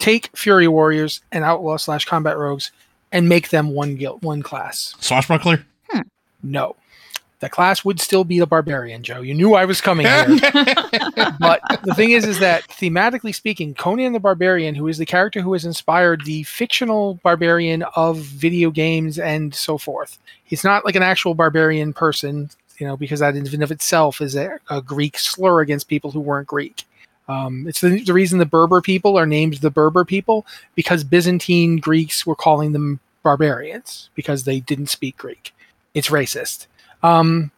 Take 0.00 0.36
Fury 0.36 0.68
Warriors 0.68 1.20
and 1.30 1.44
Outlaw 1.44 1.76
slash 1.76 2.04
Combat 2.04 2.36
Rogues 2.36 2.72
and 3.12 3.28
make 3.28 3.50
them 3.50 3.70
one 3.70 3.94
guild, 3.94 4.22
one 4.22 4.42
class. 4.42 4.96
Swashbuckler? 4.98 5.64
Hmm. 5.88 6.02
No 6.42 6.74
the 7.40 7.48
class 7.48 7.84
would 7.84 8.00
still 8.00 8.24
be 8.24 8.38
the 8.38 8.46
barbarian, 8.46 9.02
Joe. 9.02 9.20
You 9.20 9.34
knew 9.34 9.54
I 9.54 9.64
was 9.64 9.80
coming 9.80 10.06
here. 10.06 10.26
but 11.40 11.60
the 11.82 11.94
thing 11.94 12.12
is, 12.12 12.24
is 12.24 12.38
that 12.38 12.66
thematically 12.68 13.34
speaking, 13.34 13.74
Conan 13.74 14.12
the 14.12 14.20
Barbarian, 14.20 14.74
who 14.74 14.88
is 14.88 14.98
the 14.98 15.06
character 15.06 15.40
who 15.40 15.52
has 15.52 15.64
inspired 15.64 16.24
the 16.24 16.44
fictional 16.44 17.14
barbarian 17.22 17.82
of 17.96 18.18
video 18.18 18.70
games 18.70 19.18
and 19.18 19.54
so 19.54 19.78
forth, 19.78 20.18
he's 20.44 20.64
not 20.64 20.84
like 20.84 20.94
an 20.94 21.02
actual 21.02 21.34
barbarian 21.34 21.92
person, 21.92 22.50
you 22.78 22.86
know, 22.86 22.96
because 22.96 23.20
that 23.20 23.36
in 23.36 23.46
and 23.46 23.62
of 23.62 23.70
itself 23.70 24.20
is 24.20 24.36
a, 24.36 24.58
a 24.70 24.80
Greek 24.80 25.18
slur 25.18 25.60
against 25.60 25.88
people 25.88 26.10
who 26.10 26.20
weren't 26.20 26.46
Greek. 26.46 26.84
Um, 27.28 27.66
it's 27.66 27.80
the, 27.80 28.02
the 28.02 28.12
reason 28.12 28.38
the 28.38 28.46
Berber 28.46 28.80
people 28.80 29.18
are 29.18 29.26
named 29.26 29.54
the 29.54 29.70
Berber 29.70 30.04
people 30.04 30.46
because 30.74 31.04
Byzantine 31.04 31.78
Greeks 31.78 32.26
were 32.26 32.36
calling 32.36 32.72
them 32.72 33.00
barbarians 33.22 34.10
because 34.14 34.44
they 34.44 34.60
didn't 34.60 34.88
speak 34.88 35.16
Greek. 35.16 35.52
It's 35.94 36.10
racist. 36.10 36.66
Um, 37.04 37.52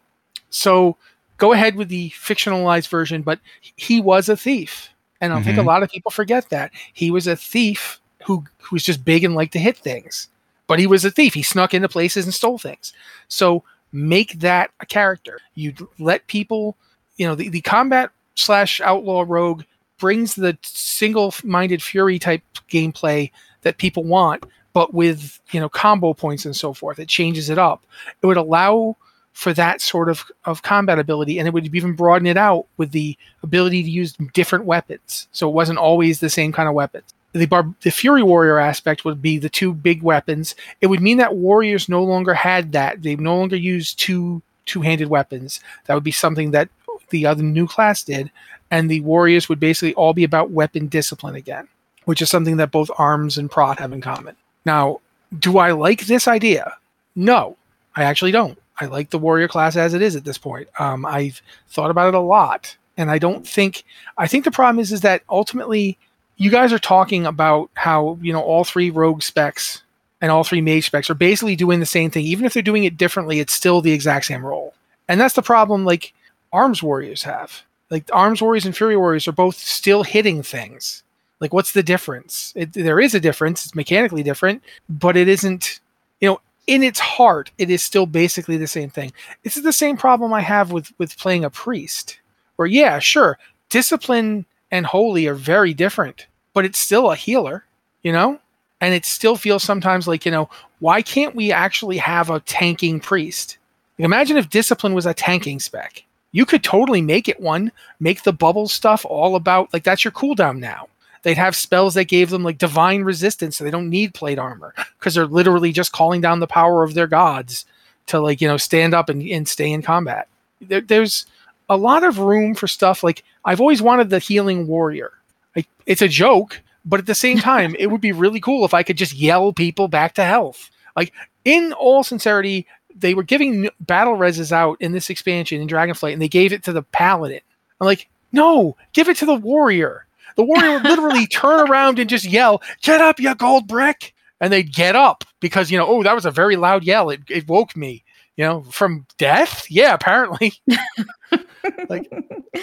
so 0.50 0.96
go 1.38 1.52
ahead 1.52 1.76
with 1.76 1.88
the 1.88 2.10
fictionalized 2.10 2.88
version, 2.88 3.22
but 3.22 3.40
he 3.60 4.00
was 4.00 4.28
a 4.28 4.36
thief. 4.36 4.90
And 5.20 5.32
I 5.32 5.36
mm-hmm. 5.36 5.44
think 5.44 5.56
a 5.56 5.60
mm-hmm. 5.60 5.68
lot 5.68 5.82
of 5.82 5.90
people 5.90 6.10
forget 6.10 6.50
that. 6.50 6.72
He 6.92 7.10
was 7.10 7.26
a 7.26 7.36
thief 7.36 8.00
who, 8.26 8.44
who 8.58 8.74
was 8.74 8.82
just 8.82 9.04
big 9.04 9.24
and 9.24 9.34
liked 9.34 9.52
to 9.54 9.58
hit 9.58 9.78
things. 9.78 10.28
But 10.66 10.80
he 10.80 10.86
was 10.86 11.04
a 11.04 11.10
thief. 11.10 11.32
He 11.32 11.42
snuck 11.42 11.72
into 11.72 11.88
places 11.88 12.24
and 12.24 12.34
stole 12.34 12.58
things. 12.58 12.92
So 13.28 13.62
make 13.92 14.40
that 14.40 14.72
a 14.80 14.86
character. 14.86 15.38
You 15.54 15.72
let 15.98 16.26
people, 16.26 16.76
you 17.16 17.26
know, 17.26 17.36
the, 17.36 17.48
the 17.48 17.60
combat 17.60 18.10
slash 18.34 18.80
outlaw 18.80 19.24
rogue 19.26 19.62
brings 19.98 20.34
the 20.34 20.58
single 20.62 21.32
minded 21.44 21.82
fury 21.82 22.18
type 22.18 22.42
gameplay 22.68 23.30
that 23.62 23.78
people 23.78 24.02
want, 24.02 24.44
but 24.72 24.92
with, 24.92 25.40
you 25.52 25.60
know, 25.60 25.68
combo 25.68 26.12
points 26.12 26.44
and 26.44 26.54
so 26.54 26.74
forth. 26.74 26.98
It 26.98 27.08
changes 27.08 27.48
it 27.48 27.58
up. 27.58 27.86
It 28.20 28.26
would 28.26 28.36
allow 28.36 28.96
for 29.36 29.52
that 29.52 29.82
sort 29.82 30.08
of, 30.08 30.24
of 30.46 30.62
combat 30.62 30.98
ability. 30.98 31.38
And 31.38 31.46
it 31.46 31.52
would 31.52 31.74
even 31.76 31.92
broaden 31.92 32.26
it 32.26 32.38
out 32.38 32.64
with 32.78 32.92
the 32.92 33.18
ability 33.42 33.82
to 33.82 33.90
use 33.90 34.14
different 34.32 34.64
weapons. 34.64 35.28
So 35.30 35.46
it 35.46 35.52
wasn't 35.52 35.78
always 35.78 36.20
the 36.20 36.30
same 36.30 36.52
kind 36.52 36.70
of 36.70 36.74
weapons. 36.74 37.12
The, 37.34 37.44
bar- 37.44 37.74
the 37.82 37.90
Fury 37.90 38.22
Warrior 38.22 38.58
aspect 38.58 39.04
would 39.04 39.20
be 39.20 39.36
the 39.36 39.50
two 39.50 39.74
big 39.74 40.02
weapons. 40.02 40.54
It 40.80 40.86
would 40.86 41.02
mean 41.02 41.18
that 41.18 41.36
warriors 41.36 41.86
no 41.86 42.02
longer 42.02 42.32
had 42.32 42.72
that. 42.72 43.02
They 43.02 43.14
no 43.14 43.36
longer 43.36 43.56
used 43.56 43.98
two 43.98 44.40
two 44.64 44.80
handed 44.80 45.08
weapons. 45.08 45.60
That 45.84 45.92
would 45.92 46.02
be 46.02 46.12
something 46.12 46.52
that 46.52 46.70
the 47.10 47.26
other 47.26 47.42
new 47.42 47.66
class 47.66 48.02
did. 48.02 48.30
And 48.70 48.90
the 48.90 49.02
warriors 49.02 49.50
would 49.50 49.60
basically 49.60 49.92
all 49.96 50.14
be 50.14 50.24
about 50.24 50.50
weapon 50.50 50.86
discipline 50.86 51.34
again, 51.34 51.68
which 52.06 52.22
is 52.22 52.30
something 52.30 52.56
that 52.56 52.70
both 52.70 52.90
arms 52.96 53.36
and 53.36 53.50
prot 53.50 53.80
have 53.80 53.92
in 53.92 54.00
common. 54.00 54.34
Now, 54.64 55.02
do 55.38 55.58
I 55.58 55.72
like 55.72 56.06
this 56.06 56.26
idea? 56.26 56.72
No, 57.14 57.58
I 57.94 58.04
actually 58.04 58.32
don't. 58.32 58.58
I 58.80 58.86
like 58.86 59.10
the 59.10 59.18
warrior 59.18 59.48
class 59.48 59.76
as 59.76 59.94
it 59.94 60.02
is 60.02 60.16
at 60.16 60.24
this 60.24 60.38
point. 60.38 60.68
Um, 60.78 61.06
I've 61.06 61.40
thought 61.68 61.90
about 61.90 62.08
it 62.08 62.14
a 62.14 62.20
lot, 62.20 62.76
and 62.96 63.10
I 63.10 63.18
don't 63.18 63.46
think. 63.46 63.84
I 64.18 64.26
think 64.26 64.44
the 64.44 64.50
problem 64.50 64.80
is 64.80 64.92
is 64.92 65.00
that 65.02 65.22
ultimately, 65.28 65.98
you 66.36 66.50
guys 66.50 66.72
are 66.72 66.78
talking 66.78 67.26
about 67.26 67.70
how 67.74 68.18
you 68.20 68.32
know 68.32 68.42
all 68.42 68.64
three 68.64 68.90
rogue 68.90 69.22
specs 69.22 69.82
and 70.20 70.30
all 70.30 70.44
three 70.44 70.60
mage 70.60 70.86
specs 70.86 71.10
are 71.10 71.14
basically 71.14 71.56
doing 71.56 71.80
the 71.80 71.86
same 71.86 72.10
thing. 72.10 72.24
Even 72.24 72.44
if 72.44 72.54
they're 72.54 72.62
doing 72.62 72.84
it 72.84 72.96
differently, 72.96 73.40
it's 73.40 73.54
still 73.54 73.80
the 73.80 73.92
exact 73.92 74.26
same 74.26 74.44
role, 74.44 74.74
and 75.08 75.20
that's 75.20 75.34
the 75.34 75.42
problem. 75.42 75.84
Like 75.84 76.12
arms 76.52 76.82
warriors 76.82 77.22
have, 77.22 77.62
like 77.90 78.08
arms 78.12 78.42
warriors 78.42 78.66
and 78.66 78.76
fury 78.76 78.96
warriors 78.96 79.26
are 79.26 79.32
both 79.32 79.56
still 79.56 80.02
hitting 80.02 80.42
things. 80.42 81.02
Like, 81.40 81.52
what's 81.52 81.72
the 81.72 81.82
difference? 81.82 82.52
It, 82.56 82.72
there 82.72 83.00
is 83.00 83.14
a 83.14 83.20
difference. 83.20 83.66
It's 83.66 83.74
mechanically 83.74 84.22
different, 84.22 84.62
but 84.88 85.16
it 85.16 85.28
isn't. 85.28 85.80
You 86.20 86.28
know, 86.28 86.40
in 86.66 86.82
its 86.82 86.98
heart, 86.98 87.50
it 87.58 87.70
is 87.70 87.82
still 87.82 88.06
basically 88.06 88.56
the 88.56 88.66
same 88.66 88.90
thing. 88.90 89.12
This 89.42 89.56
is 89.56 89.62
the 89.62 89.72
same 89.72 89.96
problem 89.96 90.32
I 90.32 90.40
have 90.40 90.72
with 90.72 90.92
with 90.98 91.18
playing 91.18 91.44
a 91.44 91.50
priest. 91.50 92.18
Where 92.56 92.66
yeah, 92.66 92.98
sure, 92.98 93.38
discipline 93.68 94.46
and 94.70 94.86
holy 94.86 95.26
are 95.26 95.34
very 95.34 95.74
different, 95.74 96.26
but 96.54 96.64
it's 96.64 96.78
still 96.78 97.10
a 97.10 97.16
healer, 97.16 97.64
you 98.02 98.12
know? 98.12 98.40
And 98.80 98.92
it 98.94 99.04
still 99.04 99.36
feels 99.36 99.62
sometimes 99.62 100.06
like, 100.06 100.26
you 100.26 100.32
know, 100.32 100.50
why 100.80 101.02
can't 101.02 101.34
we 101.34 101.52
actually 101.52 101.96
have 101.98 102.30
a 102.30 102.40
tanking 102.40 103.00
priest? 103.00 103.58
Imagine 103.98 104.36
if 104.36 104.50
discipline 104.50 104.92
was 104.92 105.06
a 105.06 105.14
tanking 105.14 105.60
spec. 105.60 106.04
You 106.32 106.44
could 106.44 106.62
totally 106.62 107.00
make 107.00 107.28
it 107.28 107.40
one, 107.40 107.72
make 108.00 108.22
the 108.22 108.32
bubble 108.32 108.68
stuff 108.68 109.06
all 109.08 109.36
about 109.36 109.72
like 109.72 109.84
that's 109.84 110.04
your 110.04 110.12
cooldown 110.12 110.58
now. 110.58 110.88
They'd 111.26 111.38
have 111.38 111.56
spells 111.56 111.94
that 111.94 112.04
gave 112.04 112.30
them 112.30 112.44
like 112.44 112.56
divine 112.56 113.02
resistance, 113.02 113.56
so 113.56 113.64
they 113.64 113.70
don't 113.72 113.90
need 113.90 114.14
plate 114.14 114.38
armor 114.38 114.72
because 114.96 115.16
they're 115.16 115.26
literally 115.26 115.72
just 115.72 115.90
calling 115.90 116.20
down 116.20 116.38
the 116.38 116.46
power 116.46 116.84
of 116.84 116.94
their 116.94 117.08
gods 117.08 117.66
to 118.06 118.20
like 118.20 118.40
you 118.40 118.46
know 118.46 118.58
stand 118.58 118.94
up 118.94 119.08
and, 119.08 119.20
and 119.22 119.48
stay 119.48 119.72
in 119.72 119.82
combat. 119.82 120.28
There, 120.60 120.80
there's 120.80 121.26
a 121.68 121.76
lot 121.76 122.04
of 122.04 122.20
room 122.20 122.54
for 122.54 122.68
stuff 122.68 123.02
like 123.02 123.24
I've 123.44 123.60
always 123.60 123.82
wanted 123.82 124.08
the 124.08 124.20
healing 124.20 124.68
warrior. 124.68 125.14
Like 125.56 125.66
it's 125.84 126.00
a 126.00 126.06
joke, 126.06 126.62
but 126.84 127.00
at 127.00 127.06
the 127.06 127.14
same 127.16 127.38
time, 127.40 127.74
it 127.76 127.88
would 127.88 128.00
be 128.00 128.12
really 128.12 128.38
cool 128.38 128.64
if 128.64 128.72
I 128.72 128.84
could 128.84 128.96
just 128.96 129.12
yell 129.12 129.52
people 129.52 129.88
back 129.88 130.14
to 130.14 130.24
health. 130.24 130.70
Like 130.94 131.12
in 131.44 131.72
all 131.72 132.04
sincerity, 132.04 132.68
they 132.94 133.14
were 133.14 133.24
giving 133.24 133.68
battle 133.80 134.14
reses 134.14 134.52
out 134.52 134.80
in 134.80 134.92
this 134.92 135.10
expansion 135.10 135.60
in 135.60 135.66
Dragonflight, 135.66 136.12
and 136.12 136.22
they 136.22 136.28
gave 136.28 136.52
it 136.52 136.62
to 136.62 136.72
the 136.72 136.82
paladin. 136.82 137.40
I'm 137.80 137.86
like, 137.86 138.08
no, 138.30 138.76
give 138.92 139.08
it 139.08 139.16
to 139.16 139.26
the 139.26 139.34
warrior. 139.34 140.05
The 140.36 140.44
warrior 140.44 140.74
would 140.74 140.84
literally 140.84 141.26
turn 141.26 141.68
around 141.68 141.98
and 141.98 142.08
just 142.08 142.24
yell, 142.24 142.62
"Get 142.82 143.00
up, 143.00 143.20
you 143.20 143.34
gold 143.34 143.66
brick!" 143.66 144.14
And 144.40 144.52
they'd 144.52 144.72
get 144.72 144.94
up 144.94 145.24
because 145.40 145.70
you 145.70 145.78
know, 145.78 145.86
oh, 145.86 146.02
that 146.02 146.14
was 146.14 146.26
a 146.26 146.30
very 146.30 146.56
loud 146.56 146.84
yell. 146.84 147.10
It, 147.10 147.22
it 147.28 147.48
woke 147.48 147.76
me. 147.76 148.04
You 148.36 148.44
know, 148.44 148.62
from 148.64 149.06
death. 149.16 149.64
Yeah, 149.70 149.94
apparently. 149.94 150.52
like, 151.88 152.12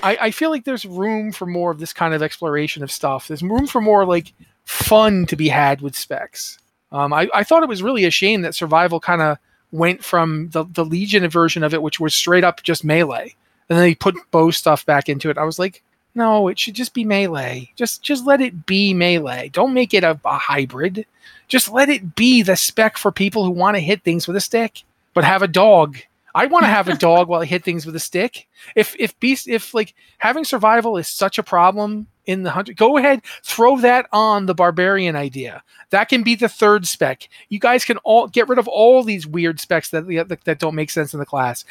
I, 0.03 0.17
I 0.21 0.32
feel 0.32 0.51
like 0.51 0.65
there's 0.65 0.86
room 0.86 1.32
for 1.32 1.47
more 1.47 1.71
of 1.71 1.80
this 1.80 1.93
kind 1.93 2.13
of 2.13 2.21
exploration 2.21 2.84
of 2.84 2.91
stuff. 2.91 3.28
There's 3.28 3.41
room 3.41 3.65
for 3.65 3.82
more 3.82 4.05
like 4.05 4.34
fun 4.65 5.26
to 5.26 5.36
be 5.36 5.49
had 5.49 5.82
with 5.82 5.95
specs. 5.95 6.59
Um, 6.91 7.11
I, 7.11 7.28
I 7.34 7.43
thought 7.43 7.63
it 7.63 7.69
was 7.69 7.82
really 7.82 8.05
a 8.05 8.11
shame 8.11 8.43
that 8.43 8.53
survival 8.53 8.99
kind 8.99 9.24
of 9.24 9.39
went 9.71 10.03
from 10.03 10.49
the, 10.49 10.63
the 10.65 10.86
Legion 10.86 11.28
version 11.28 11.63
of 11.63 11.74
it, 11.74 11.82
which 11.82 11.99
was 11.99 12.13
straight 12.13 12.43
up 12.43 12.61
just 12.61 12.84
melee, 12.86 13.36
and 13.67 13.78
then 13.78 13.84
they 13.84 13.95
put 13.95 14.15
bow 14.30 14.51
stuff 14.51 14.86
back 14.86 15.09
into 15.09 15.32
it. 15.32 15.38
I 15.39 15.43
was 15.43 15.57
like, 15.57 15.84
no, 16.16 16.47
it 16.47 16.59
should 16.59 16.76
just 16.76 16.93
be 16.93 17.05
melee. 17.05 17.72
Just 17.76 18.03
just 18.03 18.26
let 18.26 18.41
it 18.41 18.66
be 18.66 18.93
melee. 18.93 19.49
Don't 19.49 19.74
make 19.74 19.93
it 19.93 20.03
a, 20.03 20.20
a 20.26 20.38
hybrid. 20.38 21.05
Just 21.47 21.72
let 21.72 21.89
it 21.89 22.16
be 22.16 22.41
the 22.41 22.55
spec 22.55 22.97
for 22.97 23.11
people 23.11 23.43
who 23.43 23.51
want 23.51 23.76
to 23.76 23.82
hit 23.82 24.03
things 24.03 24.28
with 24.28 24.36
a 24.36 24.41
stick, 24.41 24.84
but 25.14 25.24
have 25.24 25.41
a 25.41 25.47
dog. 25.47 25.97
I 26.36 26.47
want 26.47 26.64
to 26.64 26.70
have 26.70 26.88
a 26.88 26.95
dog 26.97 27.28
while 27.30 27.41
I 27.41 27.45
hit 27.45 27.64
things 27.64 27.86
with 27.86 27.95
a 27.95 27.99
stick. 27.99 28.47
If 28.76 28.95
if 28.99 29.20
beast 29.20 29.47
if 29.47 29.74
like 29.74 29.93
having 30.20 30.43
survival 30.43 30.97
is 30.97 31.07
such 31.07 31.38
a 31.38 31.43
problem 31.43 32.07
in 32.26 32.43
the 32.43 32.51
hunter, 32.51 32.74
go 32.74 32.97
ahead 32.97 33.21
throw 33.43 33.78
that 33.80 34.07
on 34.11 34.45
the 34.45 34.55
barbarian 34.55 35.15
idea. 35.15 35.63
That 35.89 36.09
can 36.09 36.24
be 36.24 36.36
the 36.36 36.49
third 36.49 36.88
spec. 36.88 37.30
You 37.49 37.59
guys 37.59 37.86
can 37.86 37.97
all 37.97 38.28
get 38.28 38.47
rid 38.47 38.59
of 38.59 38.67
all 38.67 39.03
these 39.03 39.28
weird 39.28 39.59
specs 39.59 39.89
that 39.91 40.07
that, 40.07 40.43
that 40.45 40.59
don't 40.59 40.76
make 40.76 40.89
sense 40.89 41.13
in 41.13 41.19
the 41.19 41.26
class. 41.26 41.65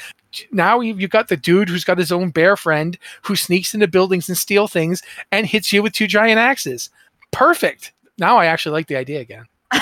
Now 0.51 0.81
you've 0.81 1.11
got 1.11 1.29
the 1.29 1.37
dude 1.37 1.69
who's 1.69 1.85
got 1.85 1.99
his 1.99 2.13
own 2.13 2.31
bear 2.31 2.57
friend 2.57 2.99
who 3.23 3.37
sneaks 3.37 3.75
into 3.75 3.89
buildings 3.89 4.29
and 4.29 4.39
steal 4.39 4.69
things 4.69 5.03
and 5.31 5.47
hits 5.47 5.73
you 5.73 5.83
with 5.83 5.93
two 5.93 6.07
giant 6.07 6.39
axes. 6.39 6.91
Perfect. 7.31 7.93
Now 8.19 8.37
I 8.37 8.47
actually 8.47 8.73
like 8.73 8.87
the 8.87 8.97
idea 8.97 9.21
again. 9.21 9.47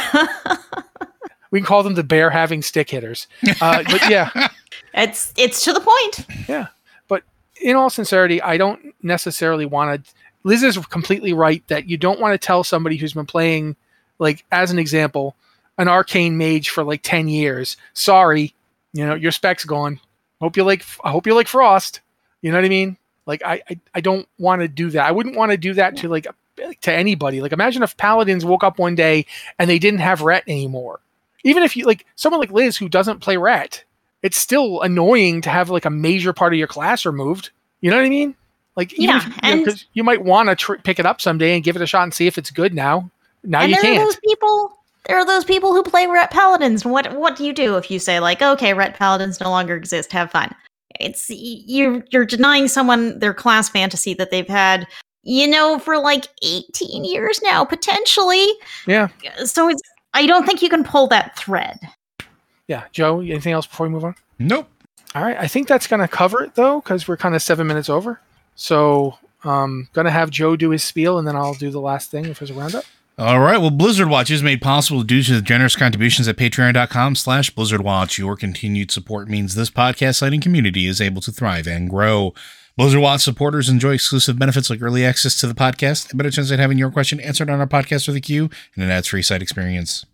we 1.51 1.61
can 1.61 1.67
call 1.67 1.83
them 1.83 1.95
the 1.95 2.05
bear 2.05 2.31
having 2.31 2.63
stick 2.63 2.91
hitters. 2.91 3.27
Uh, 3.61 3.83
but 3.85 4.09
yeah, 4.09 4.49
it's 4.95 5.33
it's 5.37 5.65
to 5.65 5.73
the 5.73 5.81
point. 5.81 6.27
Yeah, 6.49 6.69
but 7.09 7.23
in 7.61 7.77
all 7.77 7.91
sincerity, 7.91 8.41
I 8.41 8.57
don't 8.57 8.95
necessarily 9.03 9.67
want 9.67 10.05
to. 10.05 10.13
Liz 10.43 10.63
is 10.63 10.79
completely 10.87 11.33
right 11.33 11.67
that 11.69 11.89
you 11.89 11.97
don't 11.97 12.21
want 12.21 12.33
to 12.33 12.47
tell 12.47 12.65
somebody 12.65 12.97
who's 12.97 13.13
been 13.13 13.27
playing, 13.27 13.77
like 14.19 14.45
as 14.51 14.71
an 14.71 14.79
example, 14.79 15.37
an 15.79 15.89
arcane 15.89 16.39
mage 16.39 16.71
for 16.71 16.83
like 16.85 17.03
ten 17.03 17.29
years. 17.29 17.77
Sorry, 17.93 18.55
you 18.93 19.07
know 19.07 19.15
your 19.15 19.33
spec's 19.33 19.65
gone. 19.65 20.01
Hope 20.41 20.57
you 20.57 20.65
like. 20.65 20.85
I 21.05 21.11
hope 21.11 21.27
you 21.27 21.35
like 21.35 21.49
Frost. 21.49 22.01
You 22.43 22.51
know 22.51 22.59
what 22.59 22.65
I 22.65 22.69
mean? 22.71 22.97
Like 23.27 23.43
I, 23.45 23.63
I, 23.69 23.81
I 23.97 24.01
don't 24.01 24.27
want 24.39 24.63
to 24.63 24.69
do 24.69 24.91
that. 24.91 25.07
I 25.07 25.13
wouldn't 25.13 25.37
want 25.37 25.53
to 25.53 25.59
do 25.59 25.75
that 25.75 25.97
to 25.99 26.09
like 26.09 26.27
to 26.83 26.93
anybody. 26.93 27.41
Like 27.41 27.53
imagine 27.53 27.83
if 27.83 27.97
paladins 27.97 28.45
woke 28.45 28.65
up 28.65 28.79
one 28.79 28.95
day 28.95 29.27
and 29.59 29.69
they 29.69 29.79
didn't 29.79 30.01
have 30.01 30.23
ret 30.23 30.45
anymore. 30.47 31.01
Even 31.45 31.63
if 31.63 31.77
you 31.77 31.85
like 31.85 32.07
someone 32.17 32.41
like 32.41 32.51
Liz 32.51 32.77
who 32.77 32.89
doesn't 32.89 33.21
play 33.21 33.37
ret, 33.37 33.85
it's 34.23 34.39
still 34.39 34.81
annoying 34.83 35.41
to 35.43 35.51
have 35.51 35.71
like 35.71 35.85
a 35.85 35.91
major 35.91 36.33
part 36.33 36.53
of 36.53 36.59
your 36.59 36.67
class 36.67 37.07
removed. 37.07 37.51
You 37.81 37.91
know 37.91 37.97
what 37.97 38.07
I 38.07 38.11
mean? 38.11 38.35
Like 38.77 38.97
Yeah, 38.97 39.19
if, 39.19 39.45
you, 39.45 39.57
know, 39.57 39.65
'cause 39.65 39.85
you 39.95 40.05
might 40.05 40.23
want 40.25 40.49
to 40.49 40.55
tr- 40.57 40.75
pick 40.77 40.99
it 40.99 41.07
up 41.07 41.21
someday 41.21 41.55
and 41.55 41.65
give 41.65 41.77
it 41.77 41.83
a 41.83 41.87
shot 41.87 42.05
and 42.05 42.15
see 42.15 42.27
if 42.27 42.39
it's 42.39 42.51
good 42.51 42.73
now. 42.75 43.11
Now 43.43 43.61
and 43.61 43.71
you 43.71 43.77
there 43.83 43.93
are 43.93 43.95
can't. 43.97 44.07
those 44.09 44.21
people. 44.25 44.77
There 45.07 45.17
are 45.19 45.25
those 45.27 45.45
people 45.45 45.73
who 45.75 45.83
play 45.83 46.07
Ret 46.07 46.31
Paladins. 46.31 46.85
What 46.85 47.15
what 47.17 47.37
do 47.37 47.45
you 47.45 47.53
do 47.53 47.77
if 47.77 47.91
you 47.91 47.99
say 47.99 48.21
like, 48.21 48.43
okay, 48.43 48.75
Ret 48.75 48.95
Paladins 48.97 49.41
no 49.41 49.51
longer 49.51 49.75
exist? 49.75 50.13
Have 50.13 50.31
fun. 50.31 50.55
It's 51.01 51.27
you're 51.31 52.05
you're 52.11 52.27
denying 52.27 52.69
someone 52.69 53.19
their 53.19 53.33
class 53.35 53.69
fantasy 53.69 54.13
that 54.15 54.31
they've 54.31 54.47
had, 54.49 54.87
you 55.23 55.47
know, 55.49 55.79
for 55.79 55.99
like 55.99 56.27
18 56.43 57.05
years 57.05 57.41
now, 57.43 57.65
potentially. 57.65 58.47
Yeah, 58.87 59.09
So 59.45 59.69
it's 59.69 59.81
I 60.15 60.27
don't 60.27 60.45
think 60.47 60.61
you 60.63 60.69
can 60.69 60.85
pull 60.85 61.07
that 61.09 61.37
thread. 61.37 61.79
yeah. 62.69 62.85
Joe, 62.93 63.21
anything 63.21 63.53
else 63.53 63.67
before 63.67 63.87
we 63.87 63.93
move 63.93 64.05
on? 64.05 64.15
Nope. 64.39 64.69
All 65.15 65.23
right, 65.23 65.37
I 65.39 65.49
think 65.49 65.67
that's 65.67 65.87
going 65.87 66.01
to 66.01 66.09
cover 66.09 66.43
it 66.43 66.55
though, 66.55 66.81
because 66.81 67.09
we're 67.09 67.17
kind 67.17 67.35
of 67.35 67.43
seven 67.43 67.67
minutes 67.67 67.89
over. 67.89 68.21
So, 68.61 69.17
um, 69.43 69.89
going 69.95 70.05
to 70.05 70.11
have 70.11 70.29
Joe 70.29 70.55
do 70.55 70.69
his 70.69 70.85
spiel, 70.85 71.19
and 71.19 71.27
then 71.27 71.35
I'll 71.35 71.55
do 71.55 71.71
the 71.71 71.81
last 71.81 72.11
thing 72.11 72.27
if 72.27 72.41
there's 72.41 72.51
a 72.51 72.55
roundup. 72.55 72.85
All 73.17 73.41
right. 73.41 73.57
Well, 73.57 73.71
Blizzard 73.71 74.11
Watch 74.11 74.31
is 74.31 74.43
made 74.43 74.61
possible 74.61 75.03
due 75.03 75.23
to 75.23 75.37
the 75.37 75.41
generous 75.41 75.77
contributions 75.77 76.29
at 76.29 76.37
patreon.com 76.37 77.17
slash 77.17 77.49
Blizzard 77.49 77.81
Watch. 77.81 78.19
Your 78.19 78.37
continued 78.37 78.91
support 78.91 79.29
means 79.29 79.55
this 79.55 79.71
podcast 79.71 80.17
site 80.17 80.35
and 80.35 80.43
community 80.43 80.87
is 80.87 81.01
able 81.01 81.23
to 81.23 81.33
thrive 81.33 81.67
and 81.67 81.89
grow. 81.89 82.35
Blizzard 82.77 83.01
Watch 83.01 83.23
supporters 83.23 83.71
enjoy 83.71 83.95
exclusive 83.95 84.39
benefits 84.39 84.69
like 84.69 84.83
early 84.83 85.07
access 85.07 85.41
to 85.41 85.47
the 85.47 85.55
podcast, 85.55 86.13
a 86.13 86.17
better 86.17 86.31
chance 86.31 86.53
at 86.53 86.59
having 86.59 86.77
your 86.77 86.91
question 86.91 87.19
answered 87.19 87.49
on 87.49 87.61
our 87.61 87.67
podcast 87.67 88.07
with 88.07 88.17
a 88.17 88.21
queue, 88.21 88.51
and 88.75 88.85
an 88.85 88.91
ads-free 88.91 89.23
site 89.23 89.41
experience. 89.41 90.05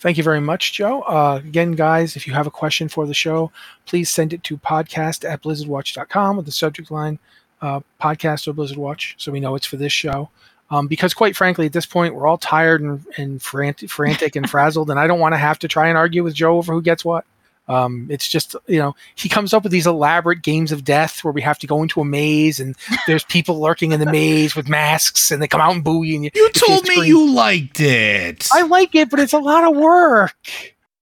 Thank 0.00 0.16
you 0.16 0.24
very 0.24 0.40
much, 0.40 0.72
Joe. 0.72 1.02
Uh, 1.02 1.42
again, 1.44 1.72
guys, 1.72 2.16
if 2.16 2.26
you 2.26 2.32
have 2.32 2.46
a 2.46 2.50
question 2.50 2.88
for 2.88 3.06
the 3.06 3.14
show, 3.14 3.52
please 3.84 4.08
send 4.08 4.32
it 4.32 4.42
to 4.44 4.56
podcast 4.56 5.28
at 5.28 5.42
blizzardwatch.com 5.42 6.38
with 6.38 6.46
the 6.46 6.52
subject 6.52 6.90
line 6.90 7.18
uh, 7.62 7.80
podcast 8.00 8.46
or 8.46 8.52
Blizzard 8.52 8.76
Watch 8.76 9.14
so 9.18 9.32
we 9.32 9.40
know 9.40 9.54
it's 9.54 9.66
for 9.66 9.76
this 9.76 9.92
show. 9.92 10.28
Um, 10.70 10.86
because, 10.86 11.12
quite 11.12 11.36
frankly, 11.36 11.66
at 11.66 11.74
this 11.74 11.84
point, 11.84 12.14
we're 12.14 12.26
all 12.26 12.38
tired 12.38 12.80
and, 12.80 13.04
and 13.18 13.42
frantic, 13.42 13.90
frantic 13.90 14.36
and 14.36 14.48
frazzled, 14.50 14.90
and 14.90 14.98
I 14.98 15.06
don't 15.06 15.20
want 15.20 15.34
to 15.34 15.38
have 15.38 15.58
to 15.60 15.68
try 15.68 15.88
and 15.88 15.98
argue 15.98 16.24
with 16.24 16.34
Joe 16.34 16.56
over 16.56 16.72
who 16.72 16.80
gets 16.80 17.04
what. 17.04 17.26
Um, 17.68 18.08
it's 18.10 18.28
just, 18.28 18.56
you 18.66 18.78
know, 18.78 18.96
he 19.14 19.28
comes 19.28 19.52
up 19.52 19.62
with 19.62 19.72
these 19.72 19.86
elaborate 19.86 20.42
games 20.42 20.72
of 20.72 20.82
death 20.82 21.22
where 21.22 21.32
we 21.32 21.42
have 21.42 21.58
to 21.60 21.66
go 21.66 21.82
into 21.82 22.00
a 22.00 22.04
maze 22.04 22.58
and 22.58 22.74
there's 23.06 23.24
people 23.24 23.60
lurking 23.60 23.92
in 23.92 24.00
the 24.00 24.10
maze 24.10 24.56
with 24.56 24.68
masks 24.68 25.30
and 25.30 25.40
they 25.40 25.46
come 25.46 25.60
out 25.60 25.74
and 25.74 25.84
boo 25.84 26.02
you. 26.02 26.16
And 26.16 26.30
you, 26.34 26.50
told 26.50 26.86
me 26.88 27.06
you 27.06 27.30
liked 27.32 27.78
it. 27.78 28.48
I 28.52 28.62
like 28.62 28.94
it, 28.94 29.10
but 29.10 29.20
it's 29.20 29.32
a 29.32 29.38
lot 29.38 29.64
of 29.64 29.76
work. 29.76 30.34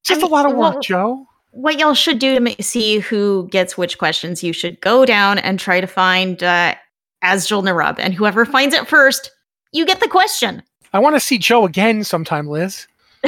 Just 0.05 0.23
a 0.23 0.27
lot 0.27 0.45
of 0.45 0.53
mean, 0.53 0.61
work, 0.61 0.75
well- 0.75 0.83
Joe. 0.83 1.27
What 1.53 1.79
y'all 1.79 1.95
should 1.95 2.19
do 2.19 2.39
to 2.39 2.63
see 2.63 3.01
who 3.01 3.49
gets 3.51 3.77
which 3.77 3.99
questions, 3.99 4.43
you 4.43 4.53
should 4.53 4.81
go 4.81 5.05
down 5.05 5.39
and 5.39 5.59
try 5.59 5.81
to 5.81 5.87
find 5.87 6.43
uh, 6.43 6.75
Azjol-Nerub, 7.25 7.97
and 7.99 8.15
whoever 8.15 8.45
finds 8.47 8.75
it 8.75 8.87
first, 8.87 9.31
you 9.73 9.85
get 9.85 10.01
the 10.01 10.09
question. 10.09 10.63
I 10.93 10.99
want 10.99 11.17
to 11.17 11.21
see 11.21 11.39
Joe 11.39 11.65
again 11.65 12.05
sometime, 12.05 12.47
Liz. 12.47 12.87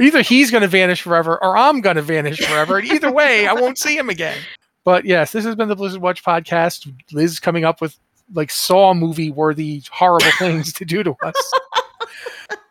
Either 0.00 0.22
he's 0.22 0.50
going 0.50 0.62
to 0.62 0.68
vanish 0.68 1.02
forever 1.02 1.42
or 1.42 1.56
I'm 1.56 1.80
going 1.80 1.96
to 1.96 2.02
vanish 2.02 2.38
forever. 2.38 2.78
And 2.78 2.86
either 2.88 3.10
way, 3.10 3.46
I 3.46 3.52
won't 3.52 3.78
see 3.78 3.96
him 3.96 4.08
again. 4.08 4.38
But 4.84 5.04
yes, 5.04 5.32
this 5.32 5.44
has 5.44 5.54
been 5.54 5.68
the 5.68 5.76
Blizzard 5.76 6.00
Watch 6.02 6.24
podcast. 6.24 6.92
Liz 7.12 7.40
coming 7.40 7.64
up 7.64 7.80
with 7.80 7.98
like 8.34 8.50
Saw 8.50 8.94
movie 8.94 9.30
worthy 9.30 9.82
horrible 9.90 10.30
things 10.38 10.72
to 10.74 10.84
do 10.84 11.02
to 11.02 11.14
us. 11.22 11.52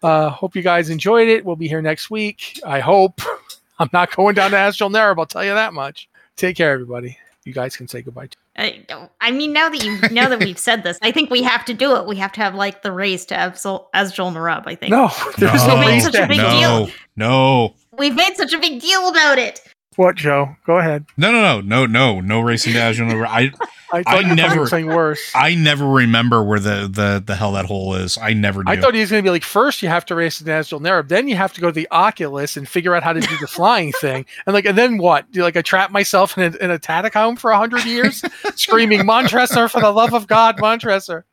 Uh, 0.07 0.29
hope 0.29 0.55
you 0.55 0.61
guys 0.61 0.89
enjoyed 0.89 1.27
it. 1.27 1.43
We'll 1.43 1.57
be 1.57 1.67
here 1.67 1.81
next 1.81 2.09
week. 2.09 2.61
I 2.65 2.79
hope. 2.79 3.19
I'm 3.79 3.89
not 3.91 4.15
going 4.15 4.35
down 4.35 4.51
to 4.51 4.57
Azjol-Nerub. 4.57 5.19
I'll 5.19 5.25
tell 5.25 5.43
you 5.43 5.53
that 5.53 5.73
much. 5.73 6.07
Take 6.37 6.55
care, 6.55 6.71
everybody. 6.71 7.17
You 7.43 7.51
guys 7.53 7.75
can 7.75 7.89
say 7.89 8.01
goodbye. 8.01 8.29
I, 8.57 8.85
I 9.19 9.31
mean, 9.31 9.51
now 9.51 9.67
that 9.69 9.83
you 9.83 9.99
now 10.09 10.29
that 10.29 10.39
we've 10.39 10.57
said 10.57 10.83
this, 10.83 10.97
I 11.01 11.11
think 11.11 11.29
we 11.29 11.43
have 11.43 11.63
to 11.65 11.73
do 11.73 11.95
it. 11.97 12.07
We 12.07 12.15
have 12.15 12.31
to 12.33 12.41
have 12.41 12.55
like 12.55 12.81
the 12.83 12.91
race 12.91 13.25
to 13.25 13.35
Azjol 13.35 13.87
Azul 13.93 14.31
Narub. 14.31 14.63
I 14.65 14.75
think. 14.75 14.91
No, 14.91 15.11
there's 15.37 15.65
No. 15.67 15.79
no, 15.79 15.87
race 15.87 16.03
such 16.05 16.15
a 16.15 16.25
big 16.27 16.37
no, 16.37 16.49
deal. 16.49 16.89
no, 17.17 17.75
We've 17.97 18.15
made 18.15 18.35
such 18.35 18.53
a 18.53 18.59
big 18.59 18.81
deal 18.81 19.09
about 19.09 19.37
it. 19.37 19.61
What, 19.97 20.15
Joe? 20.15 20.55
Go 20.65 20.77
ahead. 20.77 21.05
no, 21.17 21.31
no, 21.31 21.41
no, 21.41 21.61
no, 21.61 21.85
no, 21.85 22.21
no 22.21 22.39
racing 22.39 22.73
to 22.73 22.79
Azure. 22.79 23.25
I 23.25 23.51
I 23.91 24.03
thought 24.03 24.25
I 24.25 24.33
never- 24.33 24.67
saying 24.67 24.87
worse. 24.87 25.31
I 25.33 25.55
never 25.55 25.87
remember 25.87 26.43
where 26.43 26.59
the 26.59 26.87
the 26.91 27.23
the 27.25 27.35
hell 27.35 27.53
that 27.53 27.65
hole 27.65 27.95
is. 27.95 28.17
I 28.17 28.33
never 28.33 28.63
do. 28.63 28.71
I 28.71 28.79
thought 28.79 28.93
he 28.93 28.99
was 28.99 29.09
going 29.09 29.23
to 29.23 29.27
be 29.27 29.31
like, 29.31 29.43
first 29.43 29.81
you 29.81 29.89
have 29.89 30.05
to 30.07 30.15
race 30.15 30.39
the 30.39 30.51
Azjol-Nerub, 30.51 31.07
then 31.07 31.27
you 31.27 31.35
have 31.35 31.53
to 31.53 31.61
go 31.61 31.67
to 31.67 31.73
the 31.73 31.87
Oculus 31.91 32.57
and 32.57 32.67
figure 32.67 32.93
out 32.95 33.01
how 33.03 33.13
to 33.13 33.21
do 33.21 33.37
the 33.39 33.47
flying 33.47 33.91
thing, 34.01 34.25
and 34.45 34.53
like, 34.53 34.65
and 34.65 34.77
then 34.77 34.97
what? 34.97 35.31
Do 35.31 35.41
like 35.41 35.57
I 35.57 35.61
trap 35.61 35.89
myself 35.91 36.37
in 36.37 36.53
a, 36.53 36.57
in 36.57 36.69
a 36.71 36.77
catacomb 36.79 37.35
for 37.37 37.51
a 37.51 37.57
hundred 37.57 37.85
years, 37.85 38.23
screaming 38.55 39.05
Montresor 39.05 39.67
for 39.69 39.81
the 39.81 39.91
love 39.91 40.13
of 40.13 40.27
God, 40.27 40.59
Montresor. 40.59 41.25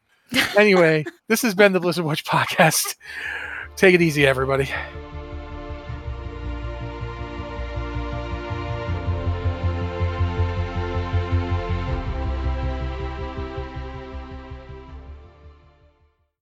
Anyway, 0.57 1.05
this 1.29 1.43
has 1.43 1.55
been 1.55 1.73
the 1.73 1.81
Blizzard 1.81 2.05
Watch 2.05 2.25
podcast. 2.25 2.97
Take 3.77 3.95
it 3.95 4.01
easy, 4.01 4.27
everybody. 4.27 4.71